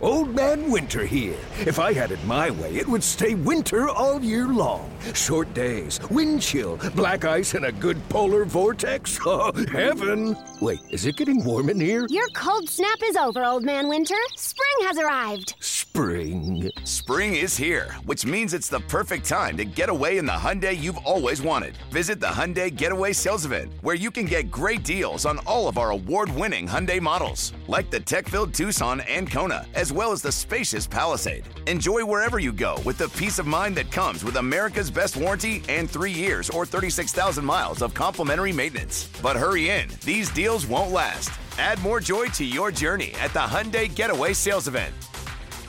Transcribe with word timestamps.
Old 0.00 0.32
Man 0.32 0.70
Winter 0.70 1.04
here. 1.04 1.36
If 1.66 1.80
I 1.80 1.92
had 1.92 2.12
it 2.12 2.24
my 2.24 2.50
way, 2.50 2.76
it 2.76 2.86
would 2.86 3.02
stay 3.02 3.34
winter 3.34 3.88
all 3.88 4.22
year 4.22 4.46
long. 4.46 4.88
Short 5.12 5.52
days, 5.54 5.98
wind 6.08 6.40
chill, 6.40 6.76
black 6.94 7.24
ice, 7.24 7.54
and 7.54 7.64
a 7.64 7.72
good 7.72 7.96
polar 8.08 8.44
vortex. 8.44 9.18
Oh, 9.30 9.52
heaven! 9.70 10.36
Wait, 10.60 10.80
is 10.90 11.04
it 11.04 11.16
getting 11.16 11.44
warm 11.44 11.68
in 11.68 11.78
here? 11.78 12.06
Your 12.08 12.28
cold 12.34 12.68
snap 12.68 12.98
is 13.04 13.14
over, 13.14 13.44
Old 13.44 13.62
Man 13.62 13.88
Winter. 13.88 14.14
Spring 14.36 14.86
has 14.88 14.96
arrived. 14.98 15.54
Spring. 15.60 16.57
Spring 16.88 17.36
is 17.36 17.54
here, 17.54 17.92
which 18.06 18.24
means 18.24 18.54
it's 18.54 18.70
the 18.70 18.80
perfect 18.80 19.28
time 19.28 19.58
to 19.58 19.66
get 19.66 19.90
away 19.90 20.16
in 20.16 20.24
the 20.24 20.32
Hyundai 20.32 20.74
you've 20.74 21.04
always 21.04 21.42
wanted. 21.42 21.76
Visit 21.90 22.18
the 22.18 22.26
Hyundai 22.28 22.74
Getaway 22.74 23.12
Sales 23.12 23.44
Event, 23.44 23.74
where 23.82 23.94
you 23.94 24.10
can 24.10 24.24
get 24.24 24.50
great 24.50 24.84
deals 24.84 25.26
on 25.26 25.38
all 25.40 25.68
of 25.68 25.76
our 25.76 25.90
award-winning 25.90 26.66
Hyundai 26.66 26.98
models, 26.98 27.52
like 27.66 27.90
the 27.90 28.00
tech-filled 28.00 28.54
Tucson 28.54 29.00
and 29.00 29.30
Kona, 29.30 29.66
as 29.74 29.92
well 29.92 30.12
as 30.12 30.22
the 30.22 30.32
spacious 30.32 30.86
Palisade. 30.86 31.46
Enjoy 31.66 32.06
wherever 32.06 32.38
you 32.38 32.54
go 32.54 32.80
with 32.86 32.96
the 32.96 33.10
peace 33.10 33.38
of 33.38 33.46
mind 33.46 33.76
that 33.76 33.92
comes 33.92 34.24
with 34.24 34.36
America's 34.36 34.90
best 34.90 35.14
warranty 35.14 35.62
and 35.68 35.90
three 35.90 36.12
years 36.12 36.48
or 36.48 36.64
36,000 36.64 37.44
miles 37.44 37.82
of 37.82 37.92
complimentary 37.92 38.54
maintenance. 38.54 39.10
But 39.20 39.36
hurry 39.36 39.68
in, 39.68 39.90
these 40.06 40.30
deals 40.30 40.64
won't 40.64 40.92
last. 40.92 41.32
Add 41.58 41.82
more 41.82 42.00
joy 42.00 42.28
to 42.28 42.46
your 42.46 42.70
journey 42.70 43.12
at 43.20 43.34
the 43.34 43.40
Hyundai 43.40 43.94
Getaway 43.94 44.32
Sales 44.32 44.68
Event. 44.68 44.94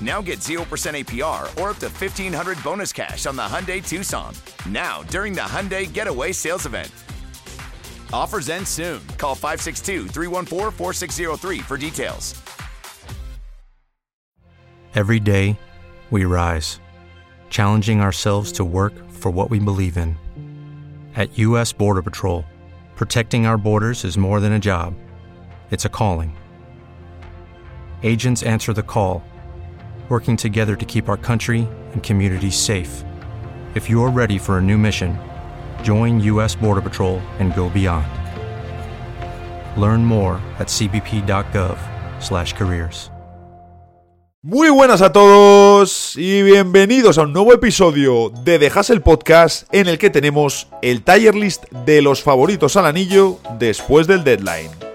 Now 0.02 0.22
get 0.22 0.40
0% 0.40 0.58
APR 0.64 1.42
or 1.62 1.72
up 1.72 1.78
to 1.80 1.88
1500 1.88 2.64
bonus 2.64 2.94
cash 2.94 3.26
on 3.26 3.36
the 3.36 3.42
Hyundai 3.42 3.86
Tucson. 3.86 4.34
Now, 4.70 5.04
during 5.04 5.34
the 5.34 5.42
Hyundai 5.42 5.92
Getaway 5.92 6.32
Sales 6.32 6.66
Event. 6.66 6.92
Offers 8.14 8.50
end 8.50 8.68
soon. 8.68 9.06
Call 9.18 9.36
562 9.36 10.08
314 10.08 10.72
4603 10.72 11.60
for 11.60 11.78
details. 11.78 12.42
Every 14.96 15.20
day, 15.20 15.60
we 16.10 16.26
rise, 16.26 16.80
challenging 17.52 18.02
ourselves 18.02 18.52
to 18.54 18.66
work 18.66 18.94
for 19.12 19.30
what 19.30 19.52
we 19.52 19.60
believe 19.60 19.98
in. 19.98 20.18
At 21.16 21.38
U.S. 21.38 21.72
Border 21.72 22.02
Patrol, 22.02 22.44
protecting 22.96 23.46
our 23.46 23.58
borders 23.58 24.04
is 24.04 24.18
more 24.18 24.40
than 24.40 24.54
a 24.54 24.60
job, 24.60 24.96
it's 25.70 25.86
a 25.86 25.90
calling. 25.90 26.36
Agents 28.02 28.42
answer 28.42 28.74
the 28.74 28.82
call, 28.82 29.24
working 30.10 30.36
together 30.36 30.76
to 30.76 30.86
keep 30.86 31.08
our 31.08 31.18
country 31.18 31.68
and 31.94 32.02
communities 32.02 32.56
safe. 32.56 33.04
If 33.76 33.88
you're 33.88 34.10
ready 34.10 34.40
for 34.40 34.58
a 34.58 34.62
new 34.62 34.80
mission, 34.80 35.20
join 35.84 36.20
U.S. 36.22 36.56
Border 36.56 36.82
Patrol 36.82 37.20
and 37.38 37.56
go 37.56 37.70
beyond. 37.70 38.08
Learn 39.80 40.04
more 40.04 40.42
at 40.58 40.70
cbp.gov/careers. 40.70 43.12
Muy 44.42 44.70
buenas 44.70 45.02
a 45.02 45.12
todos 45.12 46.16
y 46.16 46.44
bienvenidos 46.44 47.18
a 47.18 47.24
un 47.24 47.34
nuevo 47.34 47.52
episodio 47.52 48.30
de 48.30 48.58
Dejas 48.58 48.90
el 48.90 49.02
Podcast 49.02 49.68
en 49.74 49.90
el 49.90 49.98
que 49.98 50.10
tenemos 50.10 50.70
el 50.82 51.04
tier 51.04 51.36
list 51.36 51.66
de 51.86 52.02
los 52.02 52.24
favoritos 52.24 52.78
al 52.78 52.86
anillo 52.86 53.40
después 53.60 54.08
del 54.08 54.24
deadline. 54.24 54.89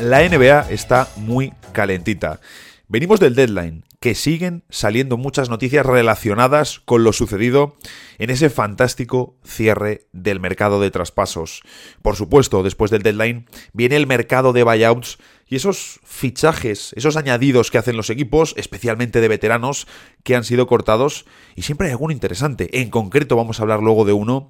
La 0.00 0.26
NBA 0.26 0.70
está 0.70 1.08
muy 1.16 1.52
calentita. 1.72 2.40
Venimos 2.88 3.20
del 3.20 3.34
deadline, 3.34 3.84
que 4.00 4.14
siguen 4.14 4.64
saliendo 4.70 5.18
muchas 5.18 5.50
noticias 5.50 5.84
relacionadas 5.84 6.80
con 6.80 7.04
lo 7.04 7.12
sucedido 7.12 7.76
en 8.18 8.30
ese 8.30 8.48
fantástico 8.48 9.36
cierre 9.44 10.06
del 10.12 10.40
mercado 10.40 10.80
de 10.80 10.90
traspasos. 10.90 11.60
Por 12.00 12.16
supuesto, 12.16 12.62
después 12.62 12.90
del 12.90 13.02
deadline 13.02 13.46
viene 13.74 13.96
el 13.96 14.06
mercado 14.06 14.54
de 14.54 14.62
buyouts 14.62 15.18
y 15.46 15.56
esos 15.56 16.00
fichajes, 16.02 16.94
esos 16.96 17.16
añadidos 17.16 17.70
que 17.70 17.76
hacen 17.76 17.98
los 17.98 18.08
equipos, 18.08 18.54
especialmente 18.56 19.20
de 19.20 19.28
veteranos, 19.28 19.86
que 20.24 20.34
han 20.34 20.44
sido 20.44 20.66
cortados 20.66 21.26
y 21.56 21.62
siempre 21.62 21.88
hay 21.88 21.92
alguno 21.92 22.14
interesante. 22.14 22.80
En 22.80 22.88
concreto 22.88 23.36
vamos 23.36 23.60
a 23.60 23.64
hablar 23.64 23.82
luego 23.82 24.06
de 24.06 24.14
uno 24.14 24.48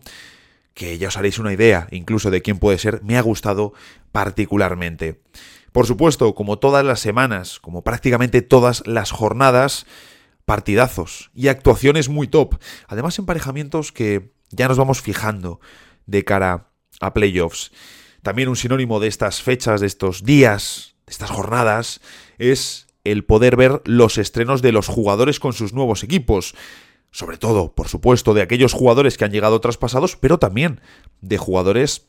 que 0.75 0.99
ya 0.99 1.09
os 1.09 1.17
haréis 1.17 1.39
una 1.39 1.53
idea 1.53 1.89
incluso 1.91 2.31
de 2.31 2.43
quién 2.43 2.59
puede 2.59 2.79
ser, 2.79 3.03
me 3.03 3.17
ha 3.17 3.23
gustado 3.23 3.73
particularmente. 4.13 5.21
Por 5.73 5.87
supuesto, 5.87 6.35
como 6.35 6.59
todas 6.59 6.85
las 6.85 7.01
semanas, 7.01 7.61
como 7.61 7.83
prácticamente 7.83 8.43
todas 8.43 8.87
las 8.87 9.11
jornadas, 9.13 9.87
partidazos 10.45 11.31
y 11.33 11.47
actuaciones 11.47 12.09
muy 12.09 12.27
top. 12.27 12.57
Además, 12.89 13.19
emparejamientos 13.19 13.93
que 13.93 14.33
ya 14.51 14.67
nos 14.67 14.79
vamos 14.79 15.01
fijando 15.01 15.61
de 16.07 16.25
cara 16.25 16.71
a 17.01 17.15
playoffs. 17.15 17.71
También 18.23 18.49
un 18.49 18.57
sinónimo 18.57 18.99
de 18.99 19.07
estas 19.07 19.43
fechas, 19.43 19.81
de 19.81 19.87
estos 19.87 20.25
días, 20.25 20.97
de 21.07 21.13
estas 21.13 21.31
jornadas, 21.31 22.01
es 22.39 22.89
el 23.05 23.25
poder 23.25 23.57
ver 23.57 23.81
los 23.85 24.19
estrenos 24.19 24.61
de 24.61 24.73
los 24.73 24.89
jugadores 24.89 25.41
con 25.41 25.53
sus 25.53 25.73
nuevos 25.73 26.03
equipos. 26.03 26.55
Sobre 27.11 27.37
todo, 27.37 27.75
por 27.75 27.89
supuesto, 27.89 28.35
de 28.35 28.43
aquellos 28.43 28.73
jugadores 28.73 29.19
que 29.19 29.25
han 29.25 29.33
llegado 29.33 29.61
traspasados, 29.61 30.17
pero 30.17 30.39
también 30.39 30.81
de 31.21 31.39
jugadores 31.39 32.07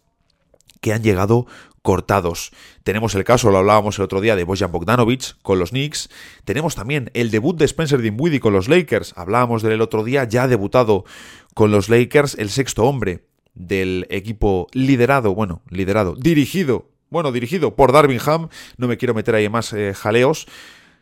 que 0.79 0.94
han 0.94 1.03
llegado 1.03 1.47
cortados. 1.81 2.51
Tenemos 2.84 3.16
el 3.16 3.23
caso, 3.23 3.50
lo 3.50 3.57
hablábamos 3.57 3.97
el 3.97 4.06
otro 4.06 4.22
día, 4.22 4.35
de 4.35 4.44
Bojan 4.44 4.72
Bogdanovic 4.72 5.41
con 5.41 5.59
los 5.59 5.72
Knicks. 5.72 6.09
Tenemos 6.45 6.75
también 6.75 7.09
el 7.13 7.31
debut 7.31 7.57
de 7.57 7.66
Spencer 7.66 8.01
Dinwiddie 8.01 8.39
con 8.39 8.53
los 8.53 8.67
Lakers. 8.67 9.13
Hablábamos 9.16 9.63
del 9.63 9.81
otro 9.81 10.03
día, 10.03 10.23
ya 10.25 10.47
debutado 10.47 11.06
con 11.53 11.72
los 11.72 11.89
Lakers, 11.89 12.35
el 12.38 12.50
sexto 12.50 12.83
hombre 12.83 13.25
del 13.53 14.07
equipo 14.09 14.68
liderado, 14.73 15.33
bueno, 15.33 15.62
liderado, 15.69 16.16
dirigido, 16.16 16.89
bueno, 17.09 17.31
dirigido 17.31 17.75
por 17.75 17.91
Darvin 17.91 18.19
Ham. 18.25 18.50
No 18.78 18.88
me 18.88 18.97
quiero 18.97 19.13
meter 19.13 19.35
ahí 19.35 19.45
en 19.45 19.51
más 19.51 19.73
eh, 19.73 19.94
jaleos. 19.94 20.47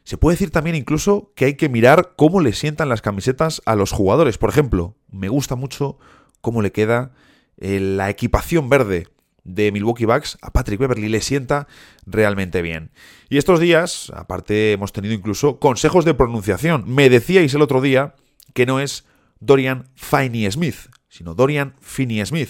Se 0.04 0.18
puede 0.18 0.36
decir 0.36 0.52
también 0.52 0.76
incluso 0.76 1.32
que 1.36 1.46
hay 1.46 1.54
que 1.56 1.70
mirar 1.70 2.14
cómo 2.16 2.42
le 2.42 2.54
sientan 2.54 2.90
las 2.90 3.02
camisetas 3.02 3.62
a 3.66 3.76
los 3.76 3.92
jugadores. 3.92 4.38
Por 4.38 4.50
ejemplo, 4.50 4.96
me 5.12 5.30
gusta 5.30 5.56
mucho 5.56 5.98
cómo 6.42 6.62
le 6.62 6.72
queda 6.72 7.12
eh, 7.58 7.80
la 7.80 8.10
equipación 8.10 8.70
verde 8.70 9.08
de 9.44 9.72
Milwaukee 9.72 10.06
Bucks 10.06 10.38
a 10.42 10.52
Patrick 10.52 10.80
Beverly 10.80 11.10
le 11.10 11.22
sienta 11.22 11.68
realmente 12.06 12.62
bien. 12.62 12.92
Y 13.30 13.38
estos 13.38 13.60
días, 13.60 14.12
aparte, 14.16 14.74
hemos 14.74 14.94
tenido 14.94 15.14
incluso 15.14 15.60
consejos 15.60 16.06
de 16.06 16.14
pronunciación. 16.14 16.84
Me 16.88 17.10
decíais 17.10 17.54
el 17.54 17.62
otro 17.62 17.82
día 17.82 18.16
que 18.54 18.66
no 18.66 18.80
es 18.80 19.06
Dorian 19.40 19.90
Finney 19.96 20.50
Smith, 20.52 20.90
sino 21.08 21.34
Dorian 21.34 21.76
Finney 21.82 22.26
Smith. 22.26 22.50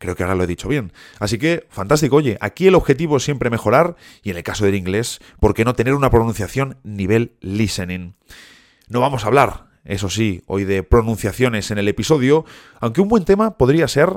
Creo 0.00 0.16
que 0.16 0.22
ahora 0.22 0.34
lo 0.34 0.44
he 0.44 0.46
dicho 0.46 0.66
bien. 0.66 0.94
Así 1.18 1.36
que, 1.36 1.66
fantástico. 1.68 2.16
Oye, 2.16 2.38
aquí 2.40 2.66
el 2.66 2.74
objetivo 2.74 3.18
es 3.18 3.22
siempre 3.22 3.50
mejorar 3.50 3.96
y 4.22 4.30
en 4.30 4.38
el 4.38 4.42
caso 4.42 4.64
del 4.64 4.74
inglés, 4.74 5.20
¿por 5.38 5.52
qué 5.52 5.62
no 5.62 5.74
tener 5.74 5.94
una 5.94 6.08
pronunciación 6.08 6.78
nivel 6.84 7.36
listening? 7.42 8.14
No 8.88 9.00
vamos 9.00 9.24
a 9.24 9.26
hablar, 9.26 9.66
eso 9.84 10.08
sí, 10.08 10.42
hoy 10.46 10.64
de 10.64 10.82
pronunciaciones 10.82 11.70
en 11.70 11.76
el 11.76 11.86
episodio, 11.86 12.46
aunque 12.80 13.02
un 13.02 13.08
buen 13.08 13.26
tema 13.26 13.58
podría 13.58 13.88
ser 13.88 14.10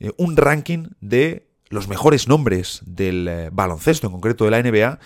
eh, 0.00 0.10
un 0.16 0.36
ranking 0.36 0.88
de 1.00 1.46
los 1.68 1.86
mejores 1.86 2.26
nombres 2.26 2.80
del 2.84 3.28
eh, 3.28 3.50
baloncesto, 3.52 4.08
en 4.08 4.12
concreto 4.12 4.44
de 4.44 4.50
la 4.50 4.60
NBA, 4.60 4.98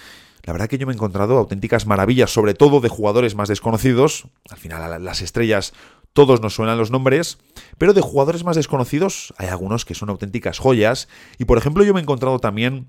la 0.45 0.53
verdad 0.53 0.69
que 0.69 0.77
yo 0.77 0.87
me 0.87 0.93
he 0.93 0.97
encontrado 0.97 1.39
auténticas 1.39 1.87
maravillas, 1.87 2.31
sobre 2.31 2.53
todo 2.53 2.81
de 2.81 2.91
jugadores 2.91 3.35
más 3.35 3.49
desconocidos. 3.49 4.29
Al 4.51 4.59
final, 4.59 5.03
las 5.03 5.23
estrellas, 5.23 5.73
todos 6.15 6.41
nos 6.41 6.55
suenan 6.55 6.79
los 6.79 6.91
nombres, 6.91 7.39
pero 7.77 7.93
de 7.93 8.01
jugadores 8.01 8.45
más 8.45 8.57
desconocidos 8.57 9.35
hay 9.37 9.49
algunos 9.49 9.85
que 9.85 9.95
son 9.95 10.09
auténticas 10.09 10.59
joyas. 10.59 11.09
Y 11.39 11.45
por 11.45 11.59
ejemplo, 11.59 11.85
yo 11.85 11.93
me 11.93 12.01
he 12.01 12.03
encontrado 12.03 12.39
también 12.39 12.87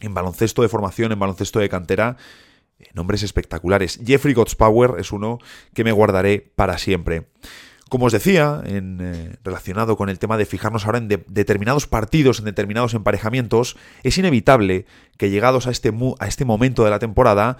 en 0.00 0.14
baloncesto 0.14 0.62
de 0.62 0.68
formación, 0.68 1.12
en 1.12 1.18
baloncesto 1.18 1.58
de 1.58 1.68
cantera, 1.68 2.16
nombres 2.94 3.22
espectaculares. 3.24 4.00
Jeffrey 4.06 4.34
Power 4.34 4.94
es 4.98 5.12
uno 5.12 5.38
que 5.74 5.84
me 5.84 5.92
guardaré 5.92 6.52
para 6.54 6.78
siempre. 6.78 7.26
Como 7.90 8.06
os 8.06 8.12
decía, 8.12 8.62
en, 8.64 8.98
eh, 9.00 9.36
relacionado 9.44 9.96
con 9.96 10.08
el 10.08 10.18
tema 10.18 10.36
de 10.36 10.46
fijarnos 10.46 10.86
ahora 10.86 10.98
en 10.98 11.08
determinados 11.08 11.86
partidos, 11.86 12.38
en 12.38 12.44
determinados 12.44 12.94
emparejamientos, 12.94 13.76
es 14.04 14.16
inevitable 14.16 14.86
que 15.18 15.30
llegados 15.30 15.66
a 15.66 15.70
este, 15.70 15.92
a 16.18 16.26
este 16.26 16.44
momento 16.44 16.84
de 16.84 16.90
la 16.90 16.98
temporada, 16.98 17.56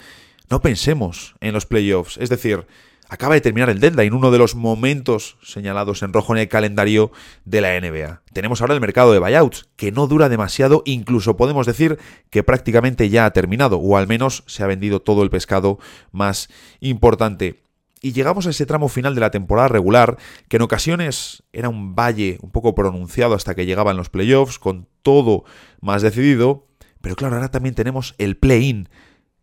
no 0.50 0.60
pensemos 0.60 1.34
en 1.40 1.52
los 1.52 1.66
playoffs. 1.66 2.16
Es 2.18 2.30
decir, 2.30 2.66
acaba 3.08 3.34
de 3.34 3.40
terminar 3.40 3.70
el 3.70 3.80
deadline, 3.80 4.14
uno 4.14 4.30
de 4.30 4.38
los 4.38 4.54
momentos 4.54 5.36
señalados 5.42 6.02
en 6.02 6.12
rojo 6.12 6.34
en 6.34 6.42
el 6.42 6.48
calendario 6.48 7.12
de 7.44 7.60
la 7.60 7.80
NBA. 7.80 8.22
Tenemos 8.32 8.60
ahora 8.60 8.74
el 8.74 8.80
mercado 8.80 9.12
de 9.12 9.18
buyouts, 9.18 9.68
que 9.76 9.92
no 9.92 10.06
dura 10.06 10.28
demasiado, 10.28 10.82
incluso 10.84 11.36
podemos 11.36 11.66
decir 11.66 11.98
que 12.30 12.42
prácticamente 12.42 13.08
ya 13.08 13.26
ha 13.26 13.32
terminado, 13.32 13.78
o 13.78 13.96
al 13.96 14.06
menos 14.06 14.44
se 14.46 14.62
ha 14.62 14.66
vendido 14.66 15.00
todo 15.00 15.22
el 15.22 15.30
pescado 15.30 15.78
más 16.12 16.48
importante 16.80 17.64
y 18.04 18.12
llegamos 18.12 18.46
a 18.46 18.50
ese 18.50 18.66
tramo 18.66 18.88
final 18.88 19.14
de 19.14 19.22
la 19.22 19.30
temporada 19.30 19.68
regular, 19.68 20.18
que 20.48 20.56
en 20.56 20.62
ocasiones 20.62 21.42
era 21.54 21.70
un 21.70 21.94
valle 21.94 22.38
un 22.42 22.50
poco 22.50 22.74
pronunciado 22.74 23.34
hasta 23.34 23.54
que 23.54 23.64
llegaban 23.64 23.96
los 23.96 24.10
playoffs, 24.10 24.58
con 24.58 24.86
todo 25.00 25.44
más 25.80 26.02
decidido, 26.02 26.66
pero 27.00 27.16
claro, 27.16 27.36
ahora 27.36 27.50
también 27.50 27.74
tenemos 27.74 28.14
el 28.18 28.36
play-in, 28.36 28.90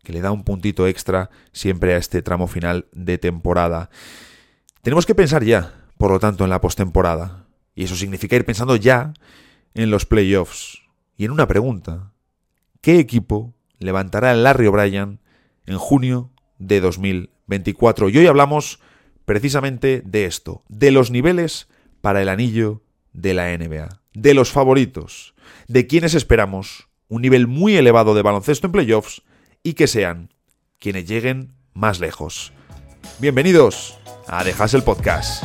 que 0.02 0.12
le 0.12 0.20
da 0.20 0.32
un 0.32 0.44
puntito 0.44 0.86
extra 0.86 1.30
siempre 1.52 1.94
a 1.94 1.96
este 1.96 2.22
tramo 2.22 2.46
final 2.46 2.86
de 2.92 3.18
temporada. 3.18 3.90
Tenemos 4.82 5.06
que 5.06 5.14
pensar 5.14 5.44
ya, 5.44 5.74
por 5.96 6.10
lo 6.10 6.18
tanto, 6.18 6.44
en 6.44 6.50
la 6.50 6.60
postemporada. 6.60 7.46
Y 7.74 7.84
eso 7.84 7.94
significa 7.94 8.36
ir 8.36 8.44
pensando 8.44 8.76
ya 8.76 9.14
en 9.74 9.90
los 9.90 10.04
playoffs. 10.04 10.82
Y 11.16 11.24
en 11.24 11.30
una 11.30 11.46
pregunta. 11.46 12.12
¿Qué 12.80 12.98
equipo 12.98 13.54
levantará 13.78 14.32
el 14.32 14.42
Larry 14.42 14.66
O'Brien 14.66 15.20
en 15.66 15.78
junio 15.78 16.30
de 16.58 16.80
2024? 16.80 18.08
Y 18.08 18.18
hoy 18.18 18.26
hablamos 18.26 18.80
precisamente 19.24 20.02
de 20.04 20.24
esto, 20.24 20.64
de 20.68 20.90
los 20.90 21.12
niveles 21.12 21.68
para 22.00 22.20
el 22.22 22.28
anillo 22.28 22.82
de 23.12 23.34
la 23.34 23.56
NBA, 23.56 24.00
de 24.14 24.34
los 24.34 24.50
favoritos, 24.50 25.34
de 25.68 25.86
quienes 25.86 26.14
esperamos 26.14 26.88
un 27.08 27.22
nivel 27.22 27.46
muy 27.46 27.76
elevado 27.76 28.14
de 28.14 28.22
baloncesto 28.22 28.66
en 28.66 28.72
playoffs 28.72 29.22
y 29.62 29.74
que 29.74 29.86
sean 29.86 30.30
quienes 30.78 31.06
lleguen 31.06 31.52
más 31.72 32.00
lejos. 32.00 32.52
Bienvenidos 33.20 33.98
a 34.26 34.42
Dejas 34.44 34.74
el 34.74 34.82
Podcast. 34.82 35.44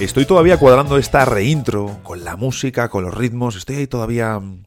Estoy 0.00 0.26
todavía 0.26 0.58
cuadrando 0.58 0.98
esta 0.98 1.24
reintro 1.24 2.00
con 2.02 2.24
la 2.24 2.36
música, 2.36 2.88
con 2.90 3.04
los 3.04 3.14
ritmos, 3.14 3.56
estoy 3.56 3.76
ahí 3.76 3.86
todavía 3.86 4.38
mm, 4.38 4.64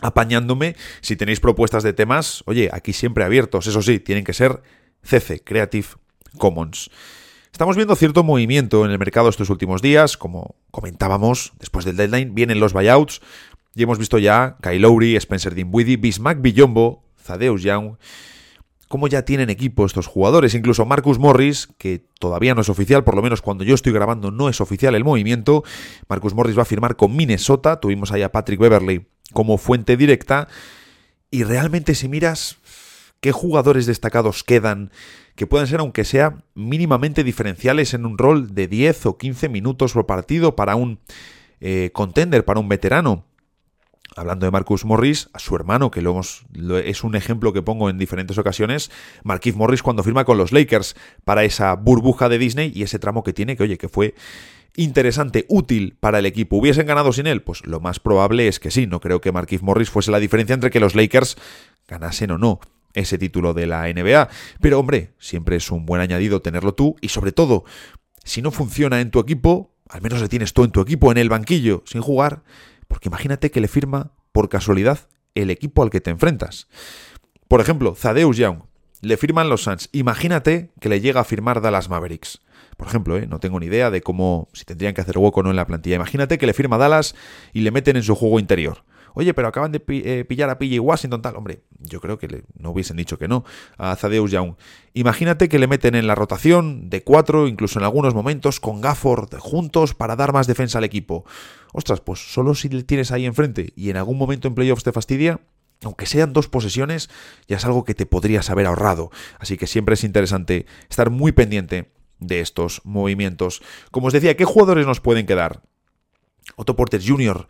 apañándome. 0.00 0.74
Si 1.00 1.16
tenéis 1.16 1.38
propuestas 1.38 1.82
de 1.82 1.92
temas, 1.92 2.42
oye, 2.46 2.70
aquí 2.72 2.92
siempre 2.92 3.24
abiertos, 3.24 3.66
eso 3.66 3.82
sí, 3.82 4.00
tienen 4.00 4.24
que 4.24 4.32
ser 4.32 4.62
CC, 5.02 5.42
Creative 5.44 5.86
Commons. 6.38 6.90
Estamos 7.54 7.76
viendo 7.76 7.94
cierto 7.94 8.24
movimiento 8.24 8.84
en 8.84 8.90
el 8.90 8.98
mercado 8.98 9.28
estos 9.28 9.48
últimos 9.48 9.80
días, 9.80 10.16
como 10.16 10.56
comentábamos, 10.72 11.52
después 11.60 11.84
del 11.84 11.96
deadline 11.96 12.34
vienen 12.34 12.58
los 12.58 12.72
buyouts 12.72 13.20
y 13.76 13.84
hemos 13.84 13.96
visto 13.96 14.18
ya 14.18 14.56
Kyle 14.60 14.82
Lowry, 14.82 15.14
Spencer 15.14 15.54
Dinwiddie, 15.54 15.96
Bismack 15.96 16.42
Billombo, 16.42 17.04
Zadeus 17.16 17.62
Young 17.62 17.92
cómo 18.88 19.06
ya 19.06 19.24
tienen 19.24 19.50
equipo 19.50 19.86
estos 19.86 20.08
jugadores. 20.08 20.54
Incluso 20.54 20.84
Marcus 20.84 21.20
Morris, 21.20 21.68
que 21.78 22.04
todavía 22.18 22.56
no 22.56 22.60
es 22.60 22.68
oficial, 22.68 23.04
por 23.04 23.14
lo 23.14 23.22
menos 23.22 23.40
cuando 23.40 23.62
yo 23.62 23.76
estoy 23.76 23.92
grabando 23.92 24.32
no 24.32 24.48
es 24.48 24.60
oficial 24.60 24.96
el 24.96 25.04
movimiento. 25.04 25.62
Marcus 26.08 26.34
Morris 26.34 26.58
va 26.58 26.62
a 26.62 26.64
firmar 26.64 26.96
con 26.96 27.14
Minnesota. 27.14 27.78
Tuvimos 27.78 28.10
ahí 28.10 28.22
a 28.22 28.32
Patrick 28.32 28.58
Beverly 28.58 29.06
como 29.32 29.58
fuente 29.58 29.96
directa. 29.96 30.48
Y 31.30 31.44
realmente 31.44 31.94
si 31.94 32.08
miras 32.08 32.56
qué 33.20 33.30
jugadores 33.30 33.86
destacados 33.86 34.42
quedan 34.42 34.90
que 35.34 35.46
puedan 35.46 35.66
ser, 35.66 35.80
aunque 35.80 36.04
sea 36.04 36.44
mínimamente 36.54 37.24
diferenciales 37.24 37.94
en 37.94 38.06
un 38.06 38.18
rol 38.18 38.54
de 38.54 38.68
10 38.68 39.06
o 39.06 39.18
15 39.18 39.48
minutos 39.48 39.92
por 39.92 40.06
partido 40.06 40.56
para 40.56 40.76
un 40.76 41.00
eh, 41.60 41.90
contender, 41.92 42.44
para 42.44 42.60
un 42.60 42.68
veterano 42.68 43.24
hablando 44.16 44.46
de 44.46 44.52
Marcus 44.52 44.84
Morris, 44.84 45.28
a 45.32 45.38
su 45.38 45.56
hermano, 45.56 45.90
que 45.90 46.00
lo 46.00 46.20
es 46.78 47.04
un 47.04 47.16
ejemplo 47.16 47.52
que 47.52 47.62
pongo 47.62 47.90
en 47.90 47.98
diferentes 47.98 48.38
ocasiones, 48.38 48.90
Marquise 49.22 49.58
Morris 49.58 49.82
cuando 49.82 50.02
firma 50.02 50.24
con 50.24 50.38
los 50.38 50.52
Lakers 50.52 50.94
para 51.24 51.44
esa 51.44 51.74
burbuja 51.74 52.28
de 52.28 52.38
Disney 52.38 52.72
y 52.74 52.82
ese 52.82 52.98
tramo 52.98 53.22
que 53.24 53.32
tiene, 53.32 53.56
que 53.56 53.64
oye, 53.64 53.78
que 53.78 53.88
fue 53.88 54.14
interesante, 54.76 55.46
útil 55.48 55.96
para 55.98 56.18
el 56.18 56.26
equipo. 56.26 56.56
¿Hubiesen 56.56 56.86
ganado 56.86 57.12
sin 57.12 57.26
él? 57.26 57.42
Pues 57.42 57.64
lo 57.66 57.80
más 57.80 58.00
probable 58.00 58.48
es 58.48 58.58
que 58.58 58.70
sí. 58.70 58.86
No 58.86 59.00
creo 59.00 59.20
que 59.20 59.32
Marquise 59.32 59.64
Morris 59.64 59.90
fuese 59.90 60.10
la 60.10 60.18
diferencia 60.18 60.54
entre 60.54 60.70
que 60.70 60.80
los 60.80 60.94
Lakers 60.94 61.36
ganasen 61.86 62.32
o 62.32 62.38
no 62.38 62.60
ese 62.94 63.18
título 63.18 63.54
de 63.54 63.66
la 63.66 63.92
NBA. 63.92 64.28
Pero 64.60 64.80
hombre, 64.80 65.12
siempre 65.18 65.56
es 65.56 65.70
un 65.70 65.84
buen 65.86 66.00
añadido 66.00 66.40
tenerlo 66.40 66.74
tú 66.74 66.96
y 67.00 67.08
sobre 67.08 67.32
todo, 67.32 67.64
si 68.24 68.40
no 68.40 68.50
funciona 68.50 69.00
en 69.00 69.10
tu 69.10 69.20
equipo, 69.20 69.74
al 69.88 70.00
menos 70.00 70.20
le 70.20 70.28
tienes 70.28 70.52
tú 70.54 70.64
en 70.64 70.70
tu 70.70 70.80
equipo 70.80 71.12
en 71.12 71.18
el 71.18 71.28
banquillo 71.28 71.82
sin 71.86 72.00
jugar 72.00 72.42
porque 72.88 73.08
imagínate 73.08 73.50
que 73.50 73.60
le 73.60 73.68
firma 73.68 74.12
por 74.32 74.48
casualidad 74.48 75.08
el 75.34 75.50
equipo 75.50 75.82
al 75.82 75.90
que 75.90 76.00
te 76.00 76.10
enfrentas. 76.10 76.68
Por 77.48 77.60
ejemplo, 77.60 77.94
Zadeus 77.94 78.36
Young 78.36 78.60
le 79.00 79.16
firman 79.16 79.48
los 79.48 79.64
Suns. 79.64 79.88
Imagínate 79.92 80.70
que 80.80 80.88
le 80.88 81.00
llega 81.00 81.20
a 81.20 81.24
firmar 81.24 81.60
Dallas 81.60 81.88
Mavericks. 81.88 82.40
Por 82.76 82.88
ejemplo, 82.88 83.16
¿eh? 83.16 83.26
no 83.26 83.38
tengo 83.40 83.60
ni 83.60 83.66
idea 83.66 83.90
de 83.90 84.00
cómo, 84.00 84.48
si 84.52 84.64
tendrían 84.64 84.94
que 84.94 85.00
hacer 85.00 85.18
hueco 85.18 85.40
o 85.40 85.42
no 85.42 85.50
en 85.50 85.56
la 85.56 85.66
plantilla. 85.66 85.96
Imagínate 85.96 86.38
que 86.38 86.46
le 86.46 86.54
firma 86.54 86.78
Dallas 86.78 87.14
y 87.52 87.60
le 87.60 87.70
meten 87.70 87.96
en 87.96 88.02
su 88.02 88.14
juego 88.14 88.38
interior. 88.38 88.84
Oye, 89.14 89.32
pero 89.32 89.48
acaban 89.48 89.70
de 89.70 89.82
eh, 89.88 90.24
pillar 90.24 90.50
a 90.50 90.58
PJ 90.58 90.80
Washington 90.80 91.22
tal. 91.22 91.36
Hombre, 91.36 91.62
yo 91.78 92.00
creo 92.00 92.18
que 92.18 92.42
no 92.58 92.70
hubiesen 92.70 92.96
dicho 92.96 93.16
que 93.16 93.28
no 93.28 93.44
a 93.78 93.94
Zadeus 93.94 94.30
Young. 94.30 94.54
Imagínate 94.92 95.48
que 95.48 95.60
le 95.60 95.68
meten 95.68 95.94
en 95.94 96.08
la 96.08 96.16
rotación 96.16 96.90
de 96.90 97.02
cuatro, 97.02 97.46
incluso 97.46 97.78
en 97.78 97.84
algunos 97.84 98.14
momentos, 98.14 98.58
con 98.58 98.80
Gafford 98.80 99.32
juntos 99.38 99.94
para 99.94 100.16
dar 100.16 100.32
más 100.32 100.48
defensa 100.48 100.78
al 100.78 100.84
equipo. 100.84 101.24
Ostras, 101.72 102.00
pues 102.00 102.32
solo 102.32 102.54
si 102.54 102.68
le 102.68 102.82
tienes 102.82 103.12
ahí 103.12 103.24
enfrente 103.24 103.72
y 103.76 103.90
en 103.90 103.96
algún 103.96 104.18
momento 104.18 104.48
en 104.48 104.54
playoffs 104.54 104.82
te 104.82 104.92
fastidia, 104.92 105.40
aunque 105.84 106.06
sean 106.06 106.32
dos 106.32 106.48
posesiones, 106.48 107.08
ya 107.46 107.56
es 107.56 107.64
algo 107.64 107.84
que 107.84 107.94
te 107.94 108.06
podrías 108.06 108.50
haber 108.50 108.66
ahorrado. 108.66 109.10
Así 109.38 109.56
que 109.56 109.68
siempre 109.68 109.94
es 109.94 110.02
interesante 110.02 110.66
estar 110.90 111.10
muy 111.10 111.30
pendiente 111.30 111.92
de 112.18 112.40
estos 112.40 112.80
movimientos. 112.84 113.62
Como 113.92 114.08
os 114.08 114.12
decía, 114.12 114.36
¿qué 114.36 114.44
jugadores 114.44 114.86
nos 114.86 115.00
pueden 115.00 115.26
quedar? 115.26 115.62
Otto 116.56 116.74
Porter 116.74 117.00
Jr 117.04 117.46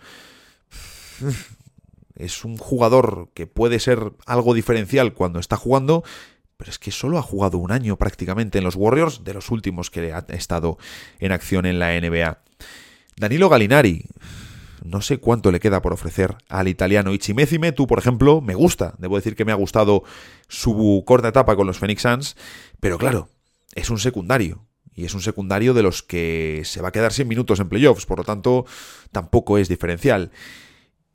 es 2.16 2.44
un 2.44 2.56
jugador 2.56 3.30
que 3.34 3.46
puede 3.46 3.80
ser 3.80 4.12
algo 4.26 4.54
diferencial 4.54 5.14
cuando 5.14 5.38
está 5.38 5.56
jugando, 5.56 6.04
pero 6.56 6.70
es 6.70 6.78
que 6.78 6.90
solo 6.90 7.18
ha 7.18 7.22
jugado 7.22 7.58
un 7.58 7.72
año 7.72 7.96
prácticamente 7.96 8.58
en 8.58 8.64
los 8.64 8.76
Warriors, 8.76 9.24
de 9.24 9.34
los 9.34 9.50
últimos 9.50 9.90
que 9.90 10.12
ha 10.12 10.24
estado 10.28 10.78
en 11.18 11.32
acción 11.32 11.66
en 11.66 11.78
la 11.78 11.98
NBA. 12.00 12.38
Danilo 13.16 13.48
Galinari, 13.48 14.06
no 14.84 15.00
sé 15.00 15.18
cuánto 15.18 15.50
le 15.50 15.60
queda 15.60 15.82
por 15.82 15.92
ofrecer 15.92 16.36
al 16.48 16.68
italiano. 16.68 17.12
Ichimezime, 17.12 17.72
tú 17.72 17.86
por 17.86 17.98
ejemplo, 17.98 18.40
me 18.40 18.54
gusta, 18.54 18.94
debo 18.98 19.16
decir 19.16 19.34
que 19.34 19.44
me 19.44 19.52
ha 19.52 19.56
gustado 19.56 20.04
su 20.48 21.02
corta 21.06 21.28
etapa 21.28 21.56
con 21.56 21.66
los 21.66 21.78
Phoenix 21.78 22.02
Suns, 22.02 22.36
pero 22.80 22.98
claro, 22.98 23.28
es 23.74 23.90
un 23.90 23.98
secundario. 23.98 24.64
Y 24.96 25.06
es 25.06 25.14
un 25.14 25.22
secundario 25.22 25.74
de 25.74 25.82
los 25.82 26.04
que 26.04 26.62
se 26.64 26.80
va 26.80 26.88
a 26.88 26.92
quedar 26.92 27.12
sin 27.12 27.26
minutos 27.26 27.58
en 27.58 27.68
playoffs, 27.68 28.06
por 28.06 28.18
lo 28.18 28.24
tanto, 28.24 28.64
tampoco 29.10 29.58
es 29.58 29.68
diferencial. 29.68 30.30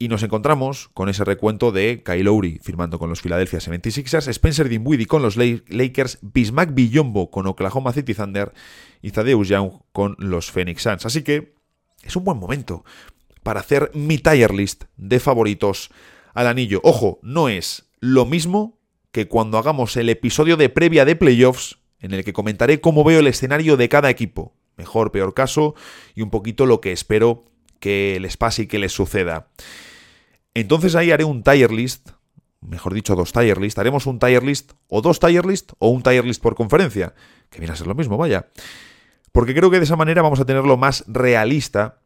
Y 0.02 0.08
nos 0.08 0.24
encontramos 0.24 0.90
con 0.94 1.10
ese 1.10 1.26
recuento 1.26 1.74
de 1.74 2.04
Kyle 2.06 2.24
Lowry 2.24 2.60
firmando 2.64 3.00
con 3.00 3.10
los 3.10 3.22
Philadelphia 3.22 3.60
76ers, 3.60 4.30
Spencer 4.30 4.70
Dinwiddie 4.70 5.08
con 5.08 5.22
los 5.22 5.36
Lakers, 5.36 6.20
Bismack 6.22 6.74
Billombo 6.74 7.30
con 7.30 7.48
Oklahoma 7.48 7.92
City 7.92 8.14
Thunder 8.14 8.54
y 9.02 9.12
Thaddeus 9.12 9.50
Young 9.50 9.72
con 9.92 10.16
los 10.18 10.52
Phoenix 10.52 10.84
Suns. 10.84 11.06
Así 11.06 11.22
que 11.22 11.54
es 12.02 12.16
un 12.16 12.24
buen 12.24 12.38
momento 12.38 12.86
para 13.44 13.60
hacer 13.60 13.92
mi 13.94 14.18
tier 14.18 14.54
list 14.54 14.86
de 14.96 15.20
favoritos 15.20 15.90
al 16.34 16.48
anillo. 16.48 16.80
Ojo, 16.86 17.20
no 17.22 17.50
es 17.50 17.90
lo 18.00 18.26
mismo 18.26 18.80
que 19.12 19.28
cuando 19.28 19.58
hagamos 19.58 19.98
el 19.98 20.08
episodio 20.08 20.56
de 20.56 20.70
previa 20.70 21.04
de 21.04 21.18
playoffs 21.18 21.78
en 22.00 22.14
el 22.14 22.24
que 22.24 22.32
comentaré 22.32 22.80
cómo 22.80 23.04
veo 23.04 23.20
el 23.20 23.28
escenario 23.28 23.76
de 23.76 23.90
cada 23.90 24.10
equipo, 24.10 24.54
mejor, 24.78 25.12
peor 25.12 25.34
caso, 25.34 25.76
y 26.16 26.22
un 26.22 26.30
poquito 26.30 26.66
lo 26.66 26.80
que 26.80 26.94
espero 26.94 27.44
que 27.82 28.18
les 28.22 28.38
pase 28.38 28.64
y 28.64 28.68
que 28.68 28.80
les 28.80 28.94
suceda. 28.94 29.48
Entonces 30.60 30.96
ahí 30.96 31.12
haré 31.12 31.24
un 31.24 31.44
tier 31.44 31.72
list, 31.72 32.10
mejor 32.62 32.94
dicho, 32.94 33.16
dos 33.16 33.32
tier 33.32 33.60
list. 33.60 33.80
Haremos 33.80 34.06
un 34.06 34.20
tier 34.20 34.44
list 34.44 34.74
o 34.88 35.02
dos 35.02 35.20
tier 35.20 35.46
list 35.46 35.72
o 35.80 35.90
un 35.90 36.04
tier 36.04 36.26
list 36.26 36.42
por 36.42 36.56
conferencia, 36.56 37.14
que 37.50 37.60
viene 37.60 37.74
a 37.74 37.78
ser 37.78 37.88
lo 37.88 37.96
mismo, 37.96 38.18
vaya. 38.18 38.48
Porque 39.32 39.54
creo 39.54 39.70
que 39.70 39.78
de 39.78 39.86
esa 39.86 39.96
manera 39.96 40.22
vamos 40.22 40.40
a 40.40 40.46
tenerlo 40.46 40.76
más 40.78 41.04
realista 41.08 42.02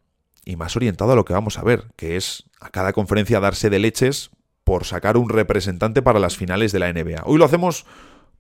y 0.46 0.56
más 0.56 0.76
orientado 0.76 1.14
a 1.14 1.16
lo 1.16 1.26
que 1.26 1.34
vamos 1.34 1.58
a 1.58 1.64
ver, 1.64 1.86
que 1.96 2.18
es 2.18 2.44
a 2.60 2.70
cada 2.70 2.94
conferencia 2.94 3.40
darse 3.40 3.70
de 3.70 3.80
leches 3.80 4.32
por 4.64 4.86
sacar 4.86 5.18
un 5.18 5.30
representante 5.30 6.02
para 6.02 6.20
las 6.20 6.38
finales 6.38 6.72
de 6.72 6.80
la 6.80 6.92
NBA. 6.92 7.24
Hoy 7.26 7.38
lo 7.38 7.46
hacemos 7.46 7.86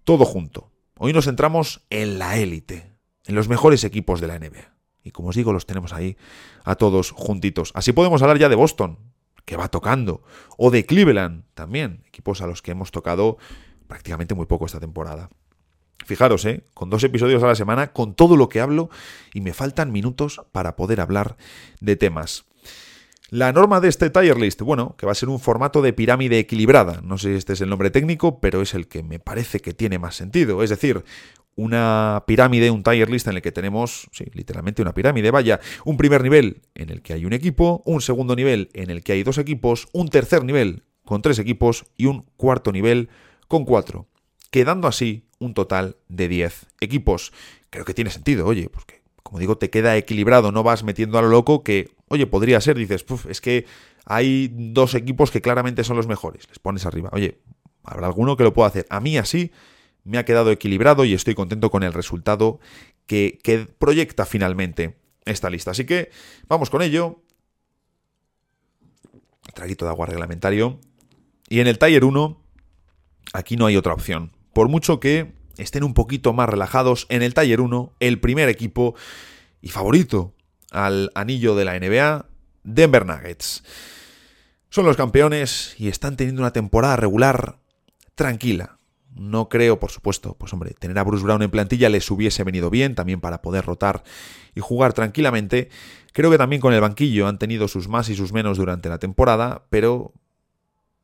todo 0.03 0.25
junto. 0.25 0.71
Hoy 0.97 1.13
nos 1.13 1.25
centramos 1.25 1.85
en 1.89 2.19
la 2.19 2.37
élite, 2.37 2.93
en 3.25 3.35
los 3.35 3.47
mejores 3.47 3.83
equipos 3.83 4.21
de 4.21 4.27
la 4.27 4.37
NBA. 4.37 4.73
Y 5.03 5.11
como 5.11 5.29
os 5.29 5.35
digo, 5.35 5.51
los 5.53 5.65
tenemos 5.65 5.91
ahí 5.91 6.17
a 6.63 6.75
todos 6.75 7.11
juntitos. 7.11 7.71
Así 7.73 7.91
podemos 7.91 8.21
hablar 8.21 8.37
ya 8.37 8.47
de 8.47 8.55
Boston, 8.55 8.99
que 9.45 9.57
va 9.57 9.69
tocando. 9.69 10.23
O 10.57 10.71
de 10.71 10.85
Cleveland 10.85 11.43
también, 11.53 12.03
equipos 12.07 12.41
a 12.41 12.47
los 12.47 12.61
que 12.61 12.71
hemos 12.71 12.91
tocado 12.91 13.37
prácticamente 13.87 14.35
muy 14.35 14.45
poco 14.45 14.65
esta 14.65 14.79
temporada. 14.79 15.29
Fijaros, 16.05 16.43
¿eh? 16.45 16.63
con 16.73 16.89
dos 16.89 17.03
episodios 17.03 17.43
a 17.43 17.47
la 17.47 17.55
semana, 17.55 17.93
con 17.93 18.13
todo 18.13 18.35
lo 18.35 18.49
que 18.49 18.59
hablo, 18.59 18.89
y 19.33 19.41
me 19.41 19.53
faltan 19.53 19.91
minutos 19.91 20.41
para 20.51 20.75
poder 20.75 20.99
hablar 20.99 21.37
de 21.79 21.95
temas. 21.95 22.45
La 23.29 23.51
norma 23.51 23.79
de 23.79 23.87
este 23.87 24.09
tier 24.09 24.37
list, 24.37 24.61
bueno, 24.61 24.95
que 24.97 25.05
va 25.05 25.13
a 25.13 25.15
ser 25.15 25.29
un 25.29 25.39
formato 25.39 25.81
de 25.81 25.91
pirámide 25.91 26.37
equilibrada. 26.37 27.01
No 27.01 27.17
sé 27.17 27.29
si 27.29 27.37
este 27.37 27.53
es 27.53 27.61
el 27.61 27.69
nombre 27.69 27.89
técnico, 27.89 28.39
pero 28.39 28.61
es 28.61 28.75
el 28.75 28.87
que 28.87 29.01
me 29.01 29.17
parece 29.17 29.59
que 29.59 29.73
tiene 29.73 29.97
más 29.97 30.15
sentido. 30.15 30.61
Es 30.61 30.69
decir, 30.69 31.03
una 31.55 32.23
pirámide, 32.25 32.71
un 32.71 32.83
tier 32.83 33.09
list 33.09 33.27
en 33.27 33.35
el 33.35 33.41
que 33.41 33.51
tenemos, 33.51 34.07
sí, 34.11 34.25
literalmente 34.33 34.81
una 34.81 34.93
pirámide, 34.93 35.31
vaya, 35.31 35.59
un 35.85 35.97
primer 35.97 36.23
nivel 36.23 36.61
en 36.75 36.89
el 36.89 37.01
que 37.01 37.13
hay 37.13 37.25
un 37.25 37.33
equipo, 37.33 37.81
un 37.85 38.01
segundo 38.01 38.35
nivel 38.35 38.69
en 38.73 38.89
el 38.89 39.03
que 39.03 39.13
hay 39.13 39.23
dos 39.23 39.37
equipos, 39.37 39.87
un 39.93 40.09
tercer 40.09 40.43
nivel 40.43 40.83
con 41.05 41.21
tres 41.21 41.39
equipos 41.39 41.85
y 41.97 42.05
un 42.05 42.25
cuarto 42.37 42.71
nivel 42.71 43.09
con 43.47 43.65
cuatro, 43.65 44.07
quedando 44.49 44.87
así 44.87 45.27
un 45.39 45.53
total 45.53 45.97
de 46.07 46.27
10 46.27 46.67
equipos. 46.79 47.33
Creo 47.69 47.85
que 47.85 47.93
tiene 47.93 48.09
sentido, 48.09 48.45
oye, 48.47 48.69
porque 48.69 49.03
como 49.21 49.39
digo, 49.39 49.57
te 49.57 49.69
queda 49.69 49.97
equilibrado, 49.97 50.51
no 50.51 50.63
vas 50.63 50.83
metiendo 50.83 51.17
a 51.17 51.21
lo 51.21 51.29
loco 51.29 51.63
que, 51.63 51.89
oye, 52.07 52.27
podría 52.27 52.61
ser, 52.61 52.77
dices, 52.77 53.05
es 53.27 53.41
que 53.41 53.65
hay 54.05 54.51
dos 54.53 54.93
equipos 54.95 55.31
que 55.31 55.41
claramente 55.41 55.83
son 55.83 55.97
los 55.97 56.07
mejores. 56.07 56.47
Les 56.47 56.59
pones 56.59 56.85
arriba. 56.85 57.09
Oye, 57.13 57.39
habrá 57.83 58.07
alguno 58.07 58.37
que 58.37 58.43
lo 58.43 58.53
pueda 58.53 58.67
hacer. 58.67 58.85
A 58.89 58.99
mí 58.99 59.17
así 59.17 59.51
me 60.03 60.17
ha 60.17 60.25
quedado 60.25 60.51
equilibrado 60.51 61.05
y 61.05 61.13
estoy 61.13 61.35
contento 61.35 61.71
con 61.71 61.83
el 61.83 61.93
resultado 61.93 62.59
que, 63.07 63.39
proyecta 63.77 64.25
finalmente 64.25 64.97
esta 65.25 65.49
lista. 65.49 65.71
Así 65.71 65.85
que 65.85 66.11
vamos 66.47 66.69
con 66.69 66.81
ello. 66.81 67.21
Traguito 69.53 69.85
de 69.85 69.91
agua 69.91 70.07
reglamentario. 70.07 70.79
Y 71.49 71.59
en 71.59 71.67
el 71.67 71.77
Tier 71.77 72.03
1, 72.03 72.41
aquí 73.33 73.55
no 73.55 73.65
hay 73.65 73.77
otra 73.77 73.93
opción. 73.93 74.31
Por 74.53 74.69
mucho 74.69 74.99
que 74.99 75.33
estén 75.57 75.83
un 75.83 75.93
poquito 75.93 76.33
más 76.33 76.49
relajados, 76.49 77.05
en 77.09 77.21
el 77.21 77.33
Tier 77.33 77.61
1, 77.61 77.93
el 77.99 78.19
primer 78.19 78.49
equipo 78.49 78.95
y 79.61 79.69
favorito 79.69 80.33
al 80.71 81.11
anillo 81.13 81.55
de 81.55 81.65
la 81.65 81.79
NBA, 81.79 82.25
Denver 82.63 83.05
Nuggets. 83.05 83.63
Son 84.69 84.85
los 84.85 84.97
campeones 84.97 85.75
y 85.77 85.87
están 85.87 86.17
teniendo 86.17 86.41
una 86.41 86.51
temporada 86.51 86.95
regular 86.95 87.59
tranquila. 88.15 88.77
No 89.15 89.47
creo, 89.47 89.79
por 89.79 89.91
supuesto, 89.91 90.35
pues 90.39 90.53
hombre, 90.53 90.73
tener 90.79 90.97
a 90.97 91.03
Bruce 91.03 91.23
Brown 91.23 91.41
en 91.43 91.51
plantilla 91.51 91.89
les 91.89 92.09
hubiese 92.09 92.43
venido 92.43 92.69
bien, 92.69 92.95
también 92.95 93.21
para 93.21 93.41
poder 93.41 93.65
rotar 93.65 94.03
y 94.55 94.59
jugar 94.59 94.93
tranquilamente. 94.93 95.69
Creo 96.13 96.31
que 96.31 96.37
también 96.37 96.61
con 96.61 96.73
el 96.73 96.81
banquillo 96.81 97.27
han 97.27 97.37
tenido 97.37 97.67
sus 97.67 97.87
más 97.87 98.09
y 98.09 98.15
sus 98.15 98.33
menos 98.33 98.57
durante 98.57 98.89
la 98.89 98.99
temporada, 98.99 99.65
pero 99.69 100.13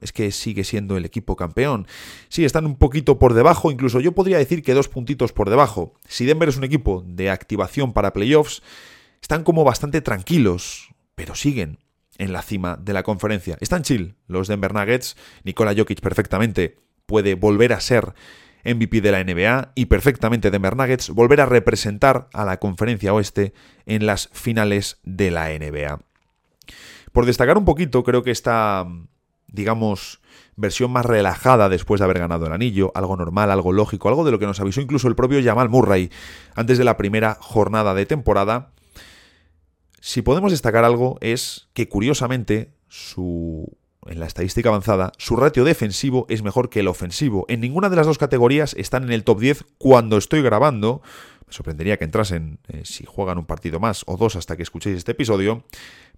es 0.01 0.11
que 0.11 0.31
sigue 0.31 0.63
siendo 0.63 0.97
el 0.97 1.05
equipo 1.05 1.35
campeón. 1.35 1.87
Sí, 2.29 2.45
están 2.45 2.65
un 2.65 2.77
poquito 2.77 3.19
por 3.19 3.33
debajo, 3.33 3.71
incluso 3.71 3.99
yo 3.99 4.13
podría 4.13 4.37
decir 4.37 4.63
que 4.63 4.73
dos 4.73 4.87
puntitos 4.87 5.33
por 5.33 5.49
debajo. 5.49 5.93
Si 6.07 6.25
Denver 6.25 6.49
es 6.49 6.57
un 6.57 6.63
equipo 6.63 7.03
de 7.05 7.29
activación 7.29 7.93
para 7.93 8.13
playoffs, 8.13 8.63
están 9.21 9.43
como 9.43 9.63
bastante 9.63 10.01
tranquilos, 10.01 10.89
pero 11.15 11.35
siguen 11.35 11.79
en 12.17 12.33
la 12.33 12.41
cima 12.41 12.77
de 12.77 12.93
la 12.93 13.03
conferencia. 13.03 13.57
Están 13.59 13.83
chill 13.83 14.15
los 14.27 14.47
Denver 14.47 14.73
Nuggets, 14.73 15.15
Nikola 15.43 15.75
Jokic 15.75 16.01
perfectamente 16.01 16.77
puede 17.09 17.33
volver 17.33 17.73
a 17.73 17.81
ser 17.81 18.13
MVP 18.63 19.01
de 19.01 19.11
la 19.11 19.23
NBA 19.23 19.71
y 19.73 19.87
perfectamente 19.87 20.51
Denver 20.51 20.77
Nuggets 20.77 21.09
volver 21.09 21.41
a 21.41 21.47
representar 21.47 22.29
a 22.33 22.45
la 22.45 22.57
conferencia 22.59 23.13
oeste 23.13 23.53
en 23.87 24.05
las 24.05 24.29
finales 24.31 24.99
de 25.03 25.31
la 25.31 25.49
NBA. 25.49 25.99
Por 27.11 27.25
destacar 27.25 27.57
un 27.57 27.65
poquito, 27.65 28.03
creo 28.03 28.21
que 28.21 28.29
esta, 28.29 28.85
digamos, 29.47 30.21
versión 30.55 30.91
más 30.91 31.05
relajada 31.05 31.67
después 31.67 31.99
de 31.99 32.05
haber 32.05 32.19
ganado 32.19 32.45
el 32.45 32.53
anillo, 32.53 32.91
algo 32.93 33.17
normal, 33.17 33.49
algo 33.49 33.71
lógico, 33.73 34.07
algo 34.07 34.23
de 34.23 34.31
lo 34.31 34.37
que 34.37 34.45
nos 34.45 34.59
avisó 34.59 34.81
incluso 34.81 35.07
el 35.07 35.15
propio 35.15 35.43
Jamal 35.43 35.69
Murray 35.69 36.11
antes 36.53 36.77
de 36.77 36.83
la 36.83 36.95
primera 36.95 37.37
jornada 37.39 37.95
de 37.95 38.05
temporada. 38.05 38.71
Si 39.99 40.21
podemos 40.21 40.51
destacar 40.51 40.85
algo 40.85 41.17
es 41.21 41.69
que 41.73 41.89
curiosamente 41.89 42.75
su 42.87 43.78
en 44.07 44.19
la 44.19 44.25
estadística 44.25 44.69
avanzada, 44.69 45.11
su 45.17 45.35
ratio 45.35 45.63
defensivo 45.63 46.25
es 46.29 46.41
mejor 46.41 46.69
que 46.69 46.79
el 46.79 46.87
ofensivo. 46.87 47.45
En 47.49 47.59
ninguna 47.61 47.89
de 47.89 47.95
las 47.95 48.05
dos 48.05 48.17
categorías 48.17 48.73
están 48.75 49.03
en 49.03 49.11
el 49.11 49.23
top 49.23 49.39
10 49.39 49.65
cuando 49.77 50.17
estoy 50.17 50.41
grabando. 50.41 51.01
Me 51.45 51.53
sorprendería 51.53 51.97
que 51.97 52.05
entrasen 52.05 52.59
eh, 52.67 52.81
si 52.85 53.05
juegan 53.05 53.37
un 53.37 53.45
partido 53.45 53.79
más 53.79 54.03
o 54.07 54.17
dos 54.17 54.35
hasta 54.35 54.55
que 54.55 54.63
escuchéis 54.63 54.97
este 54.97 55.11
episodio. 55.11 55.63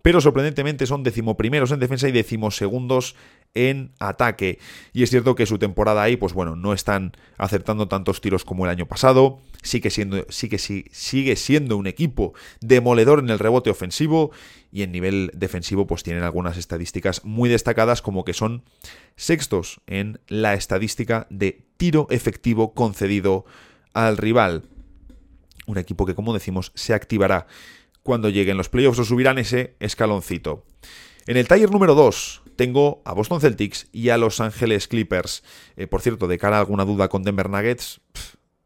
Pero 0.01 0.21
sorprendentemente 0.21 0.85
son 0.85 1.03
decimoprimeros 1.03 1.71
en 1.71 1.79
defensa 1.79 2.07
y 2.07 2.11
decimosegundos 2.11 3.15
en 3.53 3.91
ataque. 3.99 4.59
Y 4.93 5.03
es 5.03 5.09
cierto 5.09 5.35
que 5.35 5.45
su 5.45 5.59
temporada 5.59 6.01
ahí, 6.01 6.17
pues 6.17 6.33
bueno, 6.33 6.55
no 6.55 6.73
están 6.73 7.13
acertando 7.37 7.87
tantos 7.87 8.21
tiros 8.21 8.45
como 8.45 8.65
el 8.65 8.71
año 8.71 8.87
pasado. 8.87 9.39
Sigue 9.61 9.89
siendo, 9.89 10.25
sigue, 10.29 10.57
sigue 10.57 11.35
siendo 11.35 11.77
un 11.77 11.87
equipo 11.87 12.33
demoledor 12.61 13.19
en 13.19 13.29
el 13.29 13.39
rebote 13.39 13.69
ofensivo. 13.69 14.31
Y 14.71 14.83
en 14.83 14.91
nivel 14.91 15.31
defensivo, 15.33 15.85
pues 15.85 16.03
tienen 16.03 16.23
algunas 16.23 16.57
estadísticas 16.57 17.25
muy 17.25 17.49
destacadas, 17.49 18.01
como 18.01 18.23
que 18.23 18.33
son 18.33 18.63
sextos 19.17 19.81
en 19.85 20.19
la 20.27 20.53
estadística 20.53 21.27
de 21.29 21.65
tiro 21.77 22.07
efectivo 22.09 22.73
concedido 22.73 23.45
al 23.93 24.17
rival. 24.17 24.63
Un 25.67 25.77
equipo 25.77 26.05
que, 26.05 26.15
como 26.15 26.33
decimos, 26.33 26.71
se 26.75 26.93
activará 26.93 27.47
cuando 28.03 28.29
lleguen 28.29 28.57
los 28.57 28.69
playoffs 28.69 28.99
o 28.99 29.05
subirán 29.05 29.37
ese 29.37 29.75
escaloncito. 29.79 30.65
En 31.27 31.37
el 31.37 31.47
taller 31.47 31.71
número 31.71 31.93
2 31.95 32.41
tengo 32.55 33.01
a 33.05 33.13
Boston 33.13 33.41
Celtics 33.41 33.87
y 33.91 34.09
a 34.09 34.17
Los 34.17 34.39
Ángeles 34.39 34.87
Clippers. 34.87 35.43
Eh, 35.75 35.87
por 35.87 36.01
cierto, 36.01 36.27
de 36.27 36.37
cara 36.37 36.57
a 36.57 36.59
alguna 36.59 36.85
duda 36.85 37.09
con 37.09 37.23
Denver 37.23 37.49
Nuggets, 37.49 38.01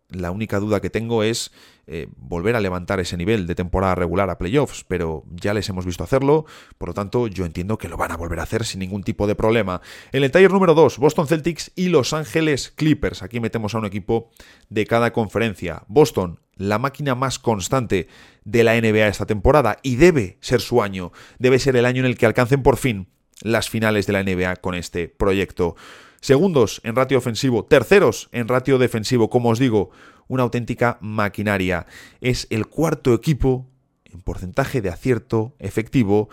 la 0.10 0.32
única 0.32 0.60
duda 0.60 0.82
que 0.82 0.89
tengo 0.89 1.24
es 1.24 1.51
eh, 1.88 2.08
volver 2.18 2.56
a 2.56 2.62
levantar 2.62 3.00
ese 3.00 3.18
nivel 3.18 3.46
de 3.48 3.56
temporada 3.56 3.96
regular 3.96 4.30
a 4.30 4.38
playoffs, 4.38 4.84
pero 4.88 5.24
ya 5.30 5.54
les 5.54 5.70
hemos 5.70 5.86
visto 5.86 6.04
hacerlo, 6.04 6.46
por 6.77 6.89
lo 6.89 6.94
tanto 6.94 7.27
yo 7.27 7.46
entiendo 7.46 7.77
que 7.77 7.89
lo 7.89 7.98
van 7.98 8.12
a 8.12 8.18
volver 8.18 8.39
a 8.39 8.44
hacer 8.44 8.65
sin 8.65 8.80
ningún 8.80 9.04
tipo 9.04 9.27
de 9.27 9.36
problema. 9.36 9.82
En 10.12 10.24
el 10.24 10.32
taller 10.32 10.51
número 10.51 10.74
2, 10.74 10.98
Boston 10.98 11.27
Celtics 11.27 11.72
y 11.75 11.89
Los 11.89 12.13
Ángeles 12.13 12.74
Clippers. 12.75 13.22
Aquí 13.22 13.39
metemos 13.39 13.75
a 13.75 13.80
un 13.80 13.86
equipo 13.86 14.32
de 14.70 14.86
cada 14.86 15.13
conferencia. 15.13 15.84
Boston, 15.88 16.39
la 16.56 16.80
máquina 16.80 17.15
más 17.15 17.39
constante 17.39 18.08
de 18.44 18.63
la 18.63 18.80
NBA 18.80 19.08
esta 19.08 19.25
temporada 19.25 19.77
y 19.84 19.96
debe 19.96 20.38
ser 20.42 20.62
su 20.62 20.82
año, 20.82 21.12
debe 21.39 21.60
ser 21.60 21.75
el 21.75 21.86
año 21.86 22.00
en 22.00 22.08
el 22.08 22.18
que 22.18 22.25
alcancen 22.25 22.63
por 22.63 22.77
fin 22.77 23.08
las 23.42 23.70
finales 23.70 24.08
de 24.08 24.13
la 24.13 24.24
NBA 24.24 24.58
con 24.58 24.75
este 24.75 25.08
proyecto. 25.08 25.75
Segundos 26.22 26.82
en 26.84 26.96
ratio 26.96 27.20
ofensivo, 27.20 27.65
terceros 27.65 28.30
en 28.32 28.48
ratio 28.48 28.80
defensivo, 28.80 29.30
como 29.30 29.50
os 29.50 29.60
digo, 29.60 29.92
una 30.27 30.44
auténtica 30.44 30.98
maquinaria. 31.01 31.86
Es 32.22 32.48
el 32.50 32.67
cuarto 32.67 33.13
equipo 33.13 33.67
en 34.05 34.22
porcentaje 34.22 34.82
de 34.82 34.89
acierto 34.89 35.55
efectivo. 35.60 36.29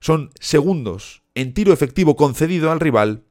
Son 0.00 0.30
segundos 0.40 1.22
en 1.34 1.54
tiro 1.54 1.72
efectivo 1.72 2.16
concedido 2.16 2.70
al 2.70 2.80
rival 2.80 3.24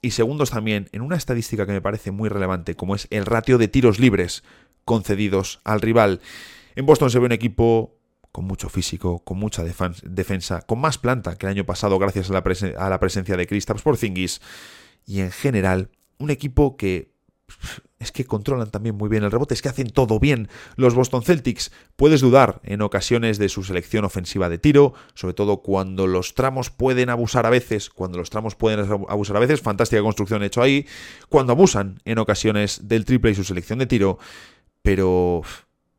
y 0.00 0.12
segundos 0.12 0.50
también 0.50 0.88
en 0.92 1.02
una 1.02 1.16
estadística 1.16 1.66
que 1.66 1.72
me 1.72 1.80
parece 1.80 2.10
muy 2.10 2.28
relevante, 2.28 2.74
como 2.74 2.94
es 2.94 3.06
el 3.10 3.26
ratio 3.26 3.58
de 3.58 3.68
tiros 3.68 3.98
libres 3.98 4.42
concedidos 4.84 5.60
al 5.64 5.80
rival. 5.80 6.20
En 6.74 6.86
Boston 6.86 7.10
se 7.10 7.18
ve 7.18 7.26
un 7.26 7.32
equipo 7.32 7.96
con 8.32 8.46
mucho 8.46 8.68
físico, 8.68 9.20
con 9.20 9.38
mucha 9.38 9.62
defensa, 9.62 10.62
con 10.62 10.80
más 10.80 10.98
planta 10.98 11.36
que 11.36 11.46
el 11.46 11.52
año 11.52 11.66
pasado 11.66 11.98
gracias 11.98 12.30
a 12.30 12.32
la, 12.32 12.98
presencia 12.98 13.36
de 13.36 13.46
Kristaps 13.46 13.82
Porzingis 13.82 14.40
y 15.06 15.20
en 15.20 15.30
general 15.30 15.90
un 16.18 16.30
equipo 16.30 16.76
que 16.76 17.12
es 18.02 18.12
que 18.12 18.24
controlan 18.24 18.70
también 18.70 18.96
muy 18.96 19.08
bien 19.08 19.22
el 19.22 19.30
rebote, 19.30 19.54
es 19.54 19.62
que 19.62 19.68
hacen 19.68 19.90
todo 19.90 20.18
bien. 20.18 20.48
Los 20.76 20.94
Boston 20.94 21.22
Celtics, 21.22 21.72
puedes 21.96 22.20
dudar 22.20 22.60
en 22.64 22.82
ocasiones 22.82 23.38
de 23.38 23.48
su 23.48 23.62
selección 23.62 24.04
ofensiva 24.04 24.48
de 24.48 24.58
tiro, 24.58 24.94
sobre 25.14 25.34
todo 25.34 25.62
cuando 25.62 26.06
los 26.06 26.34
tramos 26.34 26.70
pueden 26.70 27.10
abusar 27.10 27.46
a 27.46 27.50
veces, 27.50 27.90
cuando 27.90 28.18
los 28.18 28.30
tramos 28.30 28.54
pueden 28.54 28.80
abusar 29.08 29.36
a 29.36 29.40
veces, 29.40 29.60
fantástica 29.60 30.02
construcción 30.02 30.42
hecho 30.42 30.62
ahí, 30.62 30.86
cuando 31.28 31.52
abusan 31.52 32.00
en 32.04 32.18
ocasiones 32.18 32.88
del 32.88 33.04
triple 33.04 33.30
y 33.30 33.34
su 33.34 33.44
selección 33.44 33.78
de 33.78 33.86
tiro, 33.86 34.18
pero 34.82 35.42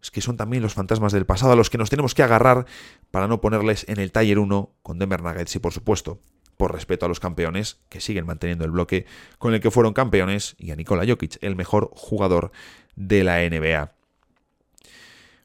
es 0.01 0.11
que 0.11 0.21
son 0.21 0.35
también 0.35 0.61
los 0.61 0.73
fantasmas 0.73 1.13
del 1.13 1.25
pasado 1.25 1.53
a 1.53 1.55
los 1.55 1.69
que 1.69 1.77
nos 1.77 1.89
tenemos 1.89 2.13
que 2.13 2.23
agarrar 2.23 2.65
para 3.09 3.27
no 3.29 3.39
ponerles 3.39 3.85
en 3.87 3.99
el 3.99 4.11
taller 4.11 4.39
1 4.39 4.75
con 4.81 4.99
Denver 4.99 5.21
Nuggets 5.21 5.55
y 5.55 5.59
por 5.59 5.71
supuesto 5.71 6.19
por 6.57 6.73
respeto 6.73 7.05
a 7.05 7.09
los 7.09 7.19
campeones 7.19 7.79
que 7.89 8.01
siguen 8.01 8.25
manteniendo 8.25 8.65
el 8.65 8.71
bloque 8.71 9.05
con 9.37 9.53
el 9.53 9.59
que 9.59 9.71
fueron 9.71 9.93
campeones 9.93 10.55
y 10.57 10.71
a 10.71 10.75
Nikola 10.75 11.05
Jokic, 11.07 11.37
el 11.41 11.55
mejor 11.55 11.89
jugador 11.93 12.51
de 12.95 13.23
la 13.23 13.39
NBA 13.39 13.92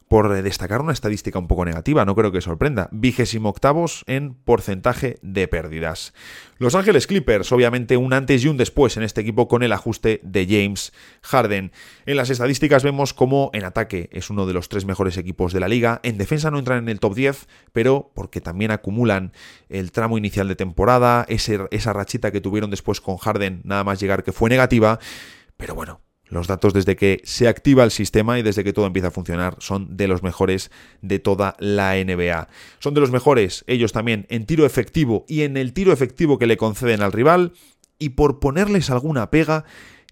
por 0.09 0.33
destacar 0.43 0.81
una 0.81 0.93
estadística 0.93 1.39
un 1.39 1.47
poco 1.47 1.65
negativa, 1.65 2.05
no 2.05 2.15
creo 2.15 2.33
que 2.33 2.41
sorprenda. 2.41 2.89
Vigésimo 2.93 3.51
octavos 3.51 4.05
en 4.07 4.35
porcentaje 4.35 5.19
de 5.23 5.49
pérdidas. 5.49 6.15
Los 6.59 6.75
Ángeles 6.75 7.07
Clippers, 7.07 7.53
obviamente 7.53 7.97
un 7.97 8.13
antes 8.13 8.45
y 8.45 8.49
un 8.49 8.57
después 8.57 8.97
en 8.97 9.05
este 9.05 9.21
equipo 9.21 9.47
con 9.47 9.63
el 9.63 9.73
ajuste 9.73 10.21
de 10.25 10.47
James 10.47 10.93
Harden. 11.23 11.73
En 12.07 12.17
las 12.17 12.31
estadísticas 12.31 12.83
vemos 12.83 13.15
como 13.15 13.51
en 13.53 13.65
ataque 13.65 14.09
es 14.13 14.31
uno 14.31 14.47
de 14.47 14.55
los 14.55 14.69
tres 14.69 14.85
mejores 14.85 15.17
equipos 15.19 15.53
de 15.53 15.61
la 15.61 15.69
liga. 15.69 16.01
En 16.03 16.19
defensa 16.19 16.51
no 16.51 16.59
entran 16.59 16.79
en 16.79 16.89
el 16.89 17.01
top 17.01 17.15
10, 17.15 17.47
pero 17.73 18.11
porque 18.15 18.41
también 18.41 18.71
acumulan 18.71 19.33
el 19.69 19.93
tramo 19.93 20.19
inicial 20.19 20.49
de 20.49 20.57
temporada, 20.57 21.27
esa 21.29 21.93
rachita 21.93 22.33
que 22.33 22.41
tuvieron 22.41 22.71
después 22.71 23.01
con 23.01 23.19
Harden, 23.19 23.61
nada 23.65 23.85
más 23.85 24.01
llegar 24.01 24.25
que 24.25 24.33
fue 24.33 24.51
negativa. 24.51 24.99
Pero 25.57 25.75
bueno, 25.75 26.01
los 26.29 26.47
datos 26.47 26.75
desde 26.75 26.97
que 26.97 27.21
se 27.25 27.49
activa 27.49 27.85
el 27.85 27.91
sistema 27.91 28.39
y 28.39 28.43
desde 28.43 28.65
que 28.65 28.73
todo 28.73 28.87
empieza 28.87 29.09
a 29.09 29.13
funcionar 29.13 29.57
son 29.59 29.97
de 29.97 30.09
los 30.09 30.23
mejores 30.23 30.71
de 31.03 31.19
toda 31.19 31.57
la 31.59 31.95
NBA. 31.95 32.49
Son 32.79 32.95
de 32.95 33.01
los 33.01 33.11
mejores 33.11 33.65
ellos 33.67 33.93
también 33.93 34.27
en 34.29 34.47
tiro 34.47 34.67
efectivo 34.67 35.25
y 35.29 35.43
en 35.43 35.57
el 35.57 35.73
tiro 35.73 35.93
efectivo 35.93 36.39
que 36.39 36.47
le 36.47 36.57
conceden 36.57 37.03
al 37.03 37.13
rival. 37.13 37.53
Y 37.99 38.11
por 38.11 38.39
ponerles 38.39 38.91
alguna 38.91 39.31
pega, 39.31 39.65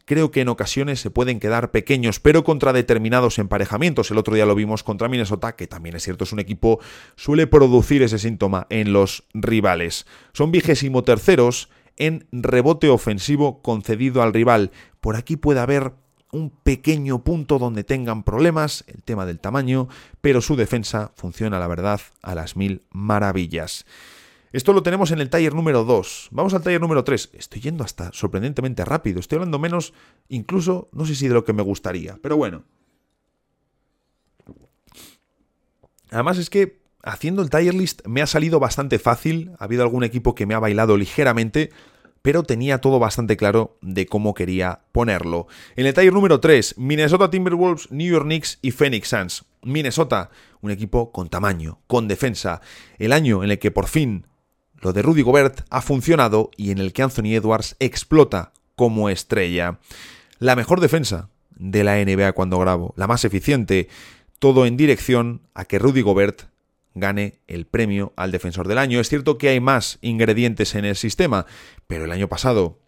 creo 0.06 0.30
que 0.30 0.40
en 0.40 0.48
ocasiones 0.48 1.00
se 1.00 1.10
pueden 1.10 1.38
quedar 1.38 1.70
pequeños, 1.70 2.18
pero 2.18 2.44
contra 2.44 2.72
determinados 2.72 3.38
emparejamientos. 3.38 4.10
El 4.10 4.18
otro 4.18 4.34
día 4.34 4.46
lo 4.46 4.54
vimos 4.54 4.82
contra 4.82 5.08
Minnesota, 5.08 5.54
que 5.54 5.66
también 5.66 5.94
es 5.96 6.02
cierto, 6.02 6.24
es 6.24 6.32
un 6.32 6.40
equipo, 6.40 6.80
suele 7.16 7.46
producir 7.46 8.02
ese 8.02 8.18
síntoma 8.18 8.66
en 8.70 8.92
los 8.92 9.24
rivales. 9.34 10.06
Son 10.32 10.50
vigésimo 10.50 11.04
terceros 11.04 11.68
en 11.96 12.26
rebote 12.32 12.88
ofensivo 12.88 13.62
concedido 13.62 14.22
al 14.22 14.32
rival. 14.32 14.70
Por 15.00 15.16
aquí 15.16 15.36
puede 15.36 15.60
haber 15.60 15.92
un 16.32 16.50
pequeño 16.50 17.22
punto 17.22 17.58
donde 17.58 17.84
tengan 17.84 18.22
problemas, 18.22 18.84
el 18.88 19.02
tema 19.02 19.26
del 19.26 19.40
tamaño, 19.40 19.88
pero 20.20 20.40
su 20.40 20.56
defensa 20.56 21.12
funciona, 21.14 21.58
la 21.58 21.68
verdad, 21.68 22.00
a 22.22 22.34
las 22.34 22.56
mil 22.56 22.82
maravillas. 22.90 23.86
Esto 24.52 24.72
lo 24.72 24.82
tenemos 24.82 25.10
en 25.10 25.20
el 25.20 25.28
taller 25.28 25.54
número 25.54 25.84
2. 25.84 26.28
Vamos 26.30 26.54
al 26.54 26.62
taller 26.62 26.80
número 26.80 27.04
3. 27.04 27.30
Estoy 27.34 27.60
yendo 27.60 27.84
hasta 27.84 28.12
sorprendentemente 28.12 28.84
rápido. 28.84 29.20
Estoy 29.20 29.36
hablando 29.36 29.58
menos, 29.58 29.92
incluso, 30.28 30.88
no 30.92 31.04
sé 31.04 31.14
si 31.14 31.28
de 31.28 31.34
lo 31.34 31.44
que 31.44 31.52
me 31.52 31.62
gustaría. 31.62 32.18
Pero 32.22 32.36
bueno. 32.36 32.64
Además 36.10 36.38
es 36.38 36.48
que 36.48 36.80
haciendo 37.02 37.42
el 37.42 37.50
tier 37.50 37.74
list 37.74 38.06
me 38.06 38.22
ha 38.22 38.26
salido 38.26 38.58
bastante 38.58 38.98
fácil. 38.98 39.52
Ha 39.58 39.64
habido 39.64 39.82
algún 39.82 40.04
equipo 40.04 40.34
que 40.34 40.46
me 40.46 40.54
ha 40.54 40.58
bailado 40.58 40.96
ligeramente 40.96 41.70
pero 42.26 42.42
tenía 42.42 42.80
todo 42.80 42.98
bastante 42.98 43.36
claro 43.36 43.78
de 43.82 44.06
cómo 44.06 44.34
quería 44.34 44.80
ponerlo. 44.90 45.46
En 45.76 45.86
el 45.86 45.94
taller 45.94 46.12
número 46.12 46.40
3, 46.40 46.74
Minnesota 46.76 47.30
Timberwolves, 47.30 47.92
New 47.92 48.10
York 48.10 48.24
Knicks 48.24 48.58
y 48.62 48.72
Phoenix 48.72 49.10
Suns. 49.10 49.44
Minnesota, 49.62 50.30
un 50.60 50.72
equipo 50.72 51.12
con 51.12 51.28
tamaño, 51.28 51.78
con 51.86 52.08
defensa. 52.08 52.62
El 52.98 53.12
año 53.12 53.44
en 53.44 53.52
el 53.52 53.60
que 53.60 53.70
por 53.70 53.86
fin 53.86 54.26
lo 54.80 54.92
de 54.92 55.02
Rudy 55.02 55.22
Gobert 55.22 55.60
ha 55.70 55.80
funcionado 55.80 56.50
y 56.56 56.72
en 56.72 56.78
el 56.78 56.92
que 56.92 57.02
Anthony 57.04 57.36
Edwards 57.36 57.76
explota 57.78 58.52
como 58.74 59.08
estrella. 59.08 59.78
La 60.40 60.56
mejor 60.56 60.80
defensa 60.80 61.30
de 61.54 61.84
la 61.84 62.04
NBA 62.04 62.32
cuando 62.32 62.58
grabo, 62.58 62.92
la 62.96 63.06
más 63.06 63.24
eficiente, 63.24 63.86
todo 64.40 64.66
en 64.66 64.76
dirección 64.76 65.42
a 65.54 65.64
que 65.64 65.78
Rudy 65.78 66.02
Gobert 66.02 66.48
gane 66.96 67.40
el 67.46 67.66
premio 67.66 68.12
al 68.16 68.32
defensor 68.32 68.66
del 68.66 68.78
año. 68.78 68.98
Es 68.98 69.08
cierto 69.08 69.38
que 69.38 69.50
hay 69.50 69.60
más 69.60 69.98
ingredientes 70.00 70.74
en 70.74 70.84
el 70.84 70.96
sistema, 70.96 71.46
pero 71.86 72.04
el 72.04 72.10
año 72.10 72.28
pasado 72.28 72.78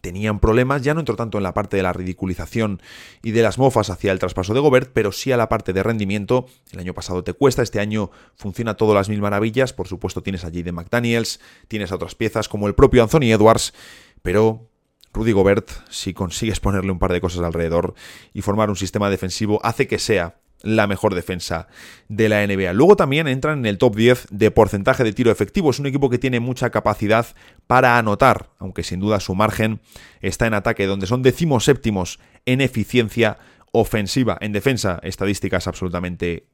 tenían 0.00 0.40
problemas, 0.40 0.82
ya 0.82 0.94
no 0.94 1.00
entro 1.00 1.16
tanto 1.16 1.38
en 1.38 1.44
la 1.44 1.54
parte 1.54 1.76
de 1.76 1.82
la 1.82 1.92
ridiculización 1.92 2.80
y 3.22 3.30
de 3.32 3.42
las 3.42 3.58
mofas 3.58 3.90
hacia 3.90 4.12
el 4.12 4.18
traspaso 4.18 4.54
de 4.54 4.60
Gobert, 4.60 4.90
pero 4.92 5.12
sí 5.12 5.30
a 5.30 5.36
la 5.36 5.48
parte 5.48 5.72
de 5.72 5.82
rendimiento. 5.82 6.46
El 6.72 6.80
año 6.80 6.94
pasado 6.94 7.22
te 7.22 7.32
cuesta, 7.32 7.62
este 7.62 7.80
año 7.80 8.10
funciona 8.34 8.74
todo 8.74 8.94
las 8.94 9.08
mil 9.08 9.20
maravillas. 9.20 9.72
Por 9.72 9.88
supuesto, 9.88 10.22
tienes 10.22 10.44
allí 10.44 10.62
de 10.62 10.72
McDaniels, 10.72 11.40
tienes 11.68 11.92
a 11.92 11.96
otras 11.96 12.14
piezas 12.14 12.48
como 12.48 12.66
el 12.66 12.74
propio 12.74 13.02
Anthony 13.02 13.32
Edwards, 13.32 13.74
pero 14.22 14.68
Rudy 15.12 15.32
Gobert, 15.32 15.70
si 15.90 16.14
consigues 16.14 16.60
ponerle 16.60 16.92
un 16.92 16.98
par 16.98 17.12
de 17.12 17.20
cosas 17.20 17.44
alrededor 17.44 17.94
y 18.32 18.42
formar 18.42 18.70
un 18.70 18.76
sistema 18.76 19.10
defensivo, 19.10 19.60
hace 19.62 19.86
que 19.86 19.98
sea 19.98 20.40
la 20.62 20.86
mejor 20.86 21.14
defensa 21.14 21.68
de 22.08 22.28
la 22.28 22.46
NBA. 22.46 22.72
Luego 22.72 22.96
también 22.96 23.28
entran 23.28 23.60
en 23.60 23.66
el 23.66 23.78
top 23.78 23.96
10 23.96 24.26
de 24.30 24.50
porcentaje 24.50 25.04
de 25.04 25.12
tiro 25.12 25.30
efectivo. 25.30 25.70
Es 25.70 25.78
un 25.78 25.86
equipo 25.86 26.10
que 26.10 26.18
tiene 26.18 26.40
mucha 26.40 26.70
capacidad 26.70 27.26
para 27.66 27.98
anotar, 27.98 28.50
aunque 28.58 28.82
sin 28.82 29.00
duda 29.00 29.20
su 29.20 29.34
margen 29.34 29.80
está 30.20 30.46
en 30.46 30.54
ataque, 30.54 30.86
donde 30.86 31.06
son 31.06 31.22
decimoséptimos 31.22 32.20
en 32.46 32.60
eficiencia 32.60 33.38
ofensiva. 33.72 34.36
En 34.40 34.52
defensa, 34.52 35.00
estadísticas 35.02 35.66
absolutamente 35.66 36.46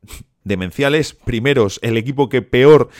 demenciales. 0.44 1.14
Primeros, 1.14 1.80
el 1.82 1.96
equipo 1.96 2.28
que 2.28 2.42
peor 2.42 2.90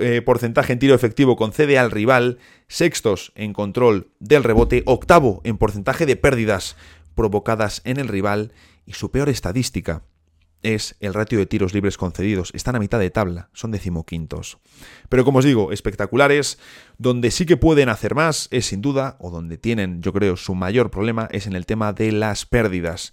eh, 0.00 0.22
porcentaje 0.22 0.72
en 0.72 0.78
tiro 0.78 0.94
efectivo 0.94 1.36
concede 1.36 1.78
al 1.78 1.90
rival. 1.90 2.38
Sextos 2.68 3.32
en 3.34 3.52
control 3.52 4.10
del 4.18 4.44
rebote. 4.44 4.82
Octavo 4.86 5.40
en 5.44 5.58
porcentaje 5.58 6.06
de 6.06 6.16
pérdidas 6.16 6.76
provocadas 7.14 7.82
en 7.84 7.98
el 7.98 8.08
rival. 8.08 8.52
Y 8.86 8.94
su 8.94 9.10
peor 9.10 9.28
estadística 9.28 10.02
es 10.64 10.96
el 10.98 11.14
ratio 11.14 11.38
de 11.38 11.46
tiros 11.46 11.74
libres 11.74 11.96
concedidos. 11.96 12.50
Están 12.54 12.74
a 12.74 12.80
mitad 12.80 12.98
de 12.98 13.10
tabla, 13.10 13.50
son 13.52 13.70
decimoquintos. 13.70 14.58
Pero 15.08 15.24
como 15.24 15.38
os 15.38 15.44
digo, 15.44 15.70
espectaculares. 15.70 16.58
Donde 16.96 17.30
sí 17.30 17.44
que 17.44 17.56
pueden 17.56 17.88
hacer 17.88 18.14
más 18.14 18.48
es 18.52 18.66
sin 18.66 18.80
duda, 18.80 19.16
o 19.18 19.30
donde 19.30 19.58
tienen, 19.58 20.00
yo 20.00 20.12
creo, 20.12 20.36
su 20.36 20.54
mayor 20.54 20.90
problema 20.90 21.28
es 21.32 21.46
en 21.46 21.54
el 21.54 21.66
tema 21.66 21.92
de 21.92 22.12
las 22.12 22.46
pérdidas. 22.46 23.12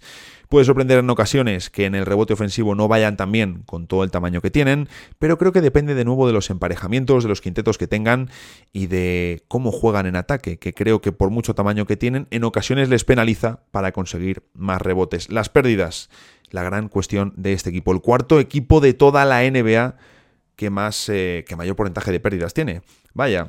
Puede 0.52 0.66
sorprender 0.66 0.98
en 0.98 1.08
ocasiones 1.08 1.70
que 1.70 1.86
en 1.86 1.94
el 1.94 2.04
rebote 2.04 2.34
ofensivo 2.34 2.74
no 2.74 2.86
vayan 2.86 3.16
tan 3.16 3.32
bien 3.32 3.62
con 3.64 3.86
todo 3.86 4.04
el 4.04 4.10
tamaño 4.10 4.42
que 4.42 4.50
tienen, 4.50 4.86
pero 5.18 5.38
creo 5.38 5.50
que 5.50 5.62
depende 5.62 5.94
de 5.94 6.04
nuevo 6.04 6.26
de 6.26 6.34
los 6.34 6.50
emparejamientos, 6.50 7.22
de 7.24 7.30
los 7.30 7.40
quintetos 7.40 7.78
que 7.78 7.86
tengan 7.86 8.28
y 8.70 8.86
de 8.86 9.44
cómo 9.48 9.72
juegan 9.72 10.04
en 10.04 10.14
ataque, 10.14 10.58
que 10.58 10.74
creo 10.74 11.00
que 11.00 11.10
por 11.10 11.30
mucho 11.30 11.54
tamaño 11.54 11.86
que 11.86 11.96
tienen, 11.96 12.28
en 12.30 12.44
ocasiones 12.44 12.90
les 12.90 13.04
penaliza 13.04 13.60
para 13.70 13.92
conseguir 13.92 14.42
más 14.52 14.82
rebotes. 14.82 15.30
Las 15.30 15.48
pérdidas 15.48 16.10
la 16.52 16.62
gran 16.62 16.88
cuestión 16.88 17.32
de 17.36 17.52
este 17.52 17.70
equipo. 17.70 17.92
El 17.92 18.00
cuarto 18.00 18.38
equipo 18.38 18.80
de 18.80 18.94
toda 18.94 19.24
la 19.24 19.42
NBA 19.42 19.96
que 20.56 20.70
más 20.70 21.08
eh, 21.08 21.44
que 21.48 21.56
mayor 21.56 21.76
porcentaje 21.76 22.12
de 22.12 22.20
pérdidas 22.20 22.54
tiene. 22.54 22.82
Vaya. 23.14 23.48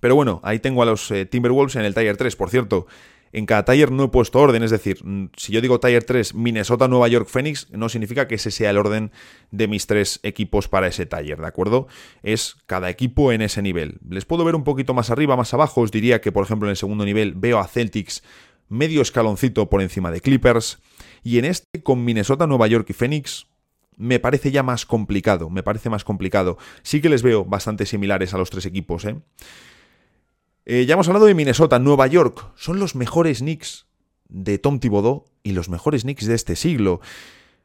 Pero 0.00 0.14
bueno, 0.14 0.40
ahí 0.42 0.58
tengo 0.58 0.82
a 0.82 0.86
los 0.86 1.10
eh, 1.10 1.26
Timberwolves 1.26 1.76
en 1.76 1.82
el 1.82 1.94
Tiger 1.94 2.16
3, 2.16 2.34
por 2.36 2.48
cierto. 2.48 2.86
En 3.32 3.46
cada 3.46 3.64
Tiger 3.64 3.92
no 3.92 4.04
he 4.04 4.08
puesto 4.08 4.40
orden, 4.40 4.62
es 4.62 4.72
decir, 4.72 5.04
mm, 5.04 5.26
si 5.36 5.52
yo 5.52 5.60
digo 5.60 5.78
Tiger 5.78 6.02
3, 6.02 6.34
Minnesota, 6.34 6.88
Nueva 6.88 7.06
York, 7.06 7.28
Phoenix, 7.28 7.68
no 7.70 7.88
significa 7.88 8.26
que 8.26 8.36
ese 8.36 8.50
sea 8.50 8.70
el 8.70 8.78
orden 8.78 9.12
de 9.52 9.68
mis 9.68 9.86
tres 9.86 10.18
equipos 10.24 10.66
para 10.66 10.88
ese 10.88 11.06
Tiger, 11.06 11.38
¿de 11.38 11.46
acuerdo? 11.46 11.86
Es 12.24 12.56
cada 12.66 12.90
equipo 12.90 13.30
en 13.30 13.42
ese 13.42 13.62
nivel. 13.62 13.98
Les 14.08 14.24
puedo 14.24 14.44
ver 14.44 14.56
un 14.56 14.64
poquito 14.64 14.94
más 14.94 15.10
arriba, 15.10 15.36
más 15.36 15.54
abajo, 15.54 15.82
os 15.82 15.92
diría 15.92 16.20
que 16.20 16.32
por 16.32 16.44
ejemplo 16.44 16.66
en 16.66 16.70
el 16.70 16.76
segundo 16.76 17.04
nivel 17.04 17.34
veo 17.34 17.60
a 17.60 17.68
Celtics 17.68 18.24
medio 18.68 19.02
escaloncito 19.02 19.68
por 19.68 19.80
encima 19.82 20.10
de 20.10 20.20
Clippers. 20.20 20.78
Y 21.22 21.38
en 21.38 21.44
este, 21.44 21.82
con 21.82 22.04
Minnesota, 22.04 22.46
Nueva 22.46 22.66
York 22.66 22.88
y 22.90 22.92
Phoenix, 22.92 23.46
me 23.96 24.18
parece 24.18 24.50
ya 24.50 24.62
más 24.62 24.86
complicado, 24.86 25.50
me 25.50 25.62
parece 25.62 25.90
más 25.90 26.04
complicado. 26.04 26.56
Sí 26.82 27.00
que 27.00 27.10
les 27.10 27.22
veo 27.22 27.44
bastante 27.44 27.84
similares 27.86 28.32
a 28.32 28.38
los 28.38 28.50
tres 28.50 28.64
equipos, 28.66 29.04
¿eh? 29.04 29.16
¿eh? 30.64 30.86
ya 30.86 30.94
hemos 30.94 31.08
hablado 31.08 31.26
de 31.26 31.34
Minnesota, 31.34 31.78
Nueva 31.78 32.06
York. 32.06 32.52
Son 32.56 32.78
los 32.80 32.94
mejores 32.94 33.40
Knicks 33.40 33.86
de 34.28 34.58
Tom 34.58 34.80
Thibodeau 34.80 35.24
y 35.42 35.52
los 35.52 35.68
mejores 35.68 36.02
Knicks 36.02 36.26
de 36.26 36.34
este 36.34 36.56
siglo. 36.56 37.00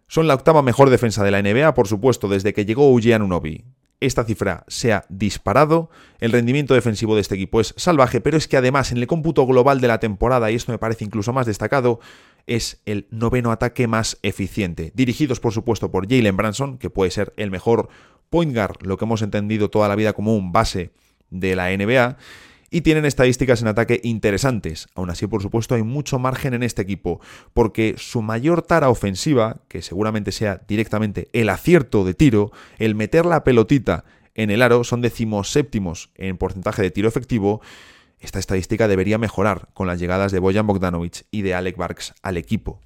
Son 0.07 0.27
la 0.27 0.35
octava 0.35 0.61
mejor 0.61 0.89
defensa 0.89 1.23
de 1.23 1.31
la 1.31 1.41
NBA, 1.41 1.73
por 1.73 1.87
supuesto, 1.87 2.27
desde 2.27 2.53
que 2.53 2.65
llegó 2.65 2.91
Unobi 2.91 3.63
esta 3.99 4.23
cifra 4.23 4.65
se 4.67 4.93
ha 4.93 5.05
disparado. 5.09 5.89
El 6.19 6.31
rendimiento 6.31 6.73
defensivo 6.73 7.15
de 7.15 7.21
este 7.21 7.35
equipo 7.35 7.61
es 7.61 7.73
salvaje, 7.77 8.21
pero 8.21 8.37
es 8.37 8.47
que 8.47 8.57
además 8.57 8.91
en 8.91 8.97
el 8.97 9.07
cómputo 9.07 9.45
global 9.45 9.81
de 9.81 9.87
la 9.87 9.99
temporada, 9.99 10.51
y 10.51 10.55
esto 10.55 10.71
me 10.71 10.77
parece 10.77 11.05
incluso 11.05 11.33
más 11.33 11.45
destacado, 11.45 11.99
es 12.47 12.81
el 12.85 13.07
noveno 13.11 13.51
ataque 13.51 13.87
más 13.87 14.17
eficiente. 14.21 14.91
Dirigidos 14.95 15.39
por 15.39 15.53
supuesto 15.53 15.91
por 15.91 16.07
Jalen 16.07 16.37
Branson, 16.37 16.77
que 16.77 16.89
puede 16.89 17.11
ser 17.11 17.33
el 17.37 17.51
mejor 17.51 17.89
point 18.29 18.53
guard, 18.53 18.81
lo 18.81 18.97
que 18.97 19.05
hemos 19.05 19.21
entendido 19.21 19.69
toda 19.69 19.87
la 19.87 19.95
vida 19.95 20.13
como 20.13 20.35
un 20.35 20.51
base 20.51 20.91
de 21.29 21.55
la 21.55 21.75
NBA 21.75 22.17
y 22.69 22.81
tienen 22.81 23.05
estadísticas 23.05 23.61
en 23.61 23.67
ataque 23.67 24.01
interesantes. 24.03 24.87
Aún 24.95 25.09
así, 25.09 25.27
por 25.27 25.41
supuesto, 25.41 25.75
hay 25.75 25.83
mucho 25.83 26.19
margen 26.19 26.53
en 26.53 26.63
este 26.63 26.81
equipo, 26.81 27.21
porque 27.53 27.95
su 27.97 28.21
mayor 28.21 28.63
tara 28.63 28.89
ofensiva, 28.89 29.61
que 29.67 29.81
seguramente 29.81 30.31
sea 30.31 30.61
directamente 30.67 31.29
el 31.31 31.49
acierto 31.49 32.03
de 32.03 32.13
tiro, 32.13 32.51
el 32.77 32.95
meter 32.95 33.25
la 33.25 33.43
pelotita 33.43 34.03
en 34.33 34.49
el 34.49 34.61
aro, 34.61 34.83
son 34.83 35.01
decimoséptimos 35.01 36.09
en 36.15 36.37
porcentaje 36.37 36.81
de 36.81 36.91
tiro 36.91 37.07
efectivo. 37.07 37.61
Esta 38.19 38.39
estadística 38.39 38.87
debería 38.87 39.17
mejorar 39.17 39.69
con 39.73 39.87
las 39.87 39.99
llegadas 39.99 40.31
de 40.31 40.39
Bojan 40.39 40.67
Bogdanovic 40.67 41.25
y 41.31 41.41
de 41.41 41.53
Alec 41.53 41.77
Barks 41.77 42.13
al 42.21 42.37
equipo. 42.37 42.81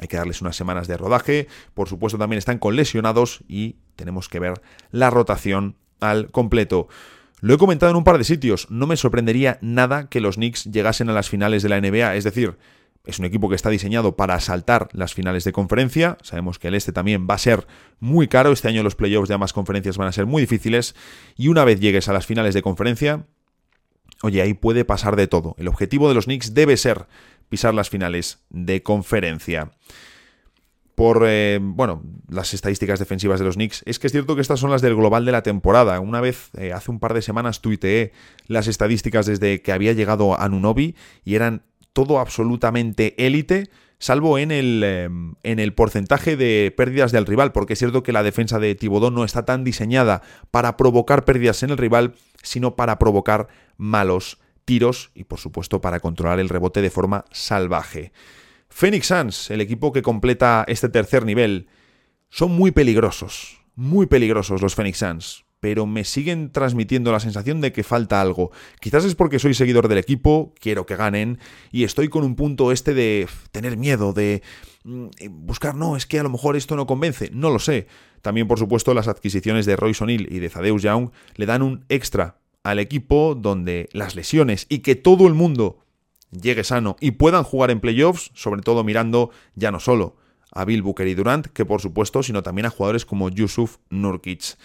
Hay 0.00 0.08
que 0.08 0.16
darles 0.16 0.40
unas 0.40 0.56
semanas 0.56 0.88
de 0.88 0.96
rodaje, 0.96 1.48
por 1.74 1.88
supuesto 1.88 2.18
también 2.18 2.38
están 2.38 2.58
con 2.58 2.76
lesionados 2.76 3.42
y 3.48 3.76
tenemos 3.96 4.28
que 4.28 4.38
ver 4.38 4.54
la 4.90 5.10
rotación 5.10 5.76
al 6.00 6.30
completo. 6.30 6.88
Lo 7.40 7.54
he 7.54 7.58
comentado 7.58 7.90
en 7.90 7.96
un 7.96 8.04
par 8.04 8.18
de 8.18 8.24
sitios, 8.24 8.70
no 8.70 8.86
me 8.86 8.96
sorprendería 8.96 9.58
nada 9.62 10.08
que 10.08 10.20
los 10.20 10.36
Knicks 10.36 10.64
llegasen 10.64 11.08
a 11.08 11.12
las 11.12 11.28
finales 11.28 11.62
de 11.62 11.68
la 11.70 11.80
NBA, 11.80 12.14
es 12.16 12.24
decir, 12.24 12.56
es 13.04 13.18
un 13.18 13.24
equipo 13.24 13.48
que 13.48 13.54
está 13.54 13.70
diseñado 13.70 14.14
para 14.14 14.34
asaltar 14.34 14.88
las 14.92 15.14
finales 15.14 15.44
de 15.44 15.52
conferencia. 15.52 16.18
Sabemos 16.22 16.58
que 16.58 16.68
el 16.68 16.74
este 16.74 16.92
también 16.92 17.26
va 17.28 17.34
a 17.34 17.38
ser 17.38 17.66
muy 17.98 18.28
caro. 18.28 18.52
Este 18.52 18.68
año 18.68 18.82
los 18.82 18.94
playoffs 18.94 19.28
de 19.28 19.34
ambas 19.34 19.54
conferencias 19.54 19.96
van 19.96 20.08
a 20.08 20.12
ser 20.12 20.26
muy 20.26 20.42
difíciles. 20.42 20.94
Y 21.34 21.48
una 21.48 21.64
vez 21.64 21.80
llegues 21.80 22.08
a 22.08 22.12
las 22.12 22.26
finales 22.26 22.52
de 22.52 22.60
conferencia, 22.60 23.26
oye, 24.22 24.42
ahí 24.42 24.54
puede 24.54 24.84
pasar 24.84 25.16
de 25.16 25.26
todo. 25.26 25.54
El 25.58 25.68
objetivo 25.68 26.08
de 26.08 26.14
los 26.14 26.24
Knicks 26.26 26.54
debe 26.54 26.76
ser 26.76 27.06
pisar 27.48 27.74
las 27.74 27.90
finales 27.90 28.38
de 28.50 28.82
conferencia 28.82 29.72
por 30.94 31.24
eh, 31.26 31.58
bueno, 31.62 32.02
las 32.28 32.52
estadísticas 32.52 32.98
defensivas 32.98 33.38
de 33.38 33.46
los 33.46 33.54
Knicks. 33.54 33.82
Es 33.86 33.98
que 33.98 34.06
es 34.06 34.12
cierto 34.12 34.34
que 34.34 34.42
estas 34.42 34.60
son 34.60 34.70
las 34.70 34.82
del 34.82 34.94
global 34.94 35.24
de 35.24 35.32
la 35.32 35.42
temporada. 35.42 35.98
Una 35.98 36.20
vez, 36.20 36.50
eh, 36.58 36.74
hace 36.74 36.90
un 36.90 37.00
par 37.00 37.14
de 37.14 37.22
semanas, 37.22 37.62
tuiteé 37.62 38.12
las 38.48 38.66
estadísticas 38.66 39.24
desde 39.24 39.62
que 39.62 39.72
había 39.72 39.94
llegado 39.94 40.38
a 40.38 40.46
Nunobi 40.50 40.96
y 41.24 41.36
eran 41.36 41.62
todo 41.94 42.20
absolutamente 42.20 43.14
élite, 43.26 43.70
salvo 44.00 44.38
en 44.38 44.50
el, 44.50 44.82
em, 44.82 45.34
en 45.44 45.60
el 45.60 45.74
porcentaje 45.74 46.36
de 46.36 46.74
pérdidas 46.76 47.12
del 47.12 47.26
rival, 47.26 47.52
porque 47.52 47.74
es 47.74 47.78
cierto 47.78 48.02
que 48.02 48.12
la 48.12 48.24
defensa 48.24 48.58
de 48.58 48.74
Tibodón 48.74 49.14
no 49.14 49.24
está 49.24 49.44
tan 49.44 49.62
diseñada 49.62 50.22
para 50.50 50.76
provocar 50.76 51.24
pérdidas 51.24 51.62
en 51.62 51.70
el 51.70 51.78
rival, 51.78 52.14
sino 52.42 52.74
para 52.74 52.98
provocar 52.98 53.46
malos 53.76 54.38
tiros 54.64 55.10
y, 55.14 55.24
por 55.24 55.38
supuesto, 55.38 55.80
para 55.80 56.00
controlar 56.00 56.40
el 56.40 56.48
rebote 56.48 56.82
de 56.82 56.90
forma 56.90 57.26
salvaje. 57.30 58.12
Phoenix 58.70 59.06
Suns, 59.08 59.50
el 59.50 59.60
equipo 59.60 59.92
que 59.92 60.02
completa 60.02 60.64
este 60.66 60.88
tercer 60.88 61.26
nivel, 61.26 61.68
son 62.30 62.52
muy 62.52 62.70
peligrosos, 62.70 63.60
muy 63.74 64.06
peligrosos 64.06 64.62
los 64.62 64.74
Phoenix 64.74 64.98
Suns. 64.98 65.44
Pero 65.60 65.86
me 65.86 66.04
siguen 66.04 66.50
transmitiendo 66.50 67.12
la 67.12 67.20
sensación 67.20 67.60
de 67.60 67.72
que 67.72 67.84
falta 67.84 68.20
algo. 68.20 68.50
Quizás 68.80 69.04
es 69.04 69.14
porque 69.14 69.38
soy 69.38 69.54
seguidor 69.54 69.88
del 69.88 69.98
equipo, 69.98 70.54
quiero 70.58 70.86
que 70.86 70.96
ganen, 70.96 71.38
y 71.70 71.84
estoy 71.84 72.08
con 72.08 72.24
un 72.24 72.34
punto 72.34 72.72
este 72.72 72.94
de 72.94 73.28
tener 73.52 73.76
miedo, 73.76 74.12
de 74.12 74.42
mm, 74.84 75.06
buscar, 75.30 75.74
no, 75.74 75.96
es 75.96 76.06
que 76.06 76.18
a 76.18 76.22
lo 76.22 76.30
mejor 76.30 76.56
esto 76.56 76.76
no 76.76 76.86
convence, 76.86 77.30
no 77.32 77.50
lo 77.50 77.58
sé. 77.58 77.86
También, 78.22 78.48
por 78.48 78.58
supuesto, 78.58 78.94
las 78.94 79.08
adquisiciones 79.08 79.66
de 79.66 79.76
Royce 79.76 80.02
O'Neill 80.04 80.28
y 80.30 80.40
de 80.40 80.48
Zadeus 80.48 80.82
Young 80.82 81.10
le 81.36 81.46
dan 81.46 81.62
un 81.62 81.84
extra 81.88 82.40
al 82.62 82.78
equipo 82.78 83.34
donde 83.34 83.88
las 83.92 84.14
lesiones 84.14 84.66
y 84.68 84.80
que 84.80 84.94
todo 84.94 85.26
el 85.26 85.34
mundo 85.34 85.84
llegue 86.30 86.64
sano 86.64 86.96
y 87.00 87.12
puedan 87.12 87.44
jugar 87.44 87.70
en 87.70 87.80
playoffs, 87.80 88.30
sobre 88.34 88.62
todo 88.62 88.84
mirando 88.84 89.30
ya 89.54 89.70
no 89.70 89.80
solo 89.80 90.16
a 90.52 90.64
Bill 90.64 90.82
Booker 90.82 91.06
y 91.06 91.14
Durant, 91.14 91.46
que 91.46 91.64
por 91.64 91.80
supuesto, 91.80 92.22
sino 92.22 92.42
también 92.42 92.66
a 92.66 92.70
jugadores 92.70 93.06
como 93.06 93.28
Yusuf 93.28 93.76
Nurkic. 93.88 94.56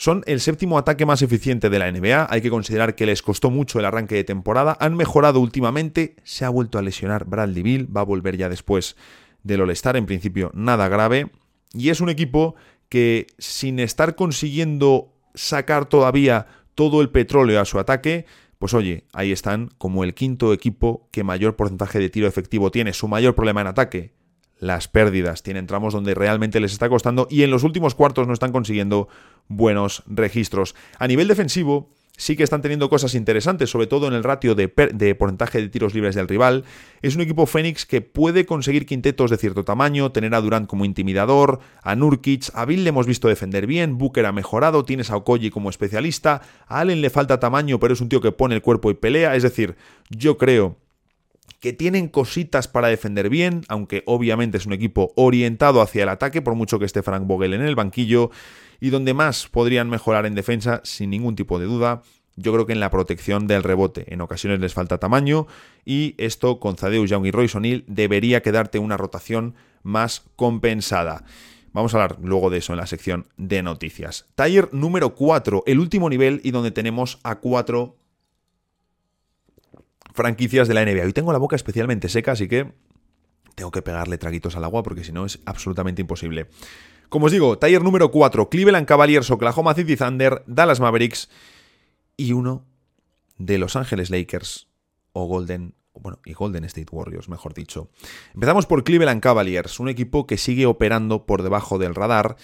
Son 0.00 0.22
el 0.24 0.40
séptimo 0.40 0.78
ataque 0.78 1.04
más 1.04 1.20
eficiente 1.20 1.68
de 1.68 1.78
la 1.78 1.92
NBA, 1.92 2.26
hay 2.30 2.40
que 2.40 2.48
considerar 2.48 2.94
que 2.94 3.04
les 3.04 3.20
costó 3.20 3.50
mucho 3.50 3.78
el 3.78 3.84
arranque 3.84 4.14
de 4.14 4.24
temporada, 4.24 4.74
han 4.80 4.96
mejorado 4.96 5.40
últimamente, 5.40 6.16
se 6.24 6.46
ha 6.46 6.48
vuelto 6.48 6.78
a 6.78 6.82
lesionar 6.82 7.26
Bradley 7.26 7.62
Bill, 7.62 7.94
va 7.94 8.00
a 8.00 8.04
volver 8.04 8.38
ya 8.38 8.48
después 8.48 8.96
del 9.42 9.60
All-Star, 9.60 9.98
en 9.98 10.06
principio 10.06 10.52
nada 10.54 10.88
grave, 10.88 11.30
y 11.74 11.90
es 11.90 12.00
un 12.00 12.08
equipo 12.08 12.54
que 12.88 13.26
sin 13.36 13.78
estar 13.78 14.14
consiguiendo 14.14 15.12
sacar 15.34 15.84
todavía 15.84 16.46
todo 16.74 17.02
el 17.02 17.10
petróleo 17.10 17.60
a 17.60 17.66
su 17.66 17.78
ataque, 17.78 18.24
pues 18.58 18.72
oye, 18.72 19.04
ahí 19.12 19.32
están 19.32 19.68
como 19.76 20.02
el 20.02 20.14
quinto 20.14 20.54
equipo 20.54 21.10
que 21.10 21.24
mayor 21.24 21.56
porcentaje 21.56 21.98
de 21.98 22.08
tiro 22.08 22.26
efectivo 22.26 22.70
tiene. 22.70 22.94
Su 22.94 23.06
mayor 23.06 23.34
problema 23.34 23.60
en 23.60 23.66
ataque, 23.66 24.14
las 24.60 24.86
pérdidas. 24.86 25.42
Tienen 25.42 25.66
tramos 25.66 25.92
donde 25.92 26.14
realmente 26.14 26.60
les 26.60 26.72
está 26.72 26.88
costando 26.88 27.26
y 27.28 27.42
en 27.42 27.50
los 27.50 27.64
últimos 27.64 27.94
cuartos 27.94 28.28
no 28.28 28.32
están 28.32 28.52
consiguiendo 28.52 29.08
buenos 29.48 30.04
registros. 30.06 30.76
A 30.98 31.08
nivel 31.08 31.26
defensivo, 31.26 31.88
sí 32.20 32.36
que 32.36 32.42
están 32.42 32.60
teniendo 32.60 32.90
cosas 32.90 33.14
interesantes, 33.14 33.70
sobre 33.70 33.86
todo 33.86 34.06
en 34.06 34.12
el 34.12 34.22
ratio 34.22 34.54
de, 34.54 34.68
porcentaje 34.68 35.60
de 35.60 35.68
tiros 35.68 35.94
libres 35.94 36.14
del 36.14 36.28
rival. 36.28 36.64
Es 37.00 37.16
un 37.16 37.22
equipo 37.22 37.46
Fénix 37.46 37.86
que 37.86 38.02
puede 38.02 38.44
conseguir 38.44 38.84
quintetos 38.84 39.30
de 39.30 39.38
cierto 39.38 39.64
tamaño, 39.64 40.12
tener 40.12 40.34
a 40.34 40.40
Durant 40.40 40.68
como 40.68 40.84
intimidador, 40.84 41.60
a 41.82 41.96
Nurkic, 41.96 42.50
a 42.52 42.66
Bill 42.66 42.84
le 42.84 42.90
hemos 42.90 43.06
visto 43.06 43.28
defender 43.28 43.66
bien, 43.66 43.96
Booker 43.96 44.26
ha 44.26 44.32
mejorado, 44.32 44.84
tienes 44.84 45.10
a 45.10 45.16
Okoji 45.16 45.50
como 45.50 45.70
especialista, 45.70 46.42
a 46.66 46.80
Allen 46.80 47.00
le 47.00 47.08
falta 47.08 47.40
tamaño, 47.40 47.80
pero 47.80 47.94
es 47.94 48.00
un 48.02 48.10
tío 48.10 48.20
que 48.20 48.32
pone 48.32 48.54
el 48.54 48.62
cuerpo 48.62 48.90
y 48.90 48.94
pelea, 48.94 49.34
es 49.34 49.42
decir, 49.42 49.76
yo 50.10 50.36
creo 50.36 50.76
que 51.58 51.72
tienen 51.72 52.08
cositas 52.08 52.68
para 52.68 52.88
defender 52.88 53.28
bien, 53.28 53.62
aunque 53.68 54.02
obviamente 54.06 54.58
es 54.58 54.66
un 54.66 54.72
equipo 54.72 55.12
orientado 55.16 55.82
hacia 55.82 56.04
el 56.04 56.08
ataque, 56.08 56.42
por 56.42 56.54
mucho 56.54 56.78
que 56.78 56.84
esté 56.84 57.02
Frank 57.02 57.26
Vogel 57.26 57.54
en 57.54 57.62
el 57.62 57.74
banquillo, 57.74 58.30
y 58.80 58.90
donde 58.90 59.14
más 59.14 59.48
podrían 59.48 59.90
mejorar 59.90 60.26
en 60.26 60.34
defensa, 60.34 60.80
sin 60.84 61.10
ningún 61.10 61.36
tipo 61.36 61.58
de 61.58 61.66
duda, 61.66 62.02
yo 62.36 62.52
creo 62.52 62.66
que 62.66 62.72
en 62.72 62.80
la 62.80 62.90
protección 62.90 63.46
del 63.46 63.62
rebote. 63.62 64.12
En 64.12 64.20
ocasiones 64.20 64.60
les 64.60 64.74
falta 64.74 64.98
tamaño 64.98 65.46
y 65.84 66.14
esto 66.18 66.58
con 66.60 66.76
Zadeus 66.76 67.10
Young 67.10 67.26
y 67.26 67.30
Royce 67.30 67.58
O'Neill 67.58 67.84
debería 67.86 68.42
quedarte 68.42 68.78
una 68.78 68.96
rotación 68.96 69.54
más 69.82 70.24
compensada. 70.36 71.24
Vamos 71.72 71.94
a 71.94 72.02
hablar 72.02 72.18
luego 72.22 72.50
de 72.50 72.58
eso 72.58 72.72
en 72.72 72.78
la 72.78 72.86
sección 72.86 73.26
de 73.36 73.62
noticias. 73.62 74.26
Taller 74.34 74.72
número 74.72 75.14
4, 75.14 75.64
el 75.66 75.78
último 75.78 76.08
nivel 76.08 76.40
y 76.42 76.50
donde 76.50 76.72
tenemos 76.72 77.20
a 77.22 77.36
cuatro 77.36 77.96
franquicias 80.14 80.68
de 80.68 80.74
la 80.74 80.84
NBA. 80.84 81.04
Hoy 81.04 81.12
tengo 81.12 81.32
la 81.32 81.38
boca 81.38 81.56
especialmente 81.56 82.08
seca, 82.08 82.32
así 82.32 82.48
que 82.48 82.72
tengo 83.54 83.70
que 83.70 83.82
pegarle 83.82 84.18
traguitos 84.18 84.56
al 84.56 84.64
agua 84.64 84.82
porque 84.82 85.04
si 85.04 85.12
no 85.12 85.26
es 85.26 85.40
absolutamente 85.44 86.00
imposible. 86.00 86.48
Como 87.08 87.26
os 87.26 87.32
digo, 87.32 87.58
taller 87.58 87.82
número 87.82 88.10
4, 88.10 88.48
Cleveland 88.48 88.86
Cavaliers, 88.86 89.30
Oklahoma 89.30 89.74
City 89.74 89.96
Thunder, 89.96 90.44
Dallas 90.46 90.80
Mavericks 90.80 91.28
y 92.16 92.32
uno 92.32 92.64
de 93.36 93.58
Los 93.58 93.74
Ángeles 93.76 94.10
Lakers 94.10 94.68
o 95.12 95.26
Golden, 95.26 95.74
bueno, 95.94 96.20
y 96.24 96.34
Golden 96.34 96.64
State 96.64 96.88
Warriors, 96.92 97.28
mejor 97.28 97.52
dicho. 97.52 97.90
Empezamos 98.32 98.66
por 98.66 98.84
Cleveland 98.84 99.20
Cavaliers, 99.20 99.80
un 99.80 99.88
equipo 99.88 100.26
que 100.26 100.38
sigue 100.38 100.66
operando 100.66 101.26
por 101.26 101.42
debajo 101.42 101.78
del 101.78 101.94
radar 101.94 102.36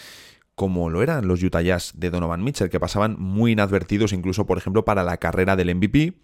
como 0.57 0.89
lo 0.89 1.03
eran 1.03 1.29
los 1.29 1.43
Utah 1.43 1.61
Jazz 1.61 1.93
de 1.95 2.11
Donovan 2.11 2.43
Mitchell, 2.43 2.71
que 2.71 2.81
pasaban 2.81 3.17
muy 3.21 3.53
inadvertidos 3.53 4.13
incluso, 4.15 4.47
por 4.47 4.57
ejemplo, 4.57 4.87
para 4.87 5.05
la 5.05 5.19
carrera 5.19 5.55
del 5.55 5.75
MVP, 5.75 6.15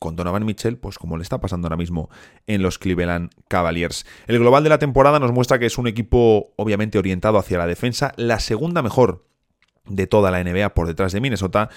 con 0.00 0.16
Donovan 0.16 0.44
Mitchell, 0.44 0.78
pues 0.78 0.98
como 0.98 1.16
le 1.16 1.22
está 1.22 1.40
pasando 1.40 1.66
ahora 1.66 1.76
mismo 1.76 2.08
en 2.48 2.62
los 2.62 2.78
Cleveland 2.78 3.30
Cavaliers. 3.46 4.06
El 4.26 4.40
global 4.40 4.64
de 4.64 4.70
la 4.70 4.78
temporada 4.78 5.20
nos 5.20 5.30
muestra 5.30 5.60
que 5.60 5.66
es 5.66 5.78
un 5.78 5.86
equipo 5.86 6.52
obviamente 6.56 6.98
orientado 6.98 7.38
hacia 7.38 7.58
la 7.58 7.66
defensa, 7.66 8.12
la 8.16 8.40
segunda 8.40 8.82
mejor 8.82 9.26
de 9.84 10.06
toda 10.06 10.30
la 10.30 10.42
NBA 10.42 10.74
por 10.74 10.86
detrás 10.86 11.12
de 11.12 11.20
Minnesota 11.20 11.68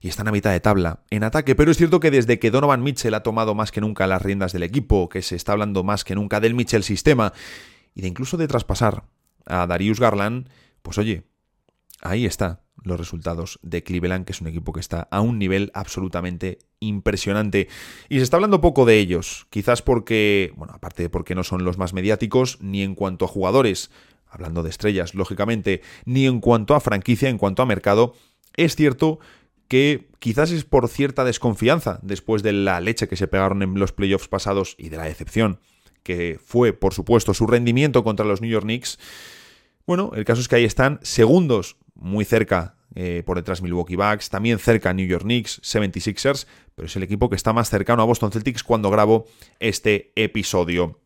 y 0.00 0.08
están 0.08 0.26
a 0.26 0.32
mitad 0.32 0.52
de 0.52 0.60
tabla 0.60 1.00
en 1.10 1.22
ataque, 1.22 1.54
pero 1.54 1.70
es 1.70 1.76
cierto 1.76 2.00
que 2.00 2.10
desde 2.10 2.38
que 2.38 2.50
Donovan 2.50 2.82
Mitchell 2.82 3.14
ha 3.14 3.22
tomado 3.22 3.54
más 3.54 3.72
que 3.72 3.80
nunca 3.80 4.06
las 4.06 4.22
riendas 4.22 4.52
del 4.52 4.62
equipo, 4.62 5.08
que 5.08 5.20
se 5.22 5.36
está 5.36 5.52
hablando 5.52 5.84
más 5.84 6.02
que 6.02 6.14
nunca 6.14 6.40
del 6.40 6.54
Mitchell 6.54 6.82
sistema 6.82 7.32
y 7.94 8.00
de 8.00 8.08
incluso 8.08 8.36
de 8.38 8.48
traspasar 8.48 9.04
a 9.44 9.66
Darius 9.66 10.00
Garland, 10.00 10.48
pues 10.82 10.96
oye, 10.98 11.24
ahí 12.00 12.24
está 12.24 12.65
los 12.82 12.98
resultados 12.98 13.58
de 13.62 13.82
Cleveland, 13.82 14.24
que 14.24 14.32
es 14.32 14.40
un 14.40 14.46
equipo 14.46 14.72
que 14.72 14.80
está 14.80 15.08
a 15.10 15.20
un 15.20 15.38
nivel 15.38 15.70
absolutamente 15.74 16.58
impresionante. 16.80 17.68
Y 18.08 18.18
se 18.18 18.22
está 18.22 18.36
hablando 18.36 18.60
poco 18.60 18.84
de 18.84 18.98
ellos, 18.98 19.46
quizás 19.50 19.82
porque, 19.82 20.52
bueno, 20.56 20.74
aparte 20.74 21.02
de 21.02 21.10
porque 21.10 21.34
no 21.34 21.44
son 21.44 21.64
los 21.64 21.78
más 21.78 21.92
mediáticos, 21.92 22.58
ni 22.60 22.82
en 22.82 22.94
cuanto 22.94 23.24
a 23.24 23.28
jugadores, 23.28 23.90
hablando 24.28 24.62
de 24.62 24.70
estrellas, 24.70 25.14
lógicamente, 25.14 25.82
ni 26.04 26.26
en 26.26 26.40
cuanto 26.40 26.74
a 26.74 26.80
franquicia, 26.80 27.28
en 27.28 27.38
cuanto 27.38 27.62
a 27.62 27.66
mercado, 27.66 28.14
es 28.56 28.76
cierto 28.76 29.18
que 29.68 30.08
quizás 30.20 30.52
es 30.52 30.64
por 30.64 30.88
cierta 30.88 31.24
desconfianza 31.24 31.98
después 32.02 32.42
de 32.42 32.52
la 32.52 32.80
leche 32.80 33.08
que 33.08 33.16
se 33.16 33.26
pegaron 33.26 33.62
en 33.62 33.78
los 33.78 33.92
playoffs 33.92 34.28
pasados 34.28 34.76
y 34.78 34.90
de 34.90 34.96
la 34.96 35.04
decepción 35.04 35.58
que 36.06 36.38
fue, 36.40 36.72
por 36.72 36.94
supuesto, 36.94 37.34
su 37.34 37.48
rendimiento 37.48 38.04
contra 38.04 38.24
los 38.24 38.40
New 38.40 38.48
York 38.48 38.62
Knicks. 38.62 39.00
Bueno, 39.88 40.12
el 40.14 40.24
caso 40.24 40.40
es 40.40 40.46
que 40.46 40.54
ahí 40.54 40.64
están 40.64 41.00
segundos 41.02 41.78
muy 41.96 42.24
cerca 42.24 42.76
eh, 42.94 43.22
por 43.26 43.36
detrás 43.36 43.60
Milwaukee 43.60 43.96
Bucks, 43.96 44.30
también 44.30 44.58
cerca 44.58 44.94
New 44.94 45.06
York 45.06 45.24
Knicks, 45.24 45.60
76ers, 45.62 46.46
pero 46.74 46.86
es 46.86 46.96
el 46.96 47.02
equipo 47.02 47.28
que 47.28 47.36
está 47.36 47.52
más 47.52 47.68
cercano 47.68 48.02
a 48.02 48.06
Boston 48.06 48.32
Celtics 48.32 48.62
cuando 48.62 48.90
grabo 48.90 49.26
este 49.60 50.12
episodio. 50.16 50.98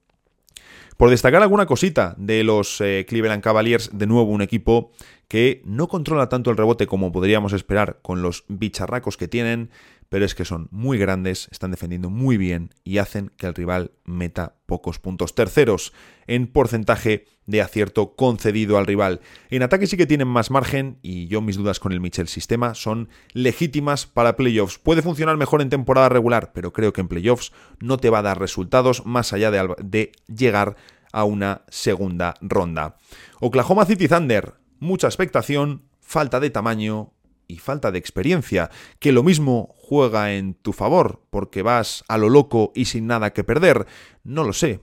Por 0.97 1.09
destacar 1.11 1.43
alguna 1.43 1.65
cosita 1.65 2.15
de 2.19 2.45
los 2.45 2.81
eh, 2.81 3.07
Cleveland 3.09 3.43
Cavaliers, 3.43 3.91
de 3.93 4.07
nuevo 4.07 4.31
un 4.31 4.43
equipo 4.43 4.93
que 5.29 5.63
no 5.65 5.89
controla 5.89 6.29
tanto 6.29 6.51
el 6.51 6.59
rebote 6.59 6.87
como 6.87 7.11
podríamos 7.11 7.55
esperar 7.55 8.01
con 8.03 8.21
los 8.21 8.45
bicharracos 8.49 9.17
que 9.17 9.27
tienen, 9.27 9.71
pero 10.11 10.25
es 10.25 10.35
que 10.35 10.45
son 10.45 10.69
muy 10.73 10.99
grandes, 10.99 11.49
están 11.53 11.71
defendiendo 11.71 12.11
muy 12.11 12.37
bien 12.37 12.75
y 12.85 12.99
hacen 12.99 13.31
que 13.37 13.47
el 13.47 13.55
rival 13.55 13.93
meta 14.05 14.57
pocos 14.67 14.99
puntos. 14.99 15.37
Terceros 15.37 15.93
en 16.27 16.49
porcentaje 16.49 17.27
de 17.47 17.63
acierto 17.63 18.17
concedido 18.17 18.77
al 18.77 18.87
rival. 18.87 19.21
En 19.51 19.63
ataque 19.63 19.87
sí 19.87 19.97
que 19.97 20.07
tienen 20.07 20.27
más 20.27 20.51
margen 20.51 20.99
y 21.01 21.29
yo 21.29 21.41
mis 21.41 21.57
dudas 21.57 21.79
con 21.79 21.93
el 21.93 22.01
Mitchell 22.01 22.27
sistema 22.27 22.75
son 22.75 23.09
legítimas 23.33 24.07
para 24.07 24.37
playoffs. 24.37 24.79
Puede 24.79 25.01
funcionar 25.01 25.37
mejor 25.37 25.63
en 25.63 25.71
temporada 25.71 26.09
regular, 26.09 26.53
pero 26.53 26.73
creo 26.73 26.93
que 26.93 27.01
en 27.01 27.09
playoffs 27.09 27.53
no 27.79 27.97
te 27.97 28.11
va 28.11 28.19
a 28.19 28.23
dar 28.23 28.41
resultados 28.41 29.07
más 29.07 29.33
allá 29.33 29.53
de, 29.53 29.75
de 29.79 30.13
llegar 30.27 30.75
a 31.13 31.23
una 31.23 31.63
segunda 31.69 32.35
ronda. 32.41 32.97
Oklahoma 33.41 33.87
City 33.87 34.09
Thunder, 34.09 34.55
mucha 34.81 35.07
expectación, 35.07 35.85
falta 36.01 36.41
de 36.41 36.51
tamaño, 36.51 37.13
y 37.51 37.59
falta 37.59 37.91
de 37.91 37.99
experiencia, 37.99 38.71
que 38.99 39.13
lo 39.13 39.23
mismo 39.23 39.75
juega 39.77 40.33
en 40.35 40.55
tu 40.55 40.73
favor 40.73 41.23
porque 41.31 41.63
vas 41.63 42.05
a 42.09 42.17
lo 42.17 42.29
loco 42.29 42.73
y 42.75 42.87
sin 42.87 43.07
nada 43.07 43.33
que 43.33 43.45
perder. 43.45 43.87
No 44.23 44.45
lo 44.45 44.53
sé, 44.53 44.81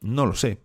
no 0.00 0.26
lo 0.26 0.34
sé. 0.34 0.58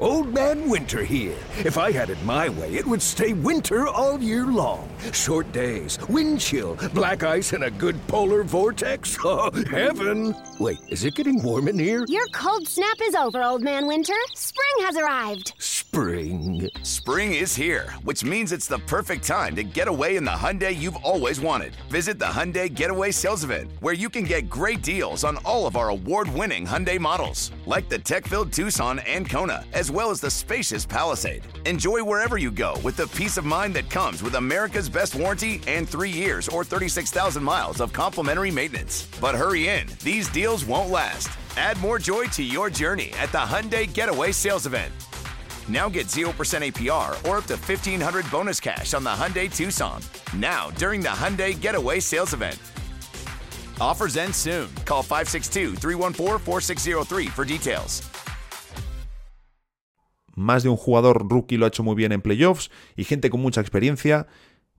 Old 0.00 0.32
Man 0.32 0.70
Winter 0.70 1.04
here. 1.04 1.36
If 1.58 1.76
I 1.76 1.92
had 1.92 2.08
it 2.08 2.22
my 2.24 2.48
way, 2.48 2.74
it 2.74 2.86
would 2.86 3.02
stay 3.02 3.34
winter 3.34 3.86
all 3.86 4.18
year 4.18 4.46
long. 4.46 4.88
Short 5.12 5.52
days, 5.52 5.98
wind 6.08 6.40
chill, 6.40 6.76
black 6.94 7.22
ice, 7.22 7.52
and 7.52 7.64
a 7.64 7.70
good 7.70 7.96
polar 8.06 8.42
vortex. 8.42 9.18
Oh, 9.32 9.50
heaven! 9.70 10.34
Wait, 10.58 10.78
is 10.88 11.04
it 11.04 11.14
getting 11.14 11.42
warm 11.42 11.68
in 11.68 11.78
here? 11.78 12.04
Your 12.08 12.26
cold 12.28 12.66
snap 12.66 12.96
is 13.02 13.14
over, 13.14 13.42
Old 13.42 13.60
Man 13.62 13.86
Winter. 13.86 14.14
Spring 14.34 14.86
has 14.86 14.96
arrived. 14.96 15.52
Spring. 15.58 16.68
Spring 16.82 17.34
is 17.34 17.54
here, 17.56 17.90
which 18.04 18.24
means 18.24 18.52
it's 18.52 18.68
the 18.68 18.78
perfect 18.80 19.26
time 19.26 19.56
to 19.56 19.64
get 19.64 19.88
away 19.88 20.16
in 20.16 20.24
the 20.24 20.30
Hyundai 20.30 20.74
you've 20.74 20.96
always 20.96 21.40
wanted. 21.40 21.74
Visit 21.90 22.18
the 22.18 22.24
Hyundai 22.24 22.72
Getaway 22.72 23.10
Sales 23.10 23.44
Event, 23.44 23.72
where 23.80 23.94
you 23.94 24.08
can 24.08 24.22
get 24.22 24.48
great 24.48 24.82
deals 24.82 25.24
on 25.24 25.36
all 25.38 25.66
of 25.66 25.76
our 25.76 25.90
award-winning 25.90 26.64
Hyundai 26.64 26.98
models, 26.98 27.50
like 27.66 27.88
the 27.88 27.98
tech-filled 27.98 28.52
Tucson 28.52 29.00
and 29.00 29.28
Kona, 29.28 29.64
as 29.72 29.89
well 29.90 30.10
as 30.10 30.20
the 30.20 30.30
spacious 30.30 30.86
Palisade. 30.86 31.42
Enjoy 31.66 32.04
wherever 32.04 32.38
you 32.38 32.50
go 32.50 32.74
with 32.84 32.96
the 32.96 33.08
peace 33.08 33.36
of 33.36 33.44
mind 33.44 33.74
that 33.74 33.90
comes 33.90 34.22
with 34.22 34.34
America's 34.34 34.88
best 34.88 35.14
warranty 35.14 35.60
and 35.66 35.88
three 35.88 36.10
years 36.10 36.48
or 36.48 36.64
36,000 36.64 37.42
miles 37.42 37.80
of 37.80 37.92
complimentary 37.92 38.50
maintenance. 38.50 39.08
But 39.20 39.34
hurry 39.34 39.68
in, 39.68 39.86
these 40.04 40.28
deals 40.28 40.64
won't 40.64 40.90
last. 40.90 41.28
Add 41.56 41.78
more 41.80 41.98
joy 41.98 42.24
to 42.26 42.42
your 42.42 42.70
journey 42.70 43.12
at 43.18 43.32
the 43.32 43.38
Hyundai 43.38 43.92
Getaway 43.92 44.32
Sales 44.32 44.66
Event. 44.66 44.92
Now 45.68 45.88
get 45.88 46.06
0% 46.06 46.30
APR 46.32 47.10
or 47.28 47.38
up 47.38 47.46
to 47.46 47.56
1500 47.56 48.30
bonus 48.30 48.60
cash 48.60 48.94
on 48.94 49.04
the 49.04 49.10
Hyundai 49.10 49.54
Tucson. 49.54 50.02
Now, 50.36 50.70
during 50.70 51.00
the 51.00 51.08
Hyundai 51.08 51.58
Getaway 51.58 52.00
Sales 52.00 52.34
Event. 52.34 52.58
Offers 53.80 54.16
end 54.16 54.34
soon. 54.34 54.68
Call 54.84 55.02
562 55.02 55.76
314 55.76 56.38
4603 56.38 57.26
for 57.28 57.44
details. 57.44 58.02
Más 60.34 60.62
de 60.62 60.68
un 60.68 60.76
jugador 60.76 61.28
rookie 61.28 61.56
lo 61.56 61.64
ha 61.64 61.68
hecho 61.68 61.82
muy 61.82 61.94
bien 61.94 62.12
en 62.12 62.22
playoffs 62.22 62.70
y 62.96 63.04
gente 63.04 63.30
con 63.30 63.40
mucha 63.40 63.60
experiencia 63.60 64.26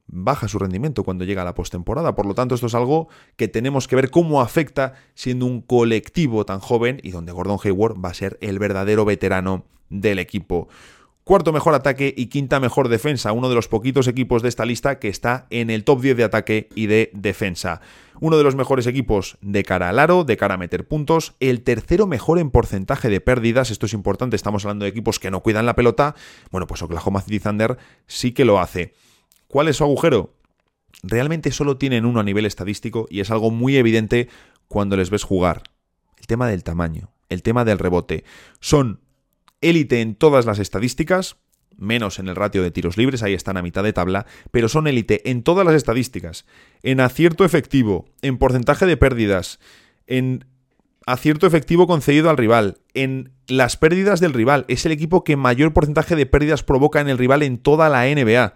baja 0.07 0.47
su 0.47 0.59
rendimiento 0.59 1.03
cuando 1.03 1.23
llega 1.23 1.41
a 1.41 1.45
la 1.45 1.55
postemporada. 1.55 2.15
Por 2.15 2.25
lo 2.25 2.35
tanto, 2.35 2.55
esto 2.55 2.67
es 2.67 2.75
algo 2.75 3.07
que 3.37 3.47
tenemos 3.47 3.87
que 3.87 3.95
ver 3.95 4.11
cómo 4.11 4.41
afecta 4.41 4.93
siendo 5.13 5.45
un 5.45 5.61
colectivo 5.61 6.45
tan 6.45 6.59
joven 6.59 6.99
y 7.01 7.11
donde 7.11 7.31
Gordon 7.31 7.59
Hayward 7.63 8.03
va 8.03 8.09
a 8.09 8.13
ser 8.13 8.37
el 8.41 8.59
verdadero 8.59 9.05
veterano 9.05 9.65
del 9.89 10.19
equipo. 10.19 10.67
Cuarto 11.23 11.53
mejor 11.53 11.75
ataque 11.75 12.13
y 12.17 12.27
quinta 12.27 12.59
mejor 12.59 12.89
defensa, 12.89 13.31
uno 13.31 13.47
de 13.47 13.53
los 13.53 13.67
poquitos 13.67 14.07
equipos 14.07 14.41
de 14.41 14.49
esta 14.49 14.65
lista 14.65 14.97
que 14.97 15.07
está 15.07 15.45
en 15.51 15.69
el 15.69 15.83
top 15.83 16.01
10 16.01 16.17
de 16.17 16.23
ataque 16.23 16.67
y 16.73 16.87
de 16.87 17.11
defensa. 17.13 17.79
Uno 18.19 18.37
de 18.37 18.43
los 18.43 18.55
mejores 18.55 18.87
equipos 18.87 19.37
de 19.41 19.63
cara 19.63 19.89
al 19.89 19.99
aro, 19.99 20.23
de 20.23 20.35
cara 20.35 20.55
a 20.55 20.57
meter 20.57 20.87
puntos, 20.87 21.35
el 21.39 21.61
tercero 21.61 22.07
mejor 22.07 22.39
en 22.39 22.49
porcentaje 22.49 23.07
de 23.09 23.21
pérdidas, 23.21 23.69
esto 23.69 23.85
es 23.85 23.93
importante, 23.93 24.35
estamos 24.35 24.65
hablando 24.65 24.85
de 24.85 24.89
equipos 24.89 25.19
que 25.19 25.29
no 25.29 25.41
cuidan 25.41 25.67
la 25.67 25.75
pelota, 25.75 26.15
bueno, 26.49 26.65
pues 26.65 26.81
Oklahoma 26.81 27.21
City 27.21 27.39
Thunder 27.39 27.77
sí 28.07 28.31
que 28.31 28.43
lo 28.43 28.59
hace. 28.59 28.95
¿Cuál 29.47 29.67
es 29.67 29.77
su 29.77 29.83
agujero? 29.83 30.33
Realmente 31.03 31.51
solo 31.51 31.77
tienen 31.77 32.05
uno 32.05 32.19
a 32.19 32.23
nivel 32.23 32.47
estadístico 32.47 33.05
y 33.11 33.19
es 33.19 33.29
algo 33.29 33.51
muy 33.51 33.77
evidente 33.77 34.27
cuando 34.67 34.97
les 34.97 35.11
ves 35.11 35.23
jugar. 35.23 35.61
El 36.17 36.25
tema 36.25 36.47
del 36.47 36.63
tamaño, 36.63 37.11
el 37.29 37.43
tema 37.43 37.63
del 37.63 37.77
rebote. 37.77 38.23
Son 38.59 39.00
élite 39.61 40.01
en 40.01 40.15
todas 40.15 40.45
las 40.45 40.59
estadísticas, 40.59 41.37
menos 41.77 42.19
en 42.19 42.27
el 42.27 42.35
ratio 42.35 42.63
de 42.63 42.71
tiros 42.71 42.97
libres, 42.97 43.23
ahí 43.23 43.33
están 43.33 43.57
a 43.57 43.61
mitad 43.61 43.83
de 43.83 43.93
tabla, 43.93 44.25
pero 44.51 44.69
son 44.69 44.87
élite 44.87 45.29
en 45.29 45.43
todas 45.43 45.65
las 45.65 45.75
estadísticas, 45.75 46.45
en 46.83 46.99
acierto 46.99 47.45
efectivo, 47.45 48.05
en 48.21 48.37
porcentaje 48.37 48.85
de 48.85 48.97
pérdidas, 48.97 49.59
en 50.07 50.45
acierto 51.05 51.47
efectivo 51.47 51.87
concedido 51.87 52.29
al 52.29 52.37
rival, 52.37 52.79
en 52.93 53.33
las 53.47 53.77
pérdidas 53.77 54.19
del 54.19 54.33
rival. 54.33 54.65
Es 54.67 54.85
el 54.85 54.91
equipo 54.91 55.23
que 55.23 55.35
mayor 55.35 55.73
porcentaje 55.73 56.15
de 56.15 56.25
pérdidas 56.25 56.63
provoca 56.63 57.01
en 57.01 57.09
el 57.09 57.17
rival 57.17 57.43
en 57.43 57.57
toda 57.57 57.89
la 57.89 58.05
NBA. 58.05 58.55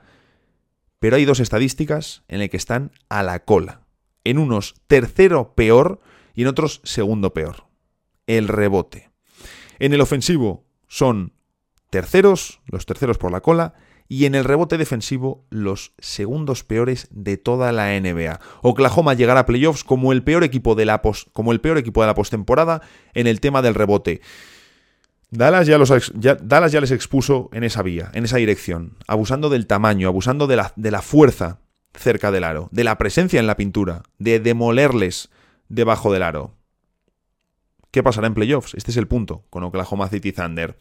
Pero 0.99 1.15
hay 1.15 1.25
dos 1.25 1.39
estadísticas 1.39 2.23
en 2.27 2.39
las 2.39 2.49
que 2.49 2.57
están 2.57 2.91
a 3.09 3.23
la 3.23 3.43
cola. 3.43 3.81
En 4.23 4.37
unos 4.37 4.75
tercero 4.87 5.53
peor 5.55 5.99
y 6.33 6.43
en 6.43 6.47
otros 6.47 6.81
segundo 6.83 7.33
peor. 7.33 7.65
El 8.27 8.47
rebote. 8.47 9.11
En 9.79 9.93
el 9.93 10.01
ofensivo 10.01 10.64
son 10.95 11.33
terceros, 11.89 12.61
los 12.67 12.85
terceros 12.85 13.17
por 13.17 13.29
la 13.29 13.41
cola, 13.41 13.73
y 14.07 14.23
en 14.23 14.33
el 14.33 14.45
rebote 14.45 14.77
defensivo 14.77 15.45
los 15.49 15.91
segundos 15.99 16.63
peores 16.63 17.09
de 17.11 17.35
toda 17.35 17.73
la 17.73 17.99
NBA. 17.99 18.39
Oklahoma 18.61 19.13
llegará 19.13 19.41
a 19.41 19.45
playoffs 19.45 19.83
como 19.83 20.13
el 20.13 20.23
peor 20.23 20.45
equipo 20.45 20.73
de 20.73 20.85
la 20.85 21.01
como 21.33 21.51
el 21.51 21.59
peor 21.59 21.77
equipo 21.77 21.99
de 21.99 22.07
la 22.07 22.15
postemporada 22.15 22.81
en 23.13 23.27
el 23.27 23.41
tema 23.41 23.61
del 23.61 23.75
rebote. 23.75 24.21
Dallas 25.31 25.67
ya, 25.67 25.77
los, 25.77 25.91
Dallas 26.13 26.71
ya 26.71 26.79
les 26.79 26.91
expuso 26.91 27.49
en 27.51 27.65
esa 27.65 27.81
vía, 27.81 28.09
en 28.13 28.23
esa 28.23 28.37
dirección, 28.37 28.95
abusando 29.05 29.49
del 29.49 29.67
tamaño, 29.67 30.07
abusando 30.07 30.47
de 30.47 30.55
la, 30.55 30.71
de 30.77 30.91
la 30.91 31.01
fuerza 31.01 31.59
cerca 31.93 32.31
del 32.31 32.45
aro, 32.45 32.69
de 32.71 32.85
la 32.85 32.97
presencia 32.97 33.41
en 33.41 33.47
la 33.47 33.57
pintura, 33.57 34.03
de 34.17 34.39
demolerles 34.39 35.29
debajo 35.67 36.13
del 36.13 36.23
aro. 36.23 36.54
¿Qué 37.95 38.03
pasará 38.03 38.27
en 38.27 38.33
playoffs? 38.33 38.73
Este 38.73 38.91
es 38.91 38.97
el 38.97 39.07
punto 39.07 39.45
con 39.49 39.63
Oklahoma 39.63 40.09
City 40.09 40.33
Thunder. 40.33 40.77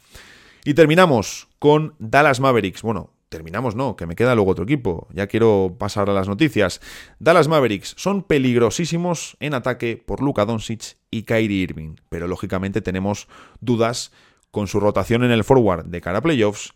Y 0.65 0.75
terminamos 0.75 1.47
con 1.61 1.95
Dallas 2.01 2.41
Mavericks. 2.41 2.83
Bueno, 2.83 3.13
terminamos 3.29 3.77
no, 3.77 3.95
que 3.95 4.05
me 4.05 4.17
queda 4.17 4.35
luego 4.35 4.51
otro 4.51 4.65
equipo. 4.65 5.07
Ya 5.13 5.29
quiero 5.29 5.77
pasar 5.79 6.11
a 6.11 6.13
las 6.13 6.27
noticias. 6.27 6.81
Dallas 7.21 7.47
Mavericks 7.47 7.95
son 7.97 8.25
peligrosísimos 8.25 9.37
en 9.39 9.55
ataque 9.55 9.97
por 9.97 10.21
Luka 10.25 10.45
Doncic 10.45 10.97
y 11.13 11.23
Kyrie 11.23 11.63
Irving, 11.63 11.95
pero 12.09 12.27
lógicamente 12.27 12.83
tenemos 12.83 13.29
dudas 13.61 14.11
con 14.51 14.67
su 14.67 14.81
rotación 14.81 15.23
en 15.23 15.31
el 15.31 15.45
forward 15.45 15.85
de 15.85 16.01
cara 16.01 16.19
a 16.19 16.23
playoffs 16.23 16.75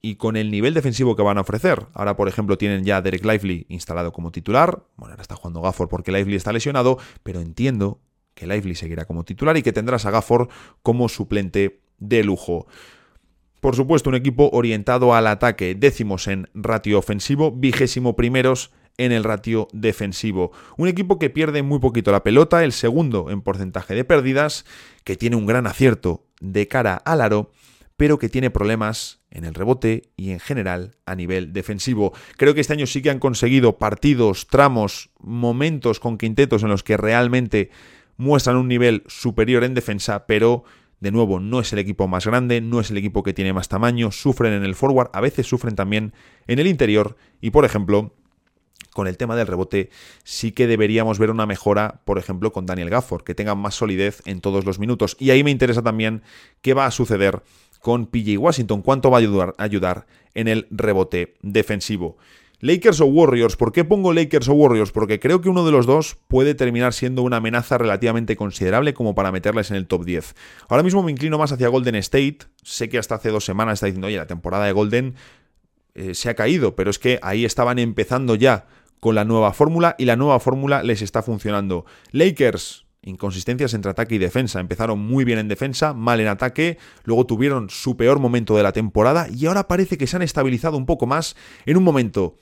y 0.00 0.14
con 0.14 0.36
el 0.36 0.52
nivel 0.52 0.72
defensivo 0.72 1.16
que 1.16 1.22
van 1.24 1.38
a 1.38 1.40
ofrecer. 1.40 1.88
Ahora, 1.94 2.14
por 2.16 2.28
ejemplo, 2.28 2.56
tienen 2.56 2.84
ya 2.84 2.98
a 2.98 3.02
Derek 3.02 3.24
Lively 3.24 3.66
instalado 3.68 4.12
como 4.12 4.30
titular. 4.30 4.84
Bueno, 4.94 5.14
ahora 5.14 5.22
está 5.22 5.34
jugando 5.34 5.62
Gafford 5.62 5.88
porque 5.88 6.12
Lively 6.12 6.36
está 6.36 6.52
lesionado, 6.52 6.98
pero 7.24 7.40
entiendo 7.40 7.98
que 8.34 8.46
Lively 8.46 8.74
seguirá 8.74 9.04
como 9.04 9.24
titular 9.24 9.56
y 9.56 9.62
que 9.62 9.72
tendrás 9.72 10.06
a 10.06 10.10
Gafford 10.10 10.48
como 10.82 11.08
suplente 11.08 11.80
de 11.98 12.24
lujo. 12.24 12.66
Por 13.60 13.76
supuesto, 13.76 14.08
un 14.08 14.16
equipo 14.16 14.48
orientado 14.52 15.14
al 15.14 15.26
ataque, 15.26 15.74
décimos 15.74 16.28
en 16.28 16.48
ratio 16.54 16.98
ofensivo, 16.98 17.52
vigésimo 17.52 18.16
primeros 18.16 18.70
en 18.96 19.12
el 19.12 19.24
ratio 19.24 19.68
defensivo. 19.72 20.52
Un 20.76 20.88
equipo 20.88 21.18
que 21.18 21.30
pierde 21.30 21.62
muy 21.62 21.78
poquito 21.78 22.10
la 22.10 22.22
pelota, 22.22 22.64
el 22.64 22.72
segundo 22.72 23.30
en 23.30 23.42
porcentaje 23.42 23.94
de 23.94 24.04
pérdidas, 24.04 24.64
que 25.04 25.16
tiene 25.16 25.36
un 25.36 25.46
gran 25.46 25.66
acierto 25.66 26.24
de 26.40 26.68
cara 26.68 26.94
al 26.94 27.20
aro, 27.20 27.52
pero 27.96 28.18
que 28.18 28.30
tiene 28.30 28.50
problemas 28.50 29.20
en 29.30 29.44
el 29.44 29.54
rebote 29.54 30.10
y 30.16 30.30
en 30.30 30.40
general 30.40 30.96
a 31.04 31.14
nivel 31.14 31.52
defensivo. 31.52 32.14
Creo 32.38 32.54
que 32.54 32.62
este 32.62 32.72
año 32.72 32.86
sí 32.86 33.02
que 33.02 33.10
han 33.10 33.18
conseguido 33.18 33.78
partidos, 33.78 34.46
tramos, 34.46 35.10
momentos 35.18 36.00
con 36.00 36.16
quintetos 36.16 36.62
en 36.62 36.70
los 36.70 36.82
que 36.82 36.96
realmente 36.96 37.70
muestran 38.20 38.56
un 38.56 38.68
nivel 38.68 39.02
superior 39.06 39.64
en 39.64 39.72
defensa, 39.72 40.26
pero 40.26 40.62
de 41.00 41.10
nuevo 41.10 41.40
no 41.40 41.60
es 41.60 41.72
el 41.72 41.78
equipo 41.78 42.06
más 42.06 42.26
grande, 42.26 42.60
no 42.60 42.78
es 42.78 42.90
el 42.90 42.98
equipo 42.98 43.22
que 43.22 43.32
tiene 43.32 43.54
más 43.54 43.68
tamaño, 43.68 44.12
sufren 44.12 44.52
en 44.52 44.62
el 44.62 44.74
forward, 44.74 45.08
a 45.14 45.22
veces 45.22 45.46
sufren 45.46 45.74
también 45.74 46.12
en 46.46 46.58
el 46.58 46.66
interior 46.66 47.16
y 47.40 47.50
por 47.50 47.64
ejemplo 47.64 48.12
con 48.92 49.06
el 49.06 49.16
tema 49.16 49.36
del 49.36 49.46
rebote 49.46 49.88
sí 50.22 50.52
que 50.52 50.66
deberíamos 50.66 51.18
ver 51.18 51.30
una 51.30 51.46
mejora, 51.46 52.02
por 52.04 52.18
ejemplo, 52.18 52.52
con 52.52 52.66
Daniel 52.66 52.90
Gafford, 52.90 53.22
que 53.22 53.34
tenga 53.34 53.54
más 53.54 53.76
solidez 53.76 54.20
en 54.26 54.40
todos 54.40 54.64
los 54.64 54.78
minutos. 54.78 55.16
Y 55.20 55.30
ahí 55.30 55.44
me 55.44 55.52
interesa 55.52 55.80
también 55.80 56.22
qué 56.60 56.74
va 56.74 56.86
a 56.86 56.90
suceder 56.90 57.42
con 57.80 58.06
PJ 58.06 58.36
Washington, 58.36 58.82
cuánto 58.82 59.10
va 59.10 59.18
a 59.18 59.20
ayudar, 59.20 59.54
ayudar 59.58 60.06
en 60.34 60.48
el 60.48 60.66
rebote 60.70 61.34
defensivo. 61.40 62.18
Lakers 62.62 63.00
o 63.00 63.06
Warriors, 63.06 63.56
¿por 63.56 63.72
qué 63.72 63.86
pongo 63.86 64.12
Lakers 64.12 64.48
o 64.48 64.52
Warriors? 64.52 64.92
Porque 64.92 65.18
creo 65.18 65.40
que 65.40 65.48
uno 65.48 65.64
de 65.64 65.72
los 65.72 65.86
dos 65.86 66.18
puede 66.28 66.54
terminar 66.54 66.92
siendo 66.92 67.22
una 67.22 67.38
amenaza 67.38 67.78
relativamente 67.78 68.36
considerable 68.36 68.92
como 68.92 69.14
para 69.14 69.32
meterles 69.32 69.70
en 69.70 69.78
el 69.78 69.86
top 69.86 70.04
10. 70.04 70.34
Ahora 70.68 70.82
mismo 70.82 71.02
me 71.02 71.10
inclino 71.10 71.38
más 71.38 71.52
hacia 71.52 71.68
Golden 71.68 71.94
State, 71.96 72.40
sé 72.62 72.90
que 72.90 72.98
hasta 72.98 73.14
hace 73.14 73.30
dos 73.30 73.46
semanas 73.46 73.74
está 73.74 73.86
diciendo, 73.86 74.08
oye, 74.08 74.18
la 74.18 74.26
temporada 74.26 74.66
de 74.66 74.72
Golden 74.72 75.14
eh, 75.94 76.14
se 76.14 76.28
ha 76.28 76.34
caído, 76.34 76.76
pero 76.76 76.90
es 76.90 76.98
que 76.98 77.18
ahí 77.22 77.46
estaban 77.46 77.78
empezando 77.78 78.34
ya 78.34 78.66
con 79.00 79.14
la 79.14 79.24
nueva 79.24 79.54
fórmula 79.54 79.96
y 79.98 80.04
la 80.04 80.16
nueva 80.16 80.38
fórmula 80.38 80.82
les 80.82 81.00
está 81.00 81.22
funcionando. 81.22 81.86
Lakers, 82.12 82.84
inconsistencias 83.00 83.72
entre 83.72 83.90
ataque 83.90 84.16
y 84.16 84.18
defensa. 84.18 84.60
Empezaron 84.60 84.98
muy 84.98 85.24
bien 85.24 85.38
en 85.38 85.48
defensa, 85.48 85.94
mal 85.94 86.20
en 86.20 86.28
ataque, 86.28 86.76
luego 87.04 87.24
tuvieron 87.24 87.70
su 87.70 87.96
peor 87.96 88.18
momento 88.18 88.54
de 88.54 88.62
la 88.62 88.72
temporada 88.72 89.28
y 89.34 89.46
ahora 89.46 89.66
parece 89.66 89.96
que 89.96 90.06
se 90.06 90.16
han 90.16 90.22
estabilizado 90.22 90.76
un 90.76 90.84
poco 90.84 91.06
más 91.06 91.36
en 91.64 91.78
un 91.78 91.84
momento 91.84 92.36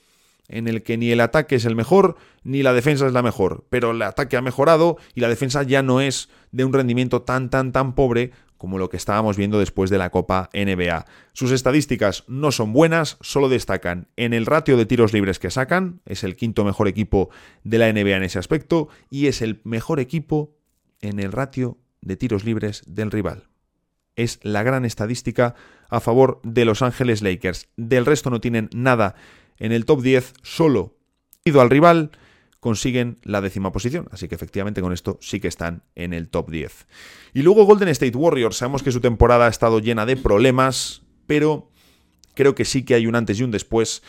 en 0.49 0.67
el 0.67 0.83
que 0.83 0.97
ni 0.97 1.11
el 1.11 1.21
ataque 1.21 1.57
es 1.57 1.65
el 1.65 1.77
mejor 1.77 2.17
ni 2.43 2.63
la 2.63 2.73
defensa 2.73 3.07
es 3.07 3.13
la 3.13 3.23
mejor, 3.23 3.67
pero 3.71 3.91
el 3.91 4.03
ataque 4.03 4.37
ha 4.37 4.43
mejorado 4.43 4.97
y 5.15 5.21
la 5.21 5.29
defensa 5.29 5.63
ya 5.63 5.83
no 5.83 6.01
es 6.01 6.29
de 6.53 6.65
un 6.65 6.73
rendimiento 6.73 7.23
tan 7.23 7.51
tan 7.51 7.73
tan 7.73 7.95
pobre 7.95 8.33
como 8.59 8.79
lo 8.79 8.91
que 8.91 8.97
estábamos 8.97 9.37
viendo 9.37 9.59
después 9.59 9.89
de 9.89 9.99
la 9.99 10.11
Copa 10.11 10.51
NBA. 10.53 11.07
Sus 11.33 11.53
estadísticas 11.53 12.25
no 12.27 12.53
son 12.53 12.73
buenas, 12.73 13.17
solo 13.21 13.49
destacan 13.49 14.09
en 14.17 14.35
el 14.35 14.47
ratio 14.47 14.77
de 14.77 14.85
tiros 14.85 15.13
libres 15.13 15.39
que 15.39 15.51
sacan, 15.51 16.01
es 16.05 16.25
el 16.25 16.37
quinto 16.37 16.65
mejor 16.65 16.89
equipo 16.89 17.31
de 17.63 17.79
la 17.79 17.91
NBA 17.91 18.17
en 18.17 18.25
ese 18.25 18.39
aspecto, 18.39 18.89
y 19.09 19.29
es 19.29 19.41
el 19.41 19.61
mejor 19.65 20.01
equipo 20.01 20.57
en 21.01 21.21
el 21.21 21.33
ratio 21.33 21.79
de 22.03 22.17
tiros 22.17 22.45
libres 22.45 22.83
del 22.87 23.13
rival. 23.13 23.45
Es 24.17 24.41
la 24.43 24.65
gran 24.65 24.85
estadística 24.85 25.55
a 25.89 26.01
favor 26.01 26.41
de 26.43 26.65
Los 26.65 26.83
Ángeles 26.83 27.23
Lakers. 27.23 27.69
Del 27.77 28.05
resto 28.05 28.31
no 28.31 28.41
tienen 28.41 28.69
nada 28.75 29.15
en 29.59 29.73
el 29.73 29.85
top 29.85 30.03
10, 30.03 30.35
solo 30.43 30.97
ido 31.45 31.61
al 31.61 31.71
rival 31.71 32.11
consiguen 32.61 33.19
la 33.23 33.41
décima 33.41 33.73
posición. 33.73 34.09
Así 34.11 34.29
que 34.29 34.35
efectivamente 34.35 34.81
con 34.81 34.93
esto 34.93 35.19
sí 35.21 35.41
que 35.41 35.49
están 35.49 35.83
en 35.95 36.13
el 36.13 36.29
top 36.29 36.51
10. 36.51 36.87
Y 37.35 37.43
luego 37.43 37.65
Golden 37.65 37.89
State 37.89 38.17
Warriors, 38.17 38.57
sabemos 38.57 38.83
que 38.83 38.93
su 38.93 39.01
temporada 39.01 39.47
ha 39.47 39.51
estado 39.51 39.79
llena 39.79 40.07
de 40.07 40.17
problemas, 40.17 41.03
pero 41.27 41.71
creo 42.35 42.55
que 42.55 42.65
sí 42.65 42.85
que 42.85 42.95
hay 42.95 43.07
un 43.07 43.15
antes 43.15 43.39
y 43.39 43.45
un 43.45 43.51
después 43.51 44.03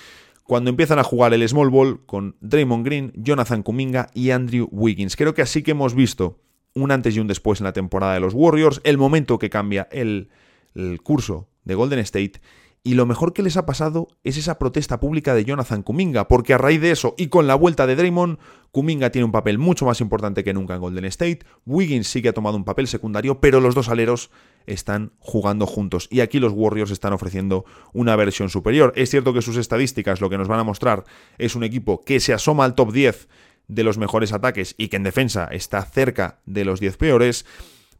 cuando 0.44 0.72
empiezan 0.72 0.98
a 0.98 1.04
jugar 1.04 1.32
el 1.36 1.48
small 1.48 1.70
ball 1.70 2.04
con 2.08 2.36
Draymond 2.42 2.84
Green, 2.84 3.14
Jonathan 3.16 3.62
Kuminga 3.62 4.10
y 4.16 4.32
Andrew 4.32 4.68
Wiggins. 4.72 5.16
Creo 5.16 5.36
que 5.36 5.44
así 5.44 5.62
que 5.62 5.72
hemos 5.72 5.94
visto 5.94 6.42
un 6.74 6.92
antes 6.92 7.16
y 7.16 7.20
un 7.20 7.28
después 7.28 7.60
en 7.60 7.66
la 7.66 7.74
temporada 7.74 8.16
de 8.16 8.20
los 8.20 8.34
Warriors, 8.34 8.82
el 8.84 8.98
momento 8.98 9.38
que 9.38 9.52
cambia 9.52 9.88
el, 9.92 10.30
el 10.74 11.02
curso 11.04 11.50
de 11.66 11.76
Golden 11.76 12.00
State 12.00 12.42
y 12.84 12.94
lo 12.94 13.06
mejor 13.06 13.34
que 13.34 13.44
les 13.44 13.58
ha 13.58 13.66
pasado 13.66 14.08
es 14.24 14.38
esa 14.38 14.58
protesta 14.58 15.00
pública 15.00 15.34
de 15.34 15.44
Jonathan 15.44 15.84
Kuminga, 15.84 16.28
porque 16.28 16.54
a 16.54 16.58
raíz 16.58 16.80
de 16.80 16.92
eso 16.92 17.14
y 17.18 17.28
con 17.28 17.46
la 17.46 17.56
vuelta 17.56 17.86
de 17.86 17.96
Draymond, 17.96 18.40
Kuminga 18.72 19.10
tiene 19.10 19.26
un 19.26 19.32
papel 19.32 19.58
mucho 19.58 19.86
más 19.86 20.00
importante 20.00 20.44
que 20.44 20.54
nunca 20.54 20.76
en 20.76 20.82
Golden 20.82 21.06
State, 21.06 21.40
Wiggins 21.66 22.08
sí 22.08 22.22
que 22.22 22.30
ha 22.30 22.34
tomado 22.34 22.56
un 22.56 22.64
papel 22.64 22.88
secundario, 22.88 23.42
pero 23.42 23.60
los 23.60 23.76
dos 23.76 23.90
aleros 23.90 24.32
están 24.66 25.12
jugando 25.20 25.66
juntos. 25.66 26.08
Y 26.12 26.22
aquí 26.22 26.40
los 26.40 26.54
Warriors 26.54 26.92
están 26.92 27.14
ofreciendo 27.14 27.66
una 27.94 28.16
versión 28.16 28.50
superior. 28.50 28.94
Es 28.96 29.10
cierto 29.10 29.34
que 29.34 29.42
sus 29.42 29.58
estadísticas 29.58 30.22
lo 30.22 30.30
que 30.30 30.38
nos 30.38 30.48
van 30.48 30.60
a 30.60 30.64
mostrar 30.64 31.04
es 31.38 31.56
un 31.56 31.64
equipo 31.64 32.02
que 32.02 32.20
se 32.20 32.34
asoma 32.34 32.66
al 32.66 32.76
top 32.76 32.94
10 32.94 33.28
de 33.68 33.84
los 33.84 33.98
mejores 33.98 34.34
ataques 34.34 34.76
y 34.78 34.88
que 34.88 34.98
en 34.98 35.04
defensa 35.04 35.46
está 35.52 35.84
cerca 35.84 36.40
de 36.46 36.66
los 36.66 36.80
10 36.80 36.98
peores 36.98 37.46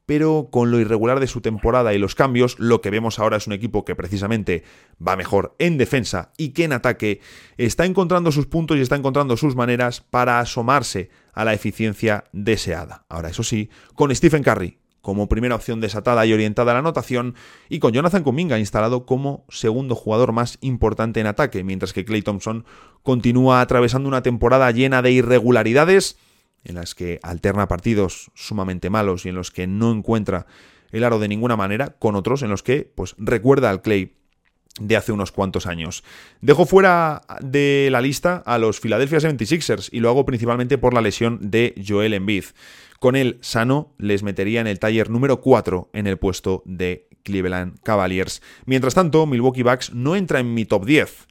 pero 0.10 0.48
con 0.50 0.72
lo 0.72 0.80
irregular 0.80 1.20
de 1.20 1.28
su 1.28 1.40
temporada 1.40 1.94
y 1.94 2.00
los 2.00 2.16
cambios, 2.16 2.58
lo 2.58 2.82
que 2.82 2.90
vemos 2.90 3.20
ahora 3.20 3.38
es 3.38 3.46
un 3.46 3.54
equipo 3.54 3.86
que 3.86 3.96
precisamente 3.96 4.64
va 5.00 5.16
mejor 5.16 5.56
en 5.60 5.78
defensa 5.78 6.32
y 6.36 6.50
que 6.50 6.64
en 6.64 6.74
ataque 6.74 7.22
está 7.58 7.86
encontrando 7.86 8.32
sus 8.32 8.48
puntos 8.48 8.76
y 8.78 8.82
está 8.82 8.96
encontrando 8.96 9.38
sus 9.38 9.56
maneras 9.56 10.02
para 10.02 10.40
asomarse 10.40 11.12
a 11.32 11.46
la 11.46 11.54
eficiencia 11.54 12.24
deseada. 12.32 13.06
Ahora, 13.08 13.30
eso 13.30 13.44
sí, 13.44 13.70
con 13.94 14.16
Stephen 14.16 14.42
Curry 14.42 14.80
como 15.02 15.30
primera 15.30 15.56
opción 15.56 15.80
desatada 15.80 16.26
y 16.26 16.34
orientada 16.34 16.72
a 16.72 16.74
la 16.74 16.80
anotación, 16.80 17.36
y 17.70 17.80
con 17.80 17.94
Jonathan 17.94 18.24
Kuminga 18.24 18.60
instalado 18.60 19.06
como 19.06 19.46
segundo 19.48 19.96
jugador 19.96 20.34
más 20.34 20.58
importante 20.60 21.20
en 21.20 21.28
ataque, 21.28 21.64
mientras 21.64 21.94
que 21.94 22.04
Clay 22.04 22.22
Thompson 22.22 22.66
continúa 23.02 23.62
atravesando 23.62 24.10
una 24.10 24.24
temporada 24.24 24.70
llena 24.72 25.02
de 25.02 25.12
irregularidades 25.12 26.18
en 26.64 26.76
las 26.76 26.96
que 26.96 27.20
alterna 27.24 27.68
partidos 27.68 28.32
sumamente 28.36 28.90
malos 28.90 29.26
y 29.26 29.30
en 29.30 29.36
los 29.36 29.52
que 29.52 29.68
no 29.68 29.92
encuentra 29.92 30.46
el 30.92 31.04
aro 31.04 31.20
de 31.20 31.28
ninguna 31.28 31.56
manera, 31.56 31.96
con 32.00 32.16
otros 32.16 32.42
en 32.42 32.50
los 32.50 32.64
que 32.64 32.92
pues 32.96 33.16
recuerda 33.18 33.70
al 33.70 33.82
Clay 33.82 34.16
de 34.80 34.96
hace 34.96 35.12
unos 35.12 35.32
cuantos 35.32 35.66
años. 35.66 36.04
Dejo 36.42 36.66
fuera 36.66 37.22
de 37.42 37.90
la 37.92 38.02
lista 38.02 38.38
a 38.46 38.58
los 38.58 38.80
Philadelphia 38.80 39.20
76ers 39.20 39.90
y 39.92 40.00
lo 40.00 40.10
hago 40.10 40.26
principalmente 40.26 40.78
por 40.78 40.94
la 40.94 41.02
lesión 41.02 41.40
de 41.42 41.76
Joel 41.86 42.14
Embiid. 42.14 42.46
Con 43.00 43.16
él 43.16 43.38
sano 43.42 43.94
les 43.98 44.24
metería 44.24 44.62
en 44.62 44.68
el 44.68 44.80
taller 44.80 45.10
número 45.10 45.42
4 45.42 45.90
en 45.94 46.08
el 46.08 46.18
puesto 46.18 46.64
de 46.66 47.08
Cleveland 47.24 47.80
Cavaliers. 47.82 48.42
Mientras 48.66 48.94
tanto, 48.94 49.26
Milwaukee 49.26 49.64
Bucks 49.64 49.94
no 49.94 50.16
entra 50.16 50.40
en 50.40 50.54
mi 50.54 50.66
top 50.66 50.86
10, 50.86 51.28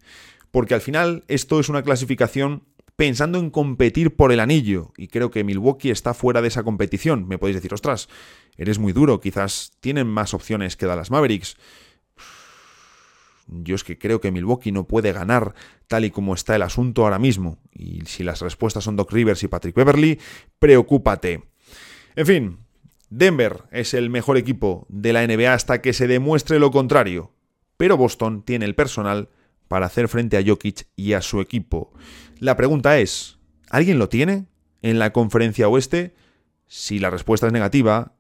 porque 0.51 0.75
al 0.75 0.81
final 0.81 1.25
esto 1.29 1.61
es 1.61 1.69
una 1.69 1.83
clasificación 1.83 2.65
pensando 2.99 3.39
en 3.39 3.51
competir 3.51 4.17
por 4.17 4.33
el 4.33 4.41
anillo. 4.41 4.93
Y 4.97 5.07
creo 5.07 5.31
que 5.31 5.45
Milwaukee 5.45 5.91
está 5.91 6.15
fuera 6.15 6.43
de 6.43 6.49
esa 6.49 6.65
competición. 6.65 7.29
Me 7.29 7.39
podéis 7.39 7.55
decir, 7.55 7.73
ostras, 7.73 8.09
eres 8.57 8.81
muy 8.81 8.93
duro, 8.93 9.21
quizás 9.21 9.71
tienen 9.79 10.09
más 10.09 10.35
opciones 10.35 10.77
que 10.77 10.87
Dallas 10.87 11.13
Mavericks. 11.13 11.57
Yo 13.47 13.77
es 13.77 13.85
que 13.85 13.99
creo 13.99 14.21
que 14.21 14.33
Milwaukee 14.33 14.73
no 14.73 14.89
puede 14.89 15.13
ganar 15.13 15.55
tal 15.87 16.07
y 16.07 16.11
como 16.11 16.35
está 16.35 16.57
el 16.57 16.63
asunto 16.63 17.05
ahora 17.05 17.21
mismo. 17.21 17.59
Y 17.73 18.01
si 18.07 18.25
las 18.25 18.41
respuestas 18.41 18.83
son 18.83 18.97
Doc 18.97 19.13
Rivers 19.13 19.45
y 19.45 19.49
Patrick 19.49 19.77
Beverly, 19.77 20.19
preocúpate. 20.59 21.45
En 22.17 22.27
fin, 22.27 22.59
Denver 23.11 23.63
es 23.71 23.95
el 23.95 24.11
mejor 24.11 24.37
equipo 24.39 24.87
de 24.89 25.13
la 25.13 25.25
NBA 25.25 25.55
hasta 25.55 25.81
que 25.81 25.93
se 25.93 26.09
demuestre 26.09 26.59
lo 26.59 26.73
contrario. 26.73 27.31
Pero 27.77 27.97
Boston 27.97 28.43
tiene 28.43 28.65
el 28.65 28.75
personal 28.75 29.29
para 29.69 29.87
hacer 29.87 30.09
frente 30.09 30.37
a 30.37 30.45
Jokic 30.45 30.87
y 30.97 31.13
a 31.13 31.23
su 31.23 31.41
equipo. 31.41 31.93
La 32.41 32.57
pregunta 32.57 32.99
es, 32.99 33.39
¿alguien 33.71 33.99
lo 33.99 34.09
tiene 34.09 34.47
en 34.83 34.99
la 34.99 35.13
conferencia 35.13 35.69
oeste? 35.69 36.15
Si 36.67 36.99
la 36.99 37.11
respuesta 37.11 37.47
es 37.47 37.53
negativa, 37.53 38.15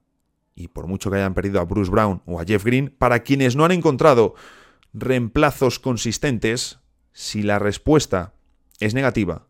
y 0.55 0.69
por 0.69 0.87
mucho 0.87 1.11
que 1.11 1.17
hayan 1.17 1.35
perdido 1.35 1.61
a 1.61 1.65
Bruce 1.65 1.91
Brown 1.91 2.23
o 2.27 2.41
a 2.41 2.45
Jeff 2.45 2.65
Green, 2.65 2.95
para 2.97 3.23
quienes 3.23 3.57
no 3.57 3.65
han 3.65 3.73
encontrado 3.73 4.35
reemplazos 4.93 5.79
consistentes, 5.79 6.79
si 7.13 7.43
la 7.43 7.59
respuesta 7.59 8.33
es 8.81 8.95
negativa, 8.95 9.47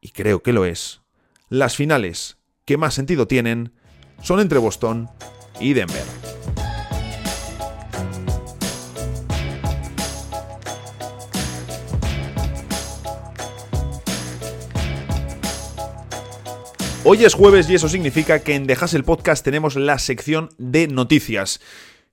y 0.00 0.10
creo 0.10 0.42
que 0.42 0.52
lo 0.52 0.64
es, 0.64 1.00
las 1.48 1.76
finales 1.76 2.38
que 2.64 2.76
más 2.76 2.94
sentido 2.94 3.26
tienen 3.26 3.72
son 4.22 4.40
entre 4.40 4.58
Boston 4.58 5.08
y 5.60 5.72
Denver. 5.72 6.39
Hoy 17.02 17.24
es 17.24 17.32
jueves 17.32 17.68
y 17.70 17.74
eso 17.74 17.88
significa 17.88 18.40
que 18.40 18.54
en 18.54 18.66
Dejas 18.66 18.92
el 18.92 19.04
Podcast 19.04 19.42
tenemos 19.42 19.74
la 19.74 19.98
sección 19.98 20.50
de 20.58 20.86
noticias 20.86 21.58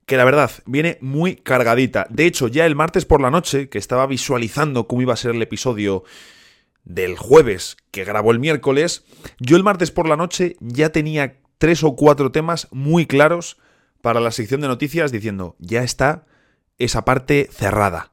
que 0.06 0.16
la 0.16 0.24
verdad 0.24 0.50
viene 0.64 0.96
muy 1.02 1.36
cargadita. 1.36 2.06
De 2.08 2.24
hecho, 2.24 2.48
ya 2.48 2.64
el 2.64 2.74
martes 2.74 3.04
por 3.04 3.20
la 3.20 3.30
noche, 3.30 3.68
que 3.68 3.76
estaba 3.76 4.06
visualizando 4.06 4.88
cómo 4.88 5.02
iba 5.02 5.12
a 5.12 5.18
ser 5.18 5.32
el 5.32 5.42
episodio 5.42 6.04
del 6.84 7.18
jueves 7.18 7.76
que 7.90 8.04
grabó 8.04 8.30
el 8.30 8.38
miércoles, 8.38 9.04
yo 9.38 9.58
el 9.58 9.62
martes 9.62 9.90
por 9.90 10.08
la 10.08 10.16
noche 10.16 10.56
ya 10.60 10.88
tenía 10.88 11.36
tres 11.58 11.84
o 11.84 11.94
cuatro 11.94 12.32
temas 12.32 12.66
muy 12.70 13.04
claros 13.04 13.58
para 14.00 14.20
la 14.20 14.30
sección 14.30 14.62
de 14.62 14.68
noticias 14.68 15.12
diciendo, 15.12 15.54
ya 15.58 15.82
está 15.82 16.24
esa 16.78 17.04
parte 17.04 17.50
cerrada. 17.52 18.10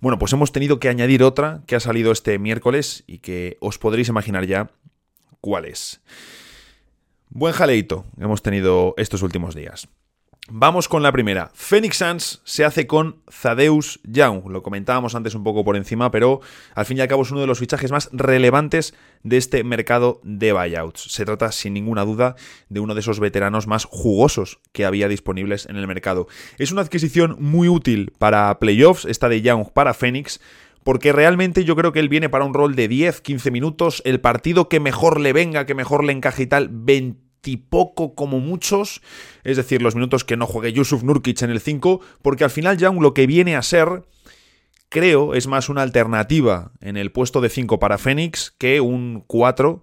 Bueno, 0.00 0.18
pues 0.18 0.32
hemos 0.32 0.50
tenido 0.50 0.80
que 0.80 0.88
añadir 0.88 1.22
otra 1.22 1.62
que 1.66 1.76
ha 1.76 1.80
salido 1.80 2.10
este 2.10 2.38
miércoles 2.38 3.04
y 3.06 3.18
que 3.18 3.58
os 3.60 3.76
podréis 3.76 4.08
imaginar 4.08 4.46
ya 4.46 4.70
cuáles. 5.46 6.00
Buen 7.28 7.54
jaleito 7.54 8.04
hemos 8.18 8.42
tenido 8.42 8.94
estos 8.96 9.22
últimos 9.22 9.54
días. 9.54 9.88
Vamos 10.48 10.88
con 10.88 11.04
la 11.04 11.12
primera. 11.12 11.52
Phoenix 11.54 11.98
Suns 11.98 12.40
se 12.44 12.64
hace 12.64 12.88
con 12.88 13.22
Zadeus 13.30 14.00
Young. 14.02 14.48
Lo 14.48 14.64
comentábamos 14.64 15.14
antes 15.14 15.36
un 15.36 15.44
poco 15.44 15.64
por 15.64 15.76
encima, 15.76 16.10
pero 16.10 16.40
al 16.74 16.84
fin 16.84 16.98
y 16.98 17.00
al 17.00 17.06
cabo 17.06 17.22
es 17.22 17.30
uno 17.30 17.40
de 17.40 17.46
los 17.46 17.60
fichajes 17.60 17.92
más 17.92 18.08
relevantes 18.12 18.94
de 19.22 19.36
este 19.36 19.62
mercado 19.62 20.20
de 20.24 20.52
buyouts. 20.52 21.12
Se 21.12 21.24
trata 21.24 21.52
sin 21.52 21.74
ninguna 21.74 22.04
duda 22.04 22.34
de 22.68 22.80
uno 22.80 22.94
de 22.94 23.00
esos 23.00 23.20
veteranos 23.20 23.68
más 23.68 23.84
jugosos 23.84 24.58
que 24.72 24.84
había 24.84 25.06
disponibles 25.06 25.66
en 25.66 25.76
el 25.76 25.86
mercado. 25.86 26.26
Es 26.58 26.72
una 26.72 26.82
adquisición 26.82 27.36
muy 27.38 27.68
útil 27.68 28.12
para 28.18 28.58
playoffs, 28.58 29.04
esta 29.04 29.28
de 29.28 29.42
Young 29.42 29.70
para 29.72 29.94
Phoenix, 29.94 30.40
porque 30.86 31.12
realmente 31.12 31.64
yo 31.64 31.74
creo 31.74 31.90
que 31.90 31.98
él 31.98 32.08
viene 32.08 32.28
para 32.28 32.44
un 32.44 32.54
rol 32.54 32.76
de 32.76 32.86
10, 32.86 33.20
15 33.20 33.50
minutos, 33.50 34.02
el 34.04 34.20
partido 34.20 34.68
que 34.68 34.78
mejor 34.78 35.18
le 35.18 35.32
venga, 35.32 35.66
que 35.66 35.74
mejor 35.74 36.04
le 36.04 36.12
encaje 36.12 36.44
y 36.44 36.46
tal, 36.46 36.68
20 36.70 37.26
poco 37.68 38.14
como 38.14 38.38
muchos, 38.38 39.02
es 39.42 39.56
decir, 39.56 39.82
los 39.82 39.96
minutos 39.96 40.22
que 40.22 40.36
no 40.36 40.46
juegue 40.46 40.72
Yusuf 40.72 41.02
Nurkic 41.02 41.42
en 41.42 41.50
el 41.50 41.58
5, 41.58 42.00
porque 42.22 42.44
al 42.44 42.50
final 42.50 42.78
Young 42.78 43.00
lo 43.00 43.14
que 43.14 43.26
viene 43.26 43.56
a 43.56 43.62
ser, 43.62 44.04
creo, 44.88 45.34
es 45.34 45.48
más 45.48 45.68
una 45.68 45.82
alternativa 45.82 46.70
en 46.80 46.96
el 46.96 47.10
puesto 47.10 47.40
de 47.40 47.48
5 47.48 47.80
para 47.80 47.98
Phoenix 47.98 48.54
que 48.56 48.80
un 48.80 49.24
4 49.26 49.82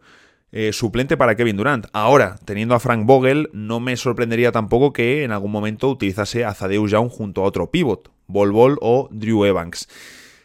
eh, 0.53 0.71
suplente 0.71 1.17
para 1.17 1.35
Kevin 1.35 1.57
Durant. 1.57 1.87
Ahora, 1.91 2.37
teniendo 2.45 2.75
a 2.75 2.79
Frank 2.79 3.05
Vogel, 3.05 3.49
no 3.51 3.81
me 3.81 3.97
sorprendería 3.97 4.53
tampoco 4.53 4.93
que 4.93 5.25
en 5.25 5.33
algún 5.33 5.51
momento 5.51 5.89
utilizase 5.89 6.45
a 6.45 6.53
Zadeus 6.53 6.91
Young 6.91 7.09
junto 7.09 7.41
a 7.41 7.45
otro 7.45 7.71
pivot, 7.71 8.09
Bol 8.27 8.53
Bol 8.53 8.77
o 8.79 9.09
Drew 9.11 9.43
Evans. 9.43 9.89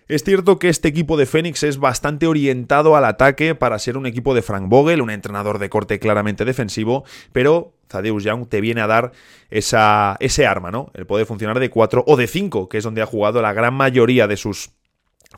Es 0.08 0.24
cierto 0.24 0.58
que 0.58 0.70
este 0.70 0.88
equipo 0.88 1.18
de 1.18 1.26
Phoenix 1.26 1.62
es 1.62 1.78
bastante 1.78 2.26
orientado 2.26 2.96
al 2.96 3.04
ataque 3.04 3.54
para 3.54 3.78
ser 3.78 3.98
un 3.98 4.06
equipo 4.06 4.34
de 4.34 4.40
Frank 4.40 4.66
Vogel, 4.68 5.02
un 5.02 5.10
entrenador 5.10 5.58
de 5.58 5.68
corte 5.68 5.98
claramente 5.98 6.46
defensivo, 6.46 7.04
pero 7.32 7.74
Thaddeus 7.88 8.24
Young 8.24 8.48
te 8.48 8.62
viene 8.62 8.80
a 8.80 8.86
dar 8.86 9.12
esa, 9.50 10.16
ese 10.20 10.46
arma, 10.46 10.70
¿no? 10.70 10.90
El 10.94 11.06
poder 11.06 11.26
funcionar 11.26 11.60
de 11.60 11.68
4 11.68 12.04
o 12.06 12.16
de 12.16 12.26
5, 12.26 12.70
que 12.70 12.78
es 12.78 12.84
donde 12.84 13.02
ha 13.02 13.06
jugado 13.06 13.42
la 13.42 13.52
gran 13.52 13.74
mayoría 13.74 14.26
de 14.26 14.38
sus 14.38 14.70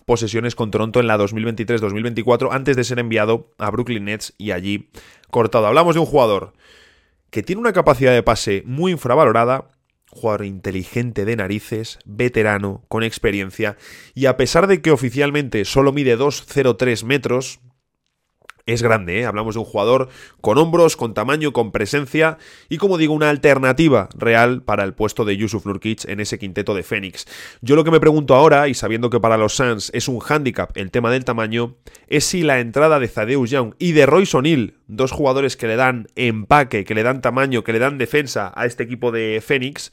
posesiones 0.06 0.54
con 0.54 0.70
Toronto 0.70 1.00
en 1.00 1.08
la 1.08 1.18
2023-2024 1.18 2.50
antes 2.52 2.76
de 2.76 2.84
ser 2.84 3.00
enviado 3.00 3.50
a 3.58 3.70
Brooklyn 3.72 4.04
Nets 4.04 4.34
y 4.38 4.52
allí 4.52 4.88
cortado. 5.30 5.66
Hablamos 5.66 5.96
de 5.96 6.00
un 6.00 6.06
jugador 6.06 6.52
que 7.30 7.42
tiene 7.42 7.60
una 7.60 7.72
capacidad 7.72 8.12
de 8.12 8.22
pase 8.22 8.62
muy 8.66 8.92
infravalorada, 8.92 9.72
jugador 10.10 10.44
inteligente 10.44 11.24
de 11.24 11.36
narices, 11.36 11.98
veterano, 12.04 12.84
con 12.88 13.02
experiencia, 13.02 13.76
y 14.14 14.26
a 14.26 14.36
pesar 14.36 14.66
de 14.66 14.82
que 14.82 14.90
oficialmente 14.90 15.64
solo 15.64 15.92
mide 15.92 16.18
2,03 16.18 17.04
metros, 17.04 17.60
es 18.72 18.82
grande, 18.82 19.20
¿eh? 19.20 19.26
hablamos 19.26 19.54
de 19.54 19.60
un 19.60 19.64
jugador 19.64 20.08
con 20.40 20.58
hombros, 20.58 20.96
con 20.96 21.14
tamaño, 21.14 21.52
con 21.52 21.72
presencia 21.72 22.38
y 22.68 22.78
como 22.78 22.98
digo, 22.98 23.14
una 23.14 23.30
alternativa 23.30 24.08
real 24.16 24.62
para 24.62 24.84
el 24.84 24.94
puesto 24.94 25.24
de 25.24 25.36
Yusuf 25.36 25.66
Nurkic 25.66 26.04
en 26.06 26.20
ese 26.20 26.38
quinteto 26.38 26.74
de 26.74 26.82
Fénix. 26.82 27.26
Yo 27.60 27.76
lo 27.76 27.84
que 27.84 27.90
me 27.90 28.00
pregunto 28.00 28.34
ahora, 28.34 28.68
y 28.68 28.74
sabiendo 28.74 29.10
que 29.10 29.20
para 29.20 29.36
los 29.36 29.54
Suns 29.54 29.90
es 29.94 30.08
un 30.08 30.20
hándicap 30.20 30.76
el 30.76 30.90
tema 30.90 31.10
del 31.10 31.24
tamaño, 31.24 31.76
es 32.08 32.24
si 32.24 32.42
la 32.42 32.60
entrada 32.60 32.98
de 32.98 33.08
Zadeus 33.08 33.50
Young 33.50 33.74
y 33.78 33.92
de 33.92 34.06
Royce 34.06 34.36
O'Neill, 34.36 34.74
dos 34.86 35.12
jugadores 35.12 35.56
que 35.56 35.66
le 35.66 35.76
dan 35.76 36.08
empaque, 36.16 36.84
que 36.84 36.94
le 36.94 37.02
dan 37.02 37.20
tamaño, 37.20 37.64
que 37.64 37.72
le 37.72 37.78
dan 37.78 37.98
defensa 37.98 38.52
a 38.54 38.66
este 38.66 38.82
equipo 38.82 39.12
de 39.12 39.42
Fénix, 39.44 39.92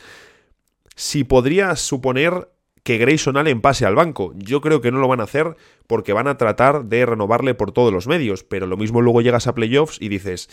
si 0.96 1.24
podría 1.24 1.76
suponer 1.76 2.50
que 2.88 2.97
Grayson 2.97 3.36
Allen 3.36 3.60
pase 3.60 3.86
al 3.86 3.95
banco. 3.95 4.32
Yo 4.38 4.62
creo 4.62 4.80
que 4.80 4.93
no 4.93 5.00
lo 5.00 5.10
van 5.10 5.19
a 5.19 5.23
hacer 5.23 5.58
porque 5.88 6.13
van 6.13 6.30
a 6.30 6.38
tratar 6.38 6.86
de 6.86 7.06
renovarle 7.06 7.54
por 7.54 7.73
todos 7.73 7.91
los 7.91 8.07
medios, 8.07 8.45
pero 8.45 8.66
lo 8.66 8.78
mismo 8.78 9.01
luego 9.01 9.20
llegas 9.20 9.45
a 9.45 9.53
playoffs 9.53 9.97
y 9.99 10.07
dices, 10.07 10.47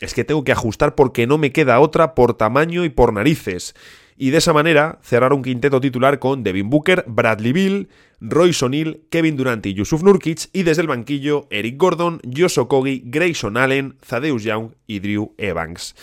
es 0.00 0.14
que 0.14 0.24
tengo 0.24 0.44
que 0.44 0.52
ajustar 0.52 0.94
porque 0.94 1.26
no 1.26 1.36
me 1.36 1.52
queda 1.52 1.78
otra 1.80 2.14
por 2.14 2.38
tamaño 2.38 2.86
y 2.86 2.88
por 2.88 3.12
narices. 3.12 3.74
Y 4.16 4.30
de 4.30 4.38
esa 4.38 4.54
manera 4.54 4.98
cerrar 5.02 5.34
un 5.34 5.42
quinteto 5.42 5.78
titular 5.78 6.18
con 6.18 6.42
Devin 6.42 6.70
Booker, 6.70 7.04
Bradley 7.06 7.52
Bill, 7.52 7.88
Royce 8.22 8.64
O'Neill, 8.64 9.02
Kevin 9.10 9.36
Durant 9.36 9.66
y 9.66 9.74
Yusuf 9.74 10.02
Nurkic 10.02 10.48
y 10.54 10.62
desde 10.62 10.80
el 10.80 10.88
banquillo 10.88 11.48
Eric 11.50 11.76
Gordon, 11.76 12.22
Josh 12.34 12.60
Okogi, 12.60 13.02
Grayson 13.04 13.58
Allen, 13.58 13.96
Zadeus 14.02 14.42
Young 14.42 14.70
y 14.86 15.00
Drew 15.00 15.34
Evans. 15.36 15.94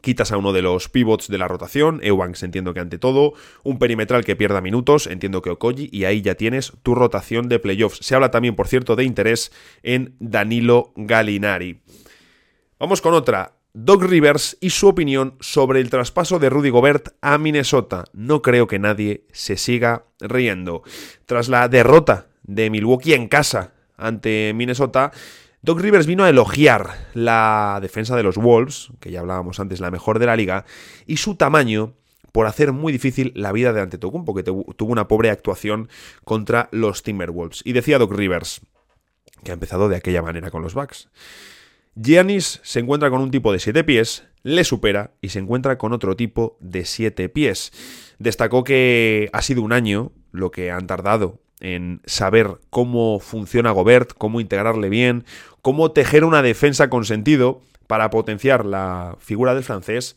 Quitas 0.00 0.32
a 0.32 0.36
uno 0.36 0.52
de 0.52 0.62
los 0.62 0.88
pivots 0.88 1.28
de 1.28 1.38
la 1.38 1.48
rotación, 1.48 2.00
Eubanks 2.02 2.42
entiendo 2.42 2.74
que 2.74 2.80
ante 2.80 2.98
todo, 2.98 3.34
un 3.62 3.78
perimetral 3.78 4.24
que 4.24 4.36
pierda 4.36 4.60
minutos, 4.60 5.06
entiendo 5.06 5.42
que 5.42 5.50
Okoji, 5.50 5.88
y 5.92 6.04
ahí 6.04 6.22
ya 6.22 6.34
tienes 6.34 6.72
tu 6.82 6.94
rotación 6.94 7.48
de 7.48 7.58
playoffs. 7.58 7.98
Se 8.02 8.14
habla 8.14 8.30
también, 8.30 8.56
por 8.56 8.68
cierto, 8.68 8.96
de 8.96 9.04
interés 9.04 9.52
en 9.82 10.14
Danilo 10.18 10.92
Galinari. 10.96 11.82
Vamos 12.78 13.00
con 13.00 13.14
otra. 13.14 13.54
Doc 13.78 14.02
Rivers 14.04 14.56
y 14.62 14.70
su 14.70 14.88
opinión 14.88 15.36
sobre 15.40 15.80
el 15.80 15.90
traspaso 15.90 16.38
de 16.38 16.48
Rudy 16.48 16.70
Gobert 16.70 17.08
a 17.20 17.36
Minnesota. 17.36 18.04
No 18.14 18.40
creo 18.40 18.66
que 18.66 18.78
nadie 18.78 19.26
se 19.32 19.58
siga 19.58 20.06
riendo. 20.18 20.82
Tras 21.26 21.50
la 21.50 21.68
derrota 21.68 22.28
de 22.42 22.70
Milwaukee 22.70 23.12
en 23.12 23.28
casa 23.28 23.74
ante 23.98 24.52
Minnesota, 24.54 25.12
Doc 25.66 25.80
Rivers 25.80 26.06
vino 26.06 26.22
a 26.22 26.28
elogiar 26.28 27.08
la 27.12 27.80
defensa 27.82 28.14
de 28.14 28.22
los 28.22 28.36
Wolves, 28.36 28.90
que 29.00 29.10
ya 29.10 29.18
hablábamos 29.18 29.58
antes, 29.58 29.80
la 29.80 29.90
mejor 29.90 30.20
de 30.20 30.26
la 30.26 30.36
liga, 30.36 30.64
y 31.06 31.16
su 31.16 31.34
tamaño 31.34 31.94
por 32.30 32.46
hacer 32.46 32.70
muy 32.70 32.92
difícil 32.92 33.32
la 33.34 33.50
vida 33.50 33.72
de 33.72 33.80
Antetokounmpo, 33.80 34.32
que 34.32 34.44
tuvo 34.44 34.92
una 34.92 35.08
pobre 35.08 35.28
actuación 35.28 35.88
contra 36.24 36.68
los 36.70 37.02
Timberwolves. 37.02 37.62
Y 37.64 37.72
decía 37.72 37.98
Doc 37.98 38.12
Rivers, 38.12 38.60
que 39.42 39.50
ha 39.50 39.54
empezado 39.54 39.88
de 39.88 39.96
aquella 39.96 40.22
manera 40.22 40.52
con 40.52 40.62
los 40.62 40.74
Bucks. 40.74 41.08
Giannis 41.96 42.60
se 42.62 42.78
encuentra 42.78 43.10
con 43.10 43.20
un 43.20 43.32
tipo 43.32 43.52
de 43.52 43.58
7 43.58 43.82
pies, 43.82 44.22
le 44.44 44.62
supera 44.62 45.14
y 45.20 45.30
se 45.30 45.40
encuentra 45.40 45.78
con 45.78 45.92
otro 45.92 46.14
tipo 46.14 46.58
de 46.60 46.84
7 46.84 47.28
pies. 47.28 47.72
Destacó 48.20 48.62
que 48.62 49.30
ha 49.32 49.42
sido 49.42 49.62
un 49.62 49.72
año 49.72 50.12
lo 50.30 50.52
que 50.52 50.70
han 50.70 50.86
tardado 50.86 51.40
en 51.60 52.02
saber 52.04 52.58
cómo 52.70 53.18
funciona 53.18 53.70
Gobert, 53.70 54.12
cómo 54.16 54.40
integrarle 54.40 54.88
bien, 54.88 55.24
cómo 55.66 55.90
tejer 55.90 56.22
una 56.22 56.42
defensa 56.42 56.88
con 56.88 57.04
sentido 57.04 57.60
para 57.88 58.08
potenciar 58.08 58.64
la 58.64 59.16
figura 59.18 59.52
del 59.52 59.64
francés 59.64 60.14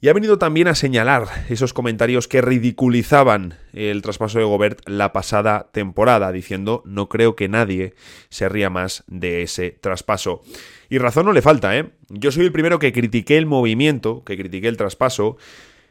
y 0.00 0.08
ha 0.08 0.14
venido 0.14 0.38
también 0.38 0.66
a 0.66 0.74
señalar 0.74 1.26
esos 1.50 1.74
comentarios 1.74 2.26
que 2.26 2.40
ridiculizaban 2.40 3.58
el 3.74 4.00
traspaso 4.00 4.38
de 4.38 4.46
Gobert 4.46 4.80
la 4.88 5.12
pasada 5.12 5.68
temporada, 5.72 6.32
diciendo 6.32 6.82
no 6.86 7.10
creo 7.10 7.36
que 7.36 7.50
nadie 7.50 7.92
se 8.30 8.48
ría 8.48 8.70
más 8.70 9.04
de 9.08 9.42
ese 9.42 9.72
traspaso. 9.72 10.40
Y 10.88 10.96
razón 10.96 11.26
no 11.26 11.34
le 11.34 11.42
falta, 11.42 11.76
¿eh? 11.76 11.90
Yo 12.08 12.32
soy 12.32 12.46
el 12.46 12.52
primero 12.52 12.78
que 12.78 12.94
critiqué 12.94 13.36
el 13.36 13.44
movimiento, 13.44 14.24
que 14.24 14.38
critiqué 14.38 14.68
el 14.68 14.78
traspaso, 14.78 15.36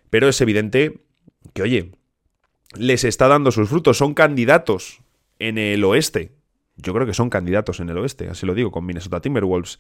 pero 0.10 0.28
es 0.28 0.42
evidente 0.42 1.02
que, 1.54 1.62
oye, 1.62 1.92
les 2.76 3.04
está 3.04 3.28
dando 3.28 3.52
sus 3.52 3.70
frutos, 3.70 4.00
son 4.00 4.16
candidatos 4.16 5.02
en 5.38 5.60
el 5.60 5.84
oeste. 5.84 6.32
Yo 6.78 6.94
creo 6.94 7.06
que 7.06 7.14
son 7.14 7.30
candidatos 7.30 7.80
en 7.80 7.90
el 7.90 7.98
oeste, 7.98 8.28
así 8.30 8.46
lo 8.46 8.54
digo, 8.54 8.72
con 8.72 8.86
Minnesota 8.86 9.22
Timberwolves. 9.22 9.80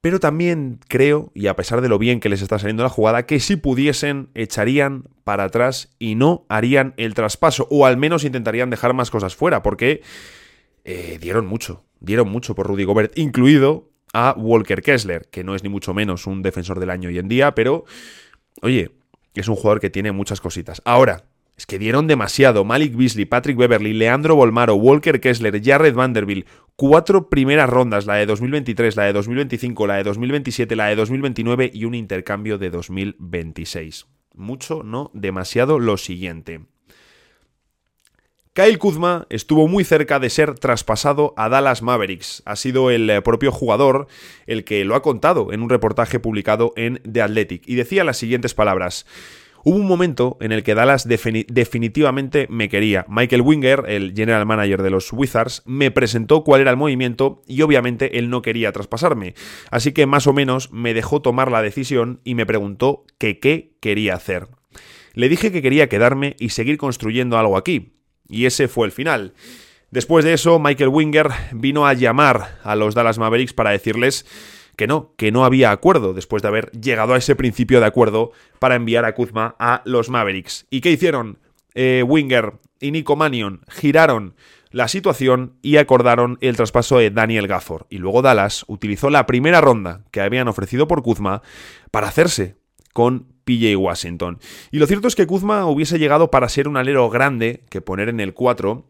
Pero 0.00 0.20
también 0.20 0.78
creo, 0.88 1.32
y 1.34 1.48
a 1.48 1.56
pesar 1.56 1.80
de 1.80 1.88
lo 1.88 1.98
bien 1.98 2.20
que 2.20 2.28
les 2.28 2.40
está 2.40 2.58
saliendo 2.58 2.84
la 2.84 2.88
jugada, 2.88 3.26
que 3.26 3.40
si 3.40 3.56
pudiesen 3.56 4.30
echarían 4.34 5.04
para 5.24 5.44
atrás 5.44 5.94
y 5.98 6.14
no 6.14 6.46
harían 6.48 6.94
el 6.96 7.14
traspaso, 7.14 7.66
o 7.70 7.84
al 7.84 7.96
menos 7.96 8.24
intentarían 8.24 8.70
dejar 8.70 8.94
más 8.94 9.10
cosas 9.10 9.34
fuera, 9.34 9.62
porque 9.62 10.02
eh, 10.84 11.18
dieron 11.20 11.46
mucho, 11.46 11.84
dieron 11.98 12.30
mucho 12.30 12.54
por 12.54 12.68
Rudy 12.68 12.84
Gobert, 12.84 13.18
incluido 13.18 13.90
a 14.12 14.34
Walker 14.38 14.82
Kessler, 14.82 15.28
que 15.30 15.42
no 15.42 15.54
es 15.54 15.64
ni 15.64 15.68
mucho 15.68 15.94
menos 15.94 16.26
un 16.26 16.42
defensor 16.42 16.78
del 16.78 16.90
año 16.90 17.08
hoy 17.08 17.18
en 17.18 17.28
día, 17.28 17.54
pero, 17.54 17.84
oye, 18.62 18.92
es 19.34 19.48
un 19.48 19.56
jugador 19.56 19.80
que 19.80 19.90
tiene 19.90 20.12
muchas 20.12 20.40
cositas. 20.40 20.82
Ahora, 20.84 21.24
es 21.58 21.66
que 21.66 21.80
dieron 21.80 22.06
demasiado. 22.06 22.64
Malik 22.64 22.96
Beasley, 22.96 23.24
Patrick 23.24 23.56
Beverly, 23.56 23.92
Leandro 23.92 24.36
Bolmaro, 24.36 24.76
Walker 24.76 25.20
Kessler, 25.20 25.60
Jared 25.60 25.92
Vanderbilt. 25.92 26.46
Cuatro 26.76 27.28
primeras 27.28 27.68
rondas, 27.68 28.06
la 28.06 28.14
de 28.14 28.26
2023, 28.26 28.94
la 28.94 29.02
de 29.02 29.12
2025, 29.12 29.86
la 29.88 29.96
de 29.96 30.04
2027, 30.04 30.76
la 30.76 30.86
de 30.86 30.94
2029 30.94 31.72
y 31.74 31.84
un 31.84 31.96
intercambio 31.96 32.58
de 32.58 32.70
2026. 32.70 34.06
Mucho, 34.36 34.84
no 34.84 35.10
demasiado 35.14 35.80
lo 35.80 35.96
siguiente. 35.96 36.60
Kyle 38.52 38.78
Kuzma 38.78 39.26
estuvo 39.28 39.66
muy 39.66 39.82
cerca 39.82 40.20
de 40.20 40.30
ser 40.30 40.54
traspasado 40.60 41.34
a 41.36 41.48
Dallas 41.48 41.82
Mavericks. 41.82 42.42
Ha 42.46 42.54
sido 42.54 42.90
el 42.92 43.10
eh, 43.10 43.20
propio 43.20 43.50
jugador 43.50 44.06
el 44.46 44.62
que 44.62 44.84
lo 44.84 44.94
ha 44.94 45.02
contado 45.02 45.52
en 45.52 45.62
un 45.62 45.70
reportaje 45.70 46.20
publicado 46.20 46.72
en 46.76 47.00
The 47.10 47.22
Athletic 47.22 47.62
y 47.66 47.74
decía 47.74 48.04
las 48.04 48.16
siguientes 48.16 48.54
palabras. 48.54 49.06
Hubo 49.68 49.76
un 49.76 49.86
momento 49.86 50.38
en 50.40 50.50
el 50.50 50.62
que 50.62 50.74
Dallas 50.74 51.06
definitivamente 51.06 52.46
me 52.48 52.70
quería. 52.70 53.04
Michael 53.06 53.42
Winger, 53.42 53.84
el 53.86 54.14
general 54.16 54.46
manager 54.46 54.80
de 54.82 54.88
los 54.88 55.12
Wizards, 55.12 55.62
me 55.66 55.90
presentó 55.90 56.42
cuál 56.42 56.62
era 56.62 56.70
el 56.70 56.78
movimiento 56.78 57.42
y 57.46 57.60
obviamente 57.60 58.18
él 58.18 58.30
no 58.30 58.40
quería 58.40 58.72
traspasarme. 58.72 59.34
Así 59.70 59.92
que 59.92 60.06
más 60.06 60.26
o 60.26 60.32
menos 60.32 60.72
me 60.72 60.94
dejó 60.94 61.20
tomar 61.20 61.50
la 61.50 61.60
decisión 61.60 62.22
y 62.24 62.34
me 62.34 62.46
preguntó 62.46 63.04
qué 63.18 63.40
quería 63.78 64.14
hacer. 64.14 64.48
Le 65.12 65.28
dije 65.28 65.52
que 65.52 65.60
quería 65.60 65.90
quedarme 65.90 66.34
y 66.38 66.48
seguir 66.48 66.78
construyendo 66.78 67.36
algo 67.36 67.58
aquí. 67.58 67.92
Y 68.26 68.46
ese 68.46 68.68
fue 68.68 68.86
el 68.86 68.92
final. 68.92 69.34
Después 69.90 70.24
de 70.24 70.32
eso, 70.32 70.58
Michael 70.58 70.88
Winger 70.88 71.28
vino 71.52 71.86
a 71.86 71.92
llamar 71.92 72.58
a 72.62 72.74
los 72.74 72.94
Dallas 72.94 73.18
Mavericks 73.18 73.52
para 73.52 73.72
decirles 73.72 74.24
que 74.78 74.86
no, 74.86 75.12
que 75.16 75.32
no 75.32 75.44
había 75.44 75.72
acuerdo 75.72 76.14
después 76.14 76.40
de 76.40 76.48
haber 76.48 76.70
llegado 76.70 77.14
a 77.14 77.18
ese 77.18 77.34
principio 77.34 77.80
de 77.80 77.86
acuerdo 77.86 78.30
para 78.60 78.76
enviar 78.76 79.04
a 79.04 79.14
Kuzma 79.16 79.56
a 79.58 79.82
los 79.84 80.08
Mavericks. 80.08 80.66
¿Y 80.70 80.80
qué 80.80 80.92
hicieron? 80.92 81.38
Eh, 81.74 82.04
Winger 82.06 82.54
y 82.80 82.92
Nico 82.92 83.16
Mannion 83.16 83.62
giraron 83.68 84.36
la 84.70 84.86
situación 84.86 85.54
y 85.62 85.78
acordaron 85.78 86.38
el 86.40 86.54
traspaso 86.54 86.98
de 86.98 87.10
Daniel 87.10 87.48
Gafford. 87.48 87.86
Y 87.90 87.98
luego 87.98 88.22
Dallas 88.22 88.64
utilizó 88.68 89.10
la 89.10 89.26
primera 89.26 89.60
ronda 89.60 90.04
que 90.12 90.20
habían 90.20 90.46
ofrecido 90.46 90.86
por 90.86 91.02
Kuzma 91.02 91.42
para 91.90 92.06
hacerse 92.06 92.54
con 92.92 93.26
PJ 93.42 93.76
Washington. 93.76 94.38
Y 94.70 94.78
lo 94.78 94.86
cierto 94.86 95.08
es 95.08 95.16
que 95.16 95.26
Kuzma 95.26 95.66
hubiese 95.66 95.98
llegado 95.98 96.30
para 96.30 96.48
ser 96.48 96.68
un 96.68 96.76
alero 96.76 97.10
grande 97.10 97.64
que 97.68 97.80
poner 97.80 98.08
en 98.08 98.20
el 98.20 98.32
4 98.32 98.86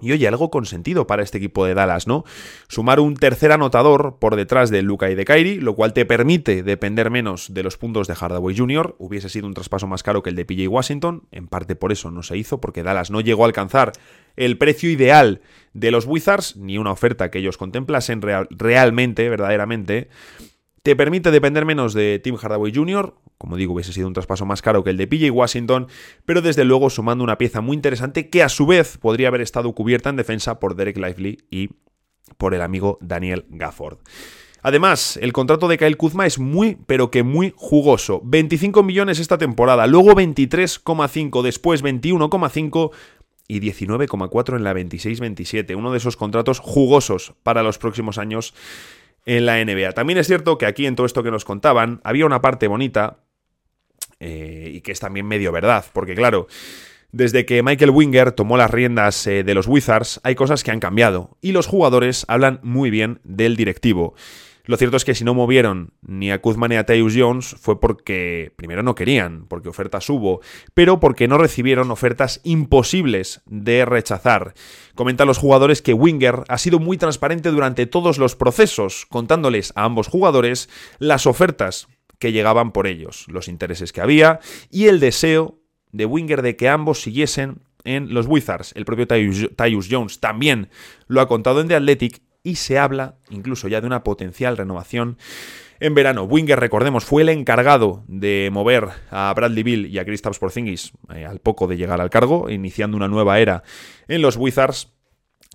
y 0.00 0.12
oye, 0.12 0.28
algo 0.28 0.50
con 0.50 0.66
sentido 0.66 1.06
para 1.06 1.22
este 1.22 1.38
equipo 1.38 1.66
de 1.66 1.74
Dallas, 1.74 2.06
¿no? 2.06 2.24
Sumar 2.68 3.00
un 3.00 3.14
tercer 3.14 3.52
anotador 3.52 4.18
por 4.18 4.36
detrás 4.36 4.70
de 4.70 4.82
Luca 4.82 5.10
y 5.10 5.14
de 5.14 5.24
Kyrie, 5.24 5.60
lo 5.60 5.74
cual 5.74 5.92
te 5.92 6.04
permite 6.04 6.62
depender 6.62 7.10
menos 7.10 7.52
de 7.52 7.62
los 7.62 7.76
puntos 7.76 8.06
de 8.06 8.14
Hardaway 8.14 8.56
Jr. 8.56 8.96
Hubiese 8.98 9.28
sido 9.28 9.46
un 9.46 9.54
traspaso 9.54 9.86
más 9.86 10.02
caro 10.02 10.22
que 10.22 10.30
el 10.30 10.36
de 10.36 10.44
PJ 10.44 10.68
Washington, 10.68 11.24
en 11.32 11.48
parte 11.48 11.76
por 11.76 11.92
eso 11.92 12.10
no 12.10 12.22
se 12.22 12.36
hizo, 12.36 12.60
porque 12.60 12.82
Dallas 12.82 13.10
no 13.10 13.20
llegó 13.20 13.44
a 13.44 13.46
alcanzar 13.46 13.92
el 14.36 14.56
precio 14.56 14.90
ideal 14.90 15.40
de 15.72 15.90
los 15.90 16.06
Wizards, 16.06 16.56
ni 16.56 16.78
una 16.78 16.92
oferta 16.92 17.30
que 17.30 17.38
ellos 17.38 17.56
contemplasen 17.56 18.22
realmente, 18.50 19.28
verdaderamente. 19.28 20.08
Te 20.82 20.96
permite 20.96 21.30
depender 21.30 21.64
menos 21.64 21.94
de 21.94 22.20
Tim 22.22 22.36
Hardaway 22.36 22.72
Jr., 22.74 23.14
como 23.38 23.56
digo, 23.56 23.74
hubiese 23.74 23.92
sido 23.92 24.08
un 24.08 24.14
traspaso 24.14 24.44
más 24.46 24.62
caro 24.62 24.82
que 24.82 24.90
el 24.90 24.96
de 24.96 25.06
PJ 25.06 25.30
Washington, 25.30 25.86
pero 26.24 26.42
desde 26.42 26.64
luego 26.64 26.90
sumando 26.90 27.22
una 27.22 27.38
pieza 27.38 27.60
muy 27.60 27.76
interesante 27.76 28.30
que 28.30 28.42
a 28.42 28.48
su 28.48 28.66
vez 28.66 28.98
podría 28.98 29.28
haber 29.28 29.40
estado 29.40 29.72
cubierta 29.72 30.10
en 30.10 30.16
defensa 30.16 30.58
por 30.58 30.74
Derek 30.74 30.96
Lively 30.96 31.38
y 31.50 31.70
por 32.36 32.54
el 32.54 32.62
amigo 32.62 32.98
Daniel 33.00 33.46
Gafford. 33.48 33.98
Además, 34.60 35.16
el 35.22 35.32
contrato 35.32 35.68
de 35.68 35.78
Kyle 35.78 35.96
Kuzma 35.96 36.26
es 36.26 36.40
muy, 36.40 36.76
pero 36.86 37.12
que 37.12 37.22
muy 37.22 37.54
jugoso. 37.56 38.20
25 38.24 38.82
millones 38.82 39.20
esta 39.20 39.38
temporada, 39.38 39.86
luego 39.86 40.10
23,5, 40.14 41.42
después 41.42 41.84
21,5 41.84 42.90
y 43.46 43.60
19,4 43.60 44.56
en 44.56 44.64
la 44.64 44.74
26-27. 44.74 45.76
Uno 45.76 45.92
de 45.92 45.98
esos 45.98 46.16
contratos 46.16 46.58
jugosos 46.58 47.34
para 47.44 47.62
los 47.62 47.78
próximos 47.78 48.18
años 48.18 48.52
en 49.28 49.44
la 49.44 49.62
NBA. 49.62 49.92
También 49.92 50.18
es 50.18 50.26
cierto 50.26 50.56
que 50.56 50.64
aquí 50.64 50.86
en 50.86 50.96
todo 50.96 51.04
esto 51.04 51.22
que 51.22 51.30
nos 51.30 51.44
contaban 51.44 52.00
había 52.02 52.24
una 52.24 52.40
parte 52.40 52.66
bonita 52.66 53.18
eh, 54.20 54.70
y 54.72 54.80
que 54.80 54.92
es 54.92 55.00
también 55.00 55.26
medio 55.26 55.52
verdad, 55.52 55.84
porque 55.92 56.14
claro, 56.14 56.46
desde 57.12 57.44
que 57.44 57.62
Michael 57.62 57.90
Winger 57.90 58.32
tomó 58.32 58.56
las 58.56 58.70
riendas 58.70 59.26
eh, 59.26 59.44
de 59.44 59.54
los 59.54 59.66
Wizards, 59.66 60.18
hay 60.24 60.34
cosas 60.34 60.64
que 60.64 60.70
han 60.70 60.80
cambiado 60.80 61.36
y 61.42 61.52
los 61.52 61.66
jugadores 61.66 62.24
hablan 62.26 62.58
muy 62.62 62.88
bien 62.88 63.20
del 63.22 63.56
directivo. 63.56 64.14
Lo 64.68 64.76
cierto 64.76 64.98
es 64.98 65.06
que 65.06 65.14
si 65.14 65.24
no 65.24 65.32
movieron 65.32 65.94
ni 66.02 66.30
a 66.30 66.42
Kuzma 66.42 66.68
ni 66.68 66.76
a 66.76 66.84
Tyus 66.84 67.14
Jones 67.16 67.56
fue 67.58 67.80
porque 67.80 68.52
primero 68.54 68.82
no 68.82 68.94
querían, 68.94 69.46
porque 69.48 69.70
ofertas 69.70 70.10
hubo, 70.10 70.42
pero 70.74 71.00
porque 71.00 71.26
no 71.26 71.38
recibieron 71.38 71.90
ofertas 71.90 72.42
imposibles 72.44 73.40
de 73.46 73.86
rechazar. 73.86 74.52
Comentan 74.94 75.26
los 75.26 75.38
jugadores 75.38 75.80
que 75.80 75.94
Winger 75.94 76.44
ha 76.48 76.58
sido 76.58 76.80
muy 76.80 76.98
transparente 76.98 77.50
durante 77.50 77.86
todos 77.86 78.18
los 78.18 78.36
procesos, 78.36 79.06
contándoles 79.08 79.72
a 79.74 79.84
ambos 79.84 80.06
jugadores 80.06 80.68
las 80.98 81.26
ofertas 81.26 81.88
que 82.18 82.32
llegaban 82.32 82.72
por 82.72 82.86
ellos, 82.86 83.24
los 83.28 83.48
intereses 83.48 83.94
que 83.94 84.02
había 84.02 84.38
y 84.70 84.88
el 84.88 85.00
deseo 85.00 85.60
de 85.92 86.04
Winger 86.04 86.42
de 86.42 86.56
que 86.56 86.68
ambos 86.68 87.00
siguiesen 87.00 87.62
en 87.84 88.12
los 88.12 88.26
Wizards. 88.26 88.72
El 88.76 88.84
propio 88.84 89.06
Tyus, 89.06 89.88
Jones 89.90 90.20
también 90.20 90.68
lo 91.06 91.22
ha 91.22 91.28
contado 91.28 91.62
en 91.62 91.68
The 91.68 91.76
Athletic 91.76 92.20
y 92.48 92.56
se 92.56 92.78
habla 92.78 93.16
incluso 93.28 93.68
ya 93.68 93.82
de 93.82 93.86
una 93.86 94.02
potencial 94.02 94.56
renovación 94.56 95.18
en 95.80 95.94
verano. 95.94 96.24
Winger, 96.24 96.58
recordemos, 96.58 97.04
fue 97.04 97.20
el 97.20 97.28
encargado 97.28 98.04
de 98.08 98.48
mover 98.50 98.88
a 99.10 99.30
Bradley 99.36 99.62
Bill 99.62 99.86
y 99.86 99.98
a 99.98 100.06
Kristaps 100.06 100.38
Porzingis 100.38 100.92
eh, 101.14 101.26
al 101.26 101.40
poco 101.40 101.66
de 101.66 101.76
llegar 101.76 102.00
al 102.00 102.08
cargo, 102.08 102.48
iniciando 102.48 102.96
una 102.96 103.06
nueva 103.06 103.38
era 103.38 103.64
en 104.08 104.22
los 104.22 104.38
Wizards. 104.38 104.94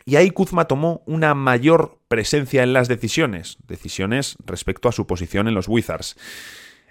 Y 0.06 0.18
ahí 0.18 0.30
Kuzma 0.30 0.66
tomó 0.66 1.02
una 1.08 1.34
mayor 1.34 2.00
presencia 2.10 2.62
en 2.62 2.74
las 2.74 2.88
decisiones, 2.88 3.58
decisiones 3.66 4.36
respecto 4.46 4.88
a 4.88 4.92
su 4.92 5.08
posición 5.08 5.48
en 5.48 5.56
los 5.56 5.68
Wizards. 5.68 6.16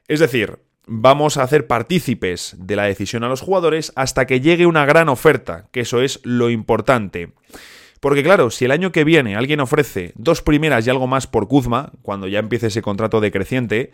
Es 0.09 0.19
decir, 0.19 0.59
vamos 0.89 1.37
a 1.37 1.45
hacer 1.45 1.69
partícipes 1.69 2.57
de 2.59 2.75
la 2.75 2.85
decisión 2.85 3.23
a 3.23 3.29
los 3.29 3.41
jugadores 3.41 3.93
hasta 3.95 4.27
que 4.27 4.41
llegue 4.41 4.67
una 4.67 4.85
gran 4.85 5.09
oferta, 5.09 5.69
que 5.71 5.81
eso 5.81 6.03
es 6.03 6.19
lo 6.25 6.51
importante. 6.51 7.35
Porque 8.03 8.25
claro, 8.25 8.51
si 8.51 8.65
el 8.65 8.73
año 8.73 8.91
que 8.91 9.05
viene 9.05 9.37
alguien 9.37 9.61
ofrece 9.61 10.13
dos 10.17 10.43
primeras 10.43 10.85
y 10.85 10.91
algo 10.91 11.07
más 11.07 11.29
por 11.29 11.47
Kuzma, 11.47 11.93
cuando 12.03 12.27
ya 12.27 12.41
empiece 12.41 12.67
ese 12.67 12.83
contrato 12.83 13.21
decreciente, 13.21 13.93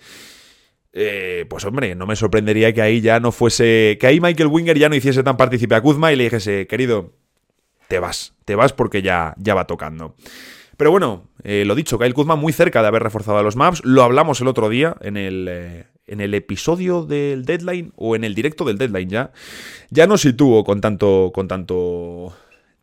eh, 0.94 1.44
pues 1.50 1.66
hombre, 1.66 1.94
no 1.94 2.06
me 2.06 2.16
sorprendería 2.16 2.72
que 2.72 2.80
ahí 2.80 3.02
ya 3.02 3.20
no 3.20 3.32
fuese. 3.32 3.98
que 4.00 4.06
ahí 4.06 4.18
Michael 4.18 4.48
Winger 4.48 4.78
ya 4.78 4.88
no 4.88 4.94
hiciese 4.94 5.22
tan 5.22 5.36
partícipe 5.36 5.74
a 5.74 5.82
Kuzma 5.82 6.10
y 6.10 6.16
le 6.16 6.24
dijese, 6.24 6.66
querido, 6.66 7.12
te 7.88 7.98
vas, 7.98 8.32
te 8.46 8.54
vas 8.54 8.72
porque 8.72 9.02
ya, 9.02 9.34
ya 9.36 9.52
va 9.54 9.66
tocando. 9.66 10.14
Pero 10.78 10.90
bueno, 10.90 11.28
eh, 11.44 11.64
lo 11.66 11.74
dicho, 11.74 11.98
Kyle 11.98 12.14
Kuzma 12.14 12.34
muy 12.34 12.54
cerca 12.54 12.80
de 12.80 12.88
haber 12.88 13.02
reforzado 13.02 13.36
a 13.36 13.42
los 13.42 13.56
maps. 13.56 13.84
Lo 13.84 14.04
hablamos 14.04 14.40
el 14.40 14.48
otro 14.48 14.70
día 14.70 14.96
en 15.02 15.18
el, 15.18 15.48
eh, 15.50 15.84
en 16.06 16.22
el 16.22 16.32
episodio 16.32 17.04
del 17.04 17.44
deadline 17.44 17.92
o 17.94 18.16
en 18.16 18.24
el 18.24 18.34
directo 18.34 18.64
del 18.64 18.78
deadline 18.78 19.10
ya. 19.10 19.32
Ya 19.90 20.06
no 20.06 20.16
sitúo 20.16 20.64
con 20.64 20.80
tanto, 20.80 21.30
con 21.34 21.46
tanto 21.46 22.32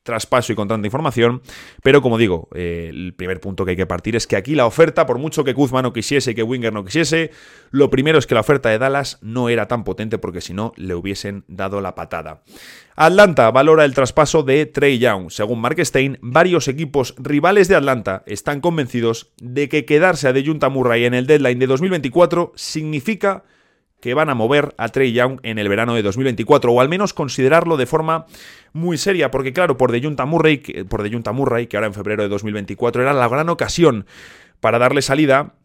traspaso 0.05 0.53
y 0.53 0.55
con 0.55 0.67
tanta 0.67 0.87
información, 0.87 1.41
pero 1.83 2.01
como 2.01 2.17
digo, 2.17 2.47
eh, 2.53 2.89
el 2.91 3.13
primer 3.15 3.41
punto 3.41 3.65
que 3.65 3.71
hay 3.71 3.77
que 3.77 3.87
partir 3.87 4.15
es 4.15 4.27
que 4.27 4.35
aquí 4.35 4.53
la 4.53 4.67
oferta, 4.67 5.05
por 5.05 5.17
mucho 5.17 5.43
que 5.43 5.55
Kuzma 5.55 5.81
no 5.81 5.91
quisiese 5.91 6.31
y 6.31 6.35
que 6.35 6.43
Winger 6.43 6.71
no 6.71 6.85
quisiese, 6.85 7.31
lo 7.71 7.89
primero 7.89 8.19
es 8.19 8.27
que 8.27 8.35
la 8.35 8.41
oferta 8.41 8.69
de 8.69 8.77
Dallas 8.77 9.17
no 9.21 9.49
era 9.49 9.67
tan 9.67 9.83
potente 9.83 10.19
porque 10.19 10.41
si 10.41 10.53
no 10.53 10.73
le 10.77 10.93
hubiesen 10.93 11.43
dado 11.47 11.81
la 11.81 11.95
patada. 11.95 12.43
Atlanta 12.95 13.49
valora 13.49 13.83
el 13.83 13.95
traspaso 13.95 14.43
de 14.43 14.67
Trey 14.67 14.99
Young. 14.99 15.31
Según 15.31 15.59
Mark 15.59 15.83
Stein, 15.83 16.19
varios 16.21 16.67
equipos 16.67 17.15
rivales 17.17 17.67
de 17.67 17.75
Atlanta 17.75 18.23
están 18.27 18.61
convencidos 18.61 19.33
de 19.41 19.67
que 19.67 19.85
quedarse 19.85 20.27
a 20.27 20.33
De 20.33 20.45
Junta 20.45 20.69
Murray 20.69 21.05
en 21.05 21.15
el 21.15 21.25
deadline 21.25 21.59
de 21.59 21.67
2024 21.67 22.53
significa 22.55 23.43
que 24.05 24.13
van 24.13 24.29
a 24.29 24.35
mover 24.35 24.75
a 24.77 24.89
Trey 24.89 25.13
Young 25.13 25.39
en 25.41 25.57
el 25.57 25.67
verano 25.67 25.95
de 25.95 26.03
2024, 26.03 26.71
o 26.71 26.79
al 26.79 26.89
menos 26.89 27.15
considerarlo 27.15 27.75
de 27.75 27.87
forma 27.87 28.27
muy 28.71 28.99
seria, 28.99 29.31
porque 29.31 29.51
claro, 29.51 29.77
por 29.77 29.99
Junta 29.99 30.25
Murray, 30.25 30.57
por 30.87 31.33
Murray, 31.33 31.65
que 31.65 31.75
ahora 31.75 31.87
en 31.87 31.95
febrero 31.95 32.21
de 32.21 32.29
2024 32.29 33.01
era 33.01 33.13
la 33.13 33.27
gran 33.27 33.49
ocasión 33.49 34.05
para 34.59 34.77
darle 34.77 35.01
salida, 35.01 35.55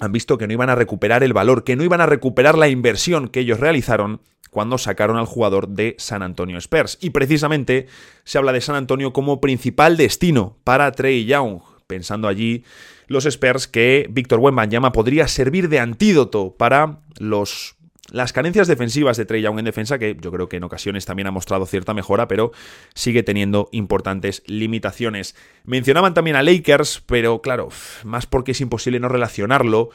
han 0.00 0.10
visto 0.10 0.36
que 0.36 0.48
no 0.48 0.52
iban 0.52 0.68
a 0.68 0.74
recuperar 0.74 1.22
el 1.22 1.32
valor, 1.32 1.62
que 1.62 1.76
no 1.76 1.84
iban 1.84 2.00
a 2.00 2.06
recuperar 2.06 2.58
la 2.58 2.66
inversión 2.66 3.28
que 3.28 3.38
ellos 3.38 3.60
realizaron 3.60 4.20
cuando 4.50 4.78
sacaron 4.78 5.16
al 5.16 5.26
jugador 5.26 5.68
de 5.68 5.94
San 5.96 6.24
Antonio 6.24 6.58
Spurs. 6.58 6.98
Y 7.00 7.10
precisamente 7.10 7.86
se 8.24 8.38
habla 8.38 8.52
de 8.52 8.62
San 8.62 8.74
Antonio 8.74 9.12
como 9.12 9.40
principal 9.40 9.96
destino 9.96 10.56
para 10.64 10.90
Trey 10.90 11.24
Young, 11.24 11.60
pensando 11.86 12.26
allí 12.26 12.64
los 13.08 13.26
Spurs 13.26 13.68
que 13.68 14.06
Víctor 14.10 14.40
Wembanyama 14.40 14.92
podría 14.92 15.28
servir 15.28 15.68
de 15.68 15.78
antídoto 15.78 16.56
para 16.56 16.98
los 17.18 17.75
las 18.10 18.32
carencias 18.32 18.68
defensivas 18.68 19.16
de 19.16 19.24
Trey 19.24 19.42
Young 19.42 19.58
en 19.58 19.64
defensa, 19.64 19.98
que 19.98 20.16
yo 20.20 20.30
creo 20.30 20.48
que 20.48 20.56
en 20.56 20.64
ocasiones 20.64 21.04
también 21.06 21.26
ha 21.26 21.30
mostrado 21.30 21.66
cierta 21.66 21.94
mejora, 21.94 22.28
pero 22.28 22.52
sigue 22.94 23.22
teniendo 23.22 23.68
importantes 23.72 24.42
limitaciones. 24.46 25.34
Mencionaban 25.64 26.14
también 26.14 26.36
a 26.36 26.42
Lakers, 26.42 27.02
pero 27.06 27.42
claro, 27.42 27.68
más 28.04 28.26
porque 28.26 28.52
es 28.52 28.60
imposible 28.60 29.00
no 29.00 29.08
relacionarlo, 29.08 29.90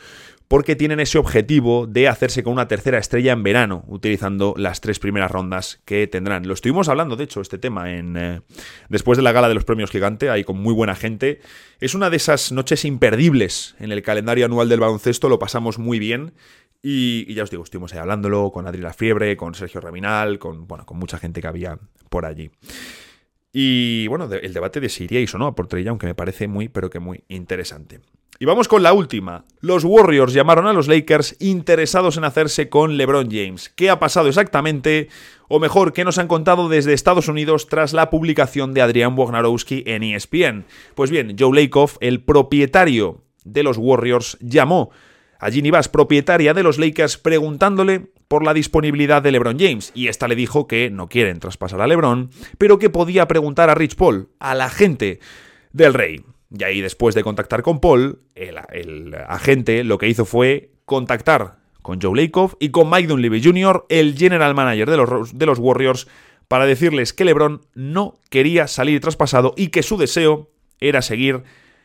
porque 0.51 0.75
tienen 0.75 0.99
ese 0.99 1.17
objetivo 1.17 1.87
de 1.87 2.09
hacerse 2.09 2.43
con 2.43 2.51
una 2.51 2.67
tercera 2.67 2.97
estrella 2.97 3.31
en 3.31 3.41
verano, 3.41 3.85
utilizando 3.87 4.53
las 4.57 4.81
tres 4.81 4.99
primeras 4.99 5.31
rondas 5.31 5.79
que 5.85 6.07
tendrán. 6.07 6.45
Lo 6.45 6.53
estuvimos 6.53 6.89
hablando, 6.89 7.15
de 7.15 7.23
hecho, 7.23 7.39
este 7.39 7.57
tema 7.57 7.93
en 7.93 8.17
eh, 8.17 8.41
después 8.89 9.15
de 9.15 9.23
la 9.23 9.31
gala 9.31 9.47
de 9.47 9.53
los 9.53 9.63
premios 9.63 9.91
Gigante, 9.91 10.29
ahí 10.29 10.43
con 10.43 10.57
muy 10.57 10.73
buena 10.73 10.93
gente. 10.93 11.39
Es 11.79 11.95
una 11.95 12.09
de 12.09 12.17
esas 12.17 12.51
noches 12.51 12.83
imperdibles 12.83 13.75
en 13.79 13.93
el 13.93 14.01
calendario 14.01 14.43
anual 14.45 14.67
del 14.67 14.81
baloncesto, 14.81 15.29
lo 15.29 15.39
pasamos 15.39 15.79
muy 15.79 15.99
bien. 15.99 16.33
Y, 16.83 17.31
ya 17.33 17.43
os 17.43 17.51
digo, 17.51 17.63
estuvimos 17.63 17.93
ahí 17.93 17.99
hablándolo 17.99 18.51
con 18.51 18.65
Adri 18.67 18.81
La 18.81 18.93
Fiebre, 18.93 19.37
con 19.37 19.53
Sergio 19.53 19.81
Raminal, 19.81 20.39
con, 20.39 20.67
bueno, 20.67 20.85
con 20.85 20.97
mucha 20.97 21.17
gente 21.17 21.41
que 21.41 21.47
había 21.47 21.77
por 22.09 22.25
allí. 22.25 22.51
Y 23.53 24.07
bueno, 24.07 24.29
el 24.31 24.53
debate 24.53 24.79
de 24.79 24.89
si 24.89 25.03
iríais 25.03 25.33
o 25.35 25.37
no 25.37 25.47
a 25.47 25.55
por 25.55 25.67
Trey 25.67 25.87
aunque 25.87 26.07
me 26.07 26.15
parece 26.15 26.47
muy, 26.47 26.69
pero 26.69 26.89
que 26.89 26.99
muy 26.99 27.23
interesante. 27.27 27.99
Y 28.39 28.45
vamos 28.45 28.67
con 28.67 28.81
la 28.81 28.93
última. 28.93 29.45
Los 29.59 29.83
Warriors 29.83 30.33
llamaron 30.33 30.65
a 30.65 30.73
los 30.73 30.87
Lakers 30.87 31.35
interesados 31.39 32.17
en 32.17 32.23
hacerse 32.23 32.69
con 32.69 32.97
LeBron 32.97 33.29
James. 33.29 33.69
¿Qué 33.69 33.91
ha 33.91 33.99
pasado 33.99 34.29
exactamente? 34.29 35.09
O 35.47 35.59
mejor, 35.59 35.93
¿qué 35.93 36.03
nos 36.03 36.17
han 36.17 36.27
contado 36.27 36.67
desde 36.67 36.93
Estados 36.93 37.27
Unidos 37.27 37.67
tras 37.67 37.93
la 37.93 38.09
publicación 38.09 38.73
de 38.73 38.81
Adrián 38.81 39.15
Wojnarowski 39.15 39.83
en 39.85 40.01
ESPN? 40.01 40.65
Pues 40.95 41.11
bien, 41.11 41.35
Joe 41.37 41.61
Lakoff, 41.61 41.97
el 41.99 42.23
propietario 42.23 43.21
de 43.43 43.61
los 43.61 43.77
Warriors, 43.77 44.39
llamó 44.39 44.89
a 45.41 45.49
Ginny 45.49 45.71
Bass, 45.71 45.89
propietaria 45.89 46.53
de 46.53 46.61
los 46.61 46.77
Lakers, 46.77 47.17
preguntándole 47.17 48.11
por 48.27 48.45
la 48.45 48.53
disponibilidad 48.53 49.23
de 49.23 49.31
LeBron 49.31 49.59
James, 49.59 49.91
y 49.95 50.07
esta 50.07 50.27
le 50.27 50.35
dijo 50.35 50.67
que 50.67 50.91
no 50.91 51.09
quieren 51.09 51.39
traspasar 51.39 51.81
a 51.81 51.87
LeBron, 51.87 52.29
pero 52.59 52.77
que 52.77 52.91
podía 52.91 53.27
preguntar 53.27 53.69
a 53.69 53.75
Rich 53.75 53.95
Paul, 53.95 54.29
al 54.39 54.61
agente 54.61 55.19
del 55.73 55.95
Rey. 55.95 56.23
Y 56.55 56.63
ahí, 56.63 56.79
después 56.79 57.15
de 57.15 57.23
contactar 57.23 57.63
con 57.63 57.79
Paul, 57.79 58.19
el, 58.35 59.15
agente 59.27 59.83
lo 59.83 59.97
que 59.97 60.07
hizo 60.07 60.25
fue 60.25 60.73
contactar 60.85 61.57
con 61.81 61.99
Joe 61.99 62.21
Lakoff 62.21 62.53
y 62.59 62.69
con 62.69 62.89
Mike 62.89 63.07
Dunleavy 63.07 63.41
Jr., 63.43 63.85
el 63.89 64.15
general 64.15 64.53
manager 64.53 64.91
de 64.91 64.97
los, 64.97 65.37
de 65.37 65.45
los 65.47 65.57
Warriors, 65.57 66.07
para 66.47 66.67
decirles 66.67 67.13
que 67.13 67.25
LeBron 67.25 67.61
no 67.73 68.19
quería 68.29 68.67
salir 68.67 69.01
traspasado 69.01 69.55
y 69.57 69.69
que 69.69 69.81
su 69.81 69.97
deseo 69.97 70.51
era 70.79 71.01
seguir 71.01 71.43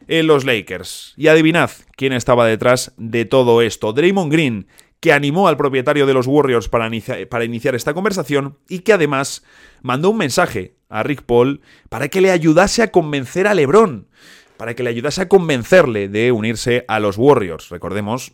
en 0.08 0.26
los 0.26 0.44
Lakers. 0.44 1.14
Y 1.16 1.28
adivinad 1.28 1.70
quién 1.96 2.12
estaba 2.12 2.46
detrás 2.46 2.92
de 2.96 3.24
todo 3.24 3.62
esto. 3.62 3.92
Draymond 3.92 4.32
Green, 4.32 4.66
que 5.00 5.12
animó 5.12 5.48
al 5.48 5.56
propietario 5.56 6.06
de 6.06 6.14
los 6.14 6.26
Warriors 6.26 6.68
para, 6.68 6.90
para 7.28 7.44
iniciar 7.44 7.74
esta 7.74 7.94
conversación 7.94 8.58
y 8.68 8.80
que 8.80 8.92
además 8.92 9.44
mandó 9.82 10.10
un 10.10 10.18
mensaje 10.18 10.76
a 10.88 11.02
Rick 11.02 11.22
Paul 11.22 11.60
para 11.88 12.08
que 12.08 12.20
le 12.20 12.30
ayudase 12.30 12.82
a 12.82 12.90
convencer 12.90 13.46
a 13.46 13.54
LeBron, 13.54 14.08
para 14.56 14.74
que 14.74 14.82
le 14.82 14.90
ayudase 14.90 15.22
a 15.22 15.28
convencerle 15.28 16.08
de 16.08 16.32
unirse 16.32 16.84
a 16.88 17.00
los 17.00 17.18
Warriors. 17.18 17.68
Recordemos 17.68 18.32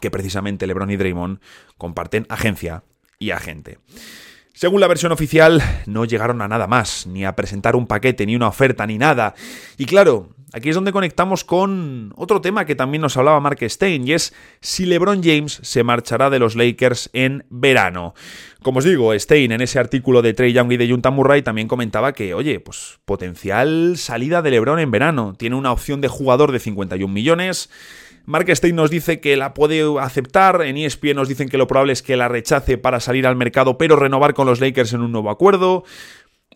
que 0.00 0.10
precisamente 0.10 0.66
LeBron 0.66 0.90
y 0.90 0.96
Draymond 0.96 1.40
comparten 1.76 2.26
agencia 2.28 2.84
y 3.18 3.30
agente. 3.30 3.78
Según 4.52 4.80
la 4.80 4.88
versión 4.88 5.12
oficial, 5.12 5.62
no 5.86 6.04
llegaron 6.04 6.42
a 6.42 6.48
nada 6.48 6.66
más, 6.66 7.06
ni 7.06 7.24
a 7.24 7.36
presentar 7.36 7.76
un 7.76 7.86
paquete, 7.86 8.26
ni 8.26 8.34
una 8.34 8.48
oferta, 8.48 8.86
ni 8.88 8.98
nada. 8.98 9.34
Y 9.76 9.84
claro, 9.84 10.30
aquí 10.52 10.68
es 10.70 10.74
donde 10.74 10.92
conectamos 10.92 11.44
con 11.44 12.12
otro 12.16 12.40
tema 12.40 12.64
que 12.64 12.74
también 12.74 13.02
nos 13.02 13.16
hablaba 13.16 13.40
Mark 13.40 13.58
Stein, 13.62 14.06
y 14.06 14.12
es 14.12 14.34
si 14.60 14.86
LeBron 14.86 15.22
James 15.22 15.60
se 15.62 15.82
marchará 15.82 16.30
de 16.30 16.38
los 16.38 16.56
Lakers 16.56 17.10
en 17.12 17.44
verano. 17.50 18.14
Como 18.62 18.78
os 18.78 18.84
digo, 18.84 19.18
Stein 19.18 19.52
en 19.52 19.60
ese 19.60 19.78
artículo 19.78 20.22
de 20.22 20.34
Trey 20.34 20.52
Young 20.52 20.72
y 20.72 20.76
de 20.76 20.88
Junta 20.88 21.10
Murray 21.10 21.42
también 21.42 21.68
comentaba 21.68 22.12
que, 22.12 22.34
oye, 22.34 22.60
pues 22.60 22.98
potencial 23.04 23.96
salida 23.96 24.42
de 24.42 24.50
LeBron 24.50 24.80
en 24.80 24.90
verano. 24.90 25.34
Tiene 25.38 25.56
una 25.56 25.72
opción 25.72 26.00
de 26.00 26.08
jugador 26.08 26.52
de 26.52 26.58
51 26.58 27.12
millones 27.12 27.70
Mark 28.28 28.54
Stein 28.54 28.76
nos 28.76 28.90
dice 28.90 29.20
que 29.20 29.38
la 29.38 29.54
puede 29.54 29.82
aceptar, 29.98 30.60
en 30.60 30.76
ESPN 30.76 31.14
nos 31.14 31.28
dicen 31.28 31.48
que 31.48 31.56
lo 31.56 31.66
probable 31.66 31.94
es 31.94 32.02
que 32.02 32.14
la 32.14 32.28
rechace 32.28 32.76
para 32.76 33.00
salir 33.00 33.26
al 33.26 33.36
mercado, 33.36 33.78
pero 33.78 33.96
renovar 33.96 34.34
con 34.34 34.46
los 34.46 34.60
Lakers 34.60 34.92
en 34.92 35.00
un 35.00 35.12
nuevo 35.12 35.30
acuerdo. 35.30 35.82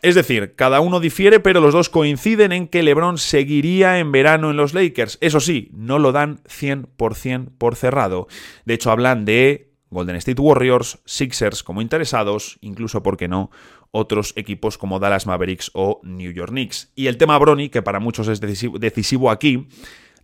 Es 0.02 0.16
decir, 0.16 0.56
cada 0.56 0.80
uno 0.80 0.98
difiere, 0.98 1.38
pero 1.38 1.60
los 1.60 1.72
dos 1.72 1.88
coinciden 1.88 2.50
en 2.50 2.66
que 2.66 2.82
LeBron 2.82 3.18
seguiría 3.18 4.00
en 4.00 4.10
verano 4.10 4.50
en 4.50 4.56
los 4.56 4.74
Lakers. 4.74 5.16
Eso 5.20 5.38
sí, 5.38 5.70
no 5.72 6.00
lo 6.00 6.10
dan 6.10 6.42
100% 6.42 7.50
por 7.56 7.76
cerrado. 7.76 8.26
De 8.64 8.74
hecho, 8.74 8.90
hablan 8.90 9.24
de 9.24 9.70
Golden 9.90 10.16
State 10.16 10.40
Warriors, 10.40 10.98
Sixers 11.04 11.62
como 11.62 11.82
interesados, 11.82 12.58
incluso, 12.62 13.04
¿por 13.04 13.16
qué 13.16 13.28
no?, 13.28 13.52
otros 13.92 14.32
equipos 14.36 14.76
como 14.76 14.98
Dallas 14.98 15.26
Mavericks 15.26 15.70
o 15.74 16.00
New 16.02 16.32
York 16.32 16.50
Knicks. 16.50 16.90
Y 16.96 17.06
el 17.06 17.16
tema 17.16 17.38
Bronny, 17.38 17.68
que 17.68 17.82
para 17.82 18.00
muchos 18.00 18.26
es 18.26 18.40
decisivo 18.40 19.30
aquí, 19.30 19.68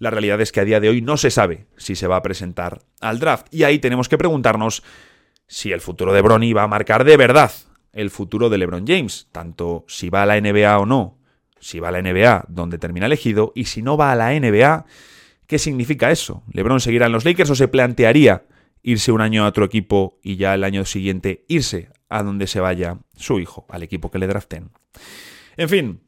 la 0.00 0.10
realidad 0.10 0.40
es 0.40 0.50
que 0.50 0.60
a 0.60 0.64
día 0.64 0.80
de 0.80 0.88
hoy 0.88 1.02
no 1.02 1.16
se 1.16 1.30
sabe 1.30 1.66
si 1.76 1.94
se 1.94 2.08
va 2.08 2.16
a 2.16 2.22
presentar 2.22 2.80
al 3.00 3.20
draft. 3.20 3.46
Y 3.52 3.62
ahí 3.62 3.78
tenemos 3.78 4.08
que 4.08 4.18
preguntarnos 4.18 4.82
si 5.46 5.70
el 5.70 5.80
futuro 5.80 6.12
de 6.12 6.22
Bronny 6.22 6.52
va 6.52 6.64
a 6.64 6.68
marcar 6.68 7.04
de 7.04 7.16
verdad 7.16 7.52
el 7.98 8.10
futuro 8.10 8.48
de 8.48 8.58
LeBron 8.58 8.86
James, 8.86 9.26
tanto 9.32 9.84
si 9.88 10.08
va 10.08 10.22
a 10.22 10.26
la 10.26 10.40
NBA 10.40 10.78
o 10.78 10.86
no, 10.86 11.18
si 11.58 11.80
va 11.80 11.88
a 11.88 11.90
la 11.90 12.00
NBA 12.00 12.44
donde 12.48 12.78
termina 12.78 13.06
elegido, 13.06 13.52
y 13.56 13.64
si 13.64 13.82
no 13.82 13.96
va 13.96 14.12
a 14.12 14.14
la 14.14 14.38
NBA, 14.38 14.86
¿qué 15.48 15.58
significa 15.58 16.12
eso? 16.12 16.44
¿LeBron 16.52 16.80
seguirá 16.80 17.06
en 17.06 17.12
los 17.12 17.24
Lakers 17.24 17.50
o 17.50 17.56
se 17.56 17.66
plantearía 17.66 18.44
irse 18.82 19.10
un 19.10 19.20
año 19.20 19.44
a 19.44 19.48
otro 19.48 19.64
equipo 19.64 20.20
y 20.22 20.36
ya 20.36 20.54
el 20.54 20.62
año 20.62 20.84
siguiente 20.84 21.44
irse 21.48 21.90
a 22.08 22.22
donde 22.22 22.46
se 22.46 22.60
vaya 22.60 22.98
su 23.16 23.40
hijo, 23.40 23.66
al 23.68 23.82
equipo 23.82 24.12
que 24.12 24.20
le 24.20 24.28
draften? 24.28 24.70
En 25.56 25.68
fin, 25.68 26.00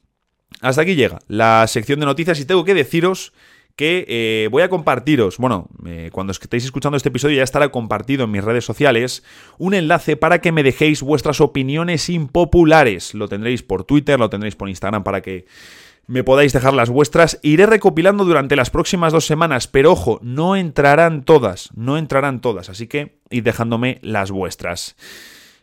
hasta 0.61 0.83
aquí 0.83 0.95
llega 0.95 1.19
la 1.27 1.67
sección 1.67 1.99
de 1.99 2.07
noticias 2.07 2.39
y 2.39 2.45
tengo 2.45 2.65
que 2.65 2.75
deciros 2.75 3.33
que 3.77 4.05
eh, 4.09 4.49
voy 4.51 4.63
a 4.63 4.69
compartiros, 4.69 5.39
bueno, 5.39 5.69
eh, 5.87 6.11
cuando 6.13 6.33
estéis 6.33 6.65
escuchando 6.65 6.97
este 6.97 7.09
episodio 7.09 7.37
ya 7.37 7.43
estará 7.43 7.71
compartido 7.71 8.25
en 8.25 8.31
mis 8.31 8.45
redes 8.45 8.65
sociales, 8.65 9.23
un 9.59 9.75
enlace 9.75 10.17
para 10.17 10.41
que 10.41 10.53
me 10.53 10.63
dejéis 10.63 11.03
vuestras 11.03 11.41
opiniones 11.41 12.09
impopulares. 12.09 13.15
Lo 13.15 13.29
tendréis 13.29 13.63
por 13.63 13.85
Twitter, 13.85 14.19
lo 14.19 14.31
tendréis 14.31 14.57
por 14.57 14.69
Instagram 14.69 15.03
para 15.03 15.23
que 15.23 15.47
me 16.07 16.25
podáis 16.25 16.53
dejar 16.53 16.75
las 16.75 16.91
vuestras. 16.91 17.39
Iré 17.43 17.67
recopilando 17.67 18.25
durante 18.25 18.57
las 18.57 18.71
próximas 18.71 19.13
dos 19.13 19.27
semanas, 19.27 19.69
pero 19.69 19.93
ojo, 19.93 20.19
no 20.23 20.57
entrarán 20.57 21.23
todas, 21.25 21.71
no 21.75 21.99
entrarán 21.99 22.41
todas, 22.41 22.69
así 22.69 22.89
que 22.89 23.21
id 23.31 23.45
dejándome 23.45 24.01
las 24.03 24.31
vuestras. 24.31 24.97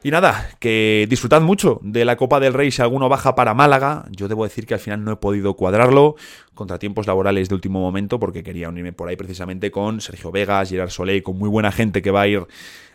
Y 0.04 0.12
nada, 0.12 0.50
que 0.60 1.08
disfrutad 1.10 1.42
mucho 1.42 1.80
de 1.82 2.06
la 2.06 2.18
Copa 2.18 2.40
del 2.40 2.54
Rey 2.54 2.70
si 2.72 2.82
alguno 2.82 3.10
baja 3.10 3.34
para 3.34 3.56
Málaga. 3.56 4.06
Yo 4.12 4.28
debo 4.28 4.44
decir 4.44 4.68
que 4.68 4.76
al 4.76 4.80
final 4.80 5.04
no 5.04 5.12
he 5.12 5.16
podido 5.16 5.56
cuadrarlo, 5.56 6.16
contratiempos 6.54 7.08
laborales 7.08 7.50
de 7.50 7.56
último 7.56 7.80
momento, 7.80 8.20
porque 8.20 8.44
quería 8.44 8.70
unirme 8.70 8.94
por 8.94 9.10
ahí 9.10 9.16
precisamente 9.16 9.72
con 9.72 10.00
Sergio 10.00 10.32
Vegas, 10.32 10.70
Gerard 10.70 10.92
Soleil, 10.92 11.24
con 11.24 11.38
muy 11.38 11.50
buena 11.50 11.72
gente 11.72 12.02
que 12.02 12.12
va 12.12 12.22
a 12.22 12.28
ir 12.28 12.46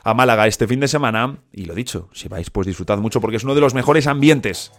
a 0.05 0.15
Málaga 0.15 0.47
este 0.47 0.69
fin 0.69 0.79
de 0.79 0.89
semana. 0.89 1.39
Y 1.53 1.65
lo 1.65 1.75
dicho, 1.75 2.09
si 2.13 2.29
vais, 2.29 2.51
pues 2.51 2.69
disfrutad 2.69 2.99
mucho 2.99 3.21
porque 3.21 3.37
es 3.37 3.45
uno 3.45 3.57
de 3.57 3.61
los 3.61 3.75
mejores 3.75 4.07
ambientes 4.07 4.73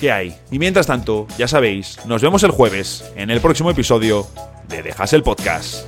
que 0.00 0.12
hay. 0.12 0.36
Y 0.52 0.60
mientras 0.60 0.86
tanto, 0.86 1.26
ya 1.38 1.48
sabéis, 1.48 1.98
nos 2.06 2.22
vemos 2.22 2.42
el 2.44 2.52
jueves 2.52 3.12
en 3.16 3.30
el 3.30 3.40
próximo 3.40 3.70
episodio 3.70 4.26
de 4.68 4.82
Dejas 4.82 5.12
el 5.12 5.22
Podcast. 5.22 5.84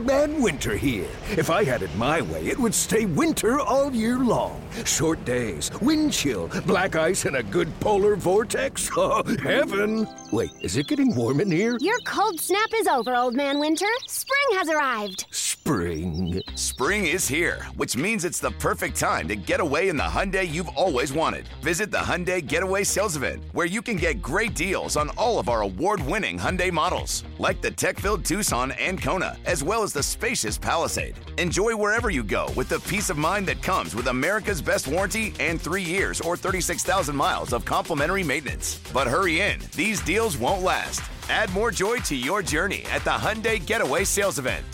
Man 0.00 0.42
Winter 0.42 0.76
here. 0.76 1.08
If 1.30 1.50
I 1.50 1.64
had 1.64 1.82
it 1.82 1.94
my 1.96 2.22
way, 2.22 2.46
it 2.46 2.58
would 2.58 2.74
stay 2.74 3.06
winter 3.06 3.60
all 3.60 3.92
year 3.92 4.18
long. 4.18 4.60
Short 4.84 5.24
days, 5.24 5.70
wind 5.80 6.12
chill, 6.12 6.48
black 6.66 6.96
ice, 6.96 7.24
and 7.24 7.36
a 7.36 7.42
good 7.42 7.68
polar 7.80 8.16
vortex. 8.16 8.88
Oh, 9.02 9.22
heaven! 9.42 10.06
Wait, 10.30 10.50
is 10.60 10.76
it 10.76 10.86
getting 10.86 11.14
warm 11.14 11.40
in 11.40 11.50
here? 11.50 11.78
Your 11.80 11.98
cold 12.00 12.38
snap 12.38 12.68
is 12.74 12.86
over, 12.86 13.14
Old 13.14 13.34
Man 13.34 13.58
Winter. 13.58 13.86
Spring 14.06 14.58
has 14.58 14.68
arrived. 14.68 15.26
Spring. 15.60 16.42
Spring 16.54 17.06
is 17.06 17.28
here, 17.28 17.62
which 17.76 17.94
means 17.94 18.24
it's 18.24 18.40
the 18.40 18.50
perfect 18.52 18.98
time 18.98 19.28
to 19.28 19.36
get 19.36 19.60
away 19.60 19.90
in 19.90 19.96
the 19.96 20.02
Hyundai 20.02 20.48
you've 20.48 20.68
always 20.68 21.12
wanted. 21.12 21.46
Visit 21.62 21.90
the 21.90 21.98
Hyundai 21.98 22.44
Getaway 22.44 22.82
Sales 22.82 23.14
Event, 23.14 23.44
where 23.52 23.66
you 23.66 23.82
can 23.82 23.96
get 23.96 24.22
great 24.22 24.54
deals 24.54 24.96
on 24.96 25.10
all 25.18 25.38
of 25.38 25.50
our 25.50 25.60
award-winning 25.60 26.38
Hyundai 26.38 26.72
models, 26.72 27.24
like 27.38 27.60
the 27.60 27.70
tech-filled 27.70 28.24
Tucson 28.24 28.72
and 28.72 29.02
Kona, 29.02 29.36
as 29.44 29.62
well 29.62 29.82
as 29.82 29.92
the 29.92 30.02
spacious 30.02 30.56
Palisade. 30.56 31.20
Enjoy 31.36 31.76
wherever 31.76 32.08
you 32.08 32.24
go 32.24 32.50
with 32.56 32.70
the 32.70 32.80
peace 32.80 33.10
of 33.10 33.18
mind 33.18 33.46
that 33.48 33.62
comes 33.62 33.94
with 33.94 34.06
America's 34.06 34.62
best 34.62 34.88
warranty 34.88 35.34
and 35.40 35.60
three 35.60 35.82
years 35.82 36.22
or 36.22 36.38
36,000 36.38 37.14
miles 37.14 37.52
of 37.52 37.66
complimentary 37.66 38.24
maintenance. 38.24 38.80
But 38.94 39.08
hurry 39.08 39.42
in, 39.42 39.60
these 39.76 40.00
deals 40.00 40.38
won't 40.38 40.62
last. 40.62 41.02
Add 41.28 41.52
more 41.52 41.70
joy 41.70 41.98
to 42.08 42.16
your 42.16 42.42
journey 42.42 42.86
at 42.90 43.04
the 43.04 43.10
Hyundai 43.10 43.64
Getaway 43.64 44.04
Sales 44.04 44.38
Event. 44.38 44.64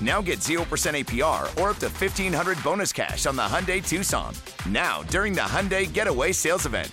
Now 0.00 0.22
get 0.22 0.38
0% 0.38 0.60
APR 0.64 1.42
or 1.60 1.70
up 1.70 1.78
to 1.78 1.88
1500 1.88 2.62
bonus 2.64 2.92
cash 2.92 3.26
on 3.26 3.36
the 3.36 3.42
Hyundai 3.42 3.86
Tucson. 3.86 4.34
Now, 4.68 5.02
during 5.04 5.34
the 5.34 5.42
Hyundai 5.42 5.92
Getaway 5.92 6.32
Sales 6.32 6.64
Event. 6.64 6.90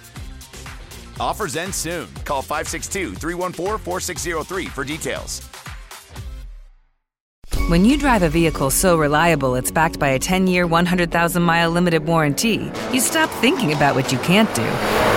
Offers 1.20 1.56
end 1.56 1.74
soon. 1.74 2.14
Call 2.26 2.42
562 2.42 3.16
314 3.16 3.78
4603 3.78 4.66
for 4.66 4.84
details. 4.84 5.42
When 7.70 7.84
you 7.84 7.98
drive 7.98 8.24
a 8.24 8.30
vehicle 8.30 8.70
so 8.70 8.98
reliable 8.98 9.56
it's 9.56 9.72
backed 9.72 10.00
by 10.00 10.10
a 10.10 10.20
10 10.20 10.48
year, 10.48 10.66
100,000 10.66 11.42
mile 11.42 11.70
limited 11.70 12.06
warranty, 12.06 12.72
you 12.94 13.02
stop 13.02 13.30
thinking 13.42 13.74
about 13.74 13.96
what 13.96 14.12
you 14.12 14.18
can't 14.20 14.54
do 14.56 15.17